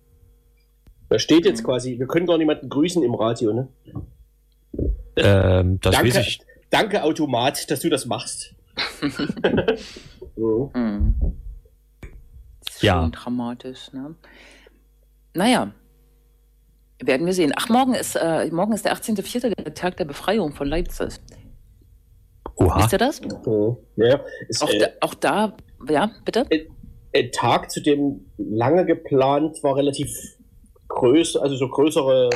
Da 1.10 1.20
steht 1.20 1.46
jetzt 1.46 1.64
quasi, 1.64 1.98
wir 1.98 2.08
können 2.08 2.28
gar 2.28 2.38
niemanden 2.38 2.70
grüßen 2.70 3.02
im 3.02 3.16
Radio, 3.16 3.54
ne? 3.54 3.68
Ähm, 5.16 5.80
das 5.82 5.96
danke, 5.96 6.10
weiß 6.10 6.28
ich. 6.28 6.42
danke, 6.70 7.04
Automat, 7.04 7.72
dass 7.72 7.80
du 7.80 7.90
das 7.90 8.06
machst. 8.06 8.54
so. 10.36 10.72
hm. 10.74 11.16
Das 12.66 12.76
ist 12.76 12.84
ja. 12.84 13.08
dramatisch, 13.10 13.92
ne? 13.94 14.16
Naja, 15.34 15.72
werden 17.04 17.26
wir 17.26 17.34
sehen. 17.34 17.54
Ach, 17.56 17.70
morgen 17.70 17.94
ist, 17.94 18.16
äh, 18.16 18.50
morgen 18.52 18.74
ist 18.74 18.86
der 18.86 18.94
18.04., 18.94 19.54
der 19.56 19.74
Tag 19.74 19.98
der 19.98 20.06
Befreiung 20.06 20.54
von 20.54 20.68
Leipzig. 20.68 21.16
Oha. 22.56 22.80
Wisst 22.80 22.94
ihr 22.94 22.98
das? 22.98 23.22
Mhm. 23.22 23.78
Ja, 23.96 24.20
ist, 24.48 24.64
auch, 24.64 24.70
äh, 24.70 24.80
da, 24.80 24.88
auch, 25.02 25.14
da, 25.14 25.58
ja, 25.90 26.12
bitte? 26.26 26.46
Ein 27.14 27.32
Tag, 27.32 27.72
zu 27.72 27.82
dem 27.82 28.26
lange 28.38 28.86
geplant 28.86 29.64
war, 29.64 29.76
relativ 29.76 30.10
größer, 30.88 31.42
also 31.42 31.56
so 31.56 31.68
größere 31.68 32.30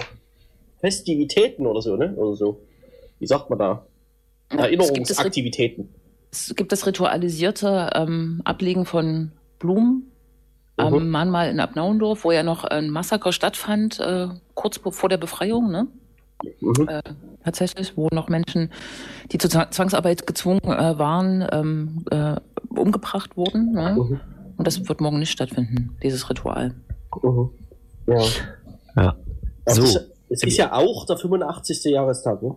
Festivitäten 0.79 1.65
oder 1.65 1.81
so, 1.81 1.95
ne? 1.95 2.13
Oder 2.15 2.35
so. 2.35 2.61
Wie 3.19 3.27
sagt 3.27 3.49
man 3.49 3.59
da? 3.59 3.85
Erinnerungsaktivitäten. 4.49 5.89
Es 6.31 6.53
gibt 6.55 6.71
das 6.71 6.85
ritualisierte 6.85 7.89
ähm, 7.93 8.41
Ablegen 8.45 8.85
von 8.85 9.31
Blumen 9.59 10.10
am 10.87 10.93
mhm. 10.93 11.09
Mahnmal 11.09 11.49
in 11.49 11.59
Abnauendorf, 11.59 12.23
wo 12.23 12.31
ja 12.31 12.43
noch 12.43 12.63
ein 12.63 12.89
Massaker 12.89 13.31
stattfand, 13.31 13.99
äh, 13.99 14.27
kurz 14.53 14.79
vor 14.91 15.09
der 15.09 15.17
Befreiung, 15.17 15.71
ne? 15.71 15.87
Mhm. 16.59 16.87
Äh, 16.87 17.01
tatsächlich, 17.43 17.97
wo 17.97 18.07
noch 18.11 18.29
Menschen, 18.29 18.71
die 19.31 19.37
zur 19.37 19.49
Zwangsarbeit 19.49 20.25
gezwungen 20.25 20.61
äh, 20.63 20.97
waren, 20.97 21.47
ähm, 21.51 22.05
äh, 22.09 22.35
umgebracht 22.69 23.37
wurden. 23.37 23.73
Ne? 23.73 23.95
Mhm. 23.97 24.19
Und 24.57 24.67
das 24.67 24.87
wird 24.87 25.01
morgen 25.01 25.19
nicht 25.19 25.31
stattfinden, 25.31 25.97
dieses 26.03 26.29
Ritual. 26.29 26.73
Mhm. 27.21 27.49
Ja. 28.07 28.21
ja. 28.95 29.15
So. 29.67 29.83
Es, 29.83 29.95
ist, 29.95 30.11
es 30.29 30.43
ist 30.43 30.57
ja 30.57 30.73
auch 30.73 31.05
der 31.05 31.17
85. 31.17 31.83
Jahrestag, 31.85 32.41
ne? 32.41 32.55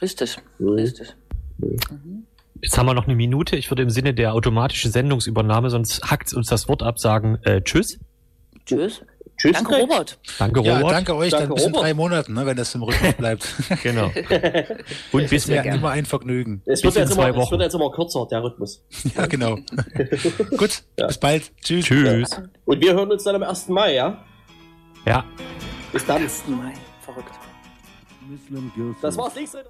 Richtig, 0.00 0.38
mhm. 0.58 0.68
richtig. 0.70 1.14
Mhm. 1.58 2.26
Jetzt 2.62 2.78
haben 2.78 2.86
wir 2.86 2.94
noch 2.94 3.06
eine 3.06 3.16
Minute. 3.16 3.56
Ich 3.56 3.70
würde 3.70 3.82
im 3.82 3.90
Sinne 3.90 4.14
der 4.14 4.34
automatischen 4.34 4.92
Sendungsübernahme, 4.92 5.68
sonst 5.68 6.08
hackt 6.08 6.32
uns 6.32 6.46
das 6.46 6.68
Wort 6.68 6.84
ab, 6.84 7.00
sagen 7.00 7.38
äh, 7.42 7.60
Tschüss. 7.60 7.98
Tschüss. 8.64 9.02
Tschüss. 9.36 9.54
Danke, 9.54 9.74
Robert. 9.74 10.20
Danke, 10.38 10.60
Robert. 10.60 10.82
Ja, 10.82 10.88
danke 10.88 11.16
euch. 11.16 11.30
Danke, 11.32 11.48
dann 11.48 11.54
bis 11.56 11.66
in 11.66 11.72
drei 11.72 11.92
Monaten, 11.94 12.34
ne, 12.34 12.46
wenn 12.46 12.56
das 12.56 12.72
im 12.76 12.84
Rücken 12.84 13.12
bleibt. 13.18 13.48
genau. 13.82 14.12
Und 15.12 15.28
bis 15.28 15.48
mir 15.48 15.64
immer 15.64 15.90
ein 15.90 16.06
Vergnügen. 16.06 16.62
Es 16.64 16.84
wird, 16.84 16.94
jetzt 16.94 17.12
immer, 17.12 17.36
es 17.36 17.50
wird 17.50 17.62
jetzt 17.62 17.74
immer 17.74 17.90
kürzer, 17.90 18.28
der 18.30 18.44
Rhythmus. 18.44 18.84
ja, 19.16 19.26
genau. 19.26 19.56
Gut, 20.56 20.84
ja. 20.96 21.08
bis 21.08 21.18
bald. 21.18 21.50
Tschüss. 21.62 21.86
Tschüss. 21.86 22.40
Und 22.64 22.80
wir 22.80 22.94
hören 22.94 23.10
uns 23.10 23.24
dann 23.24 23.34
am 23.34 23.42
1. 23.42 23.68
Mai, 23.70 23.94
ja? 23.94 24.24
Ja. 25.04 25.24
Bis 25.92 26.06
dann. 26.06 26.22
1. 26.22 26.44
Mai. 26.46 26.74
Verrückt. 27.00 27.34
Das 29.02 29.16
war's. 29.16 29.34
Nächste. 29.34 29.64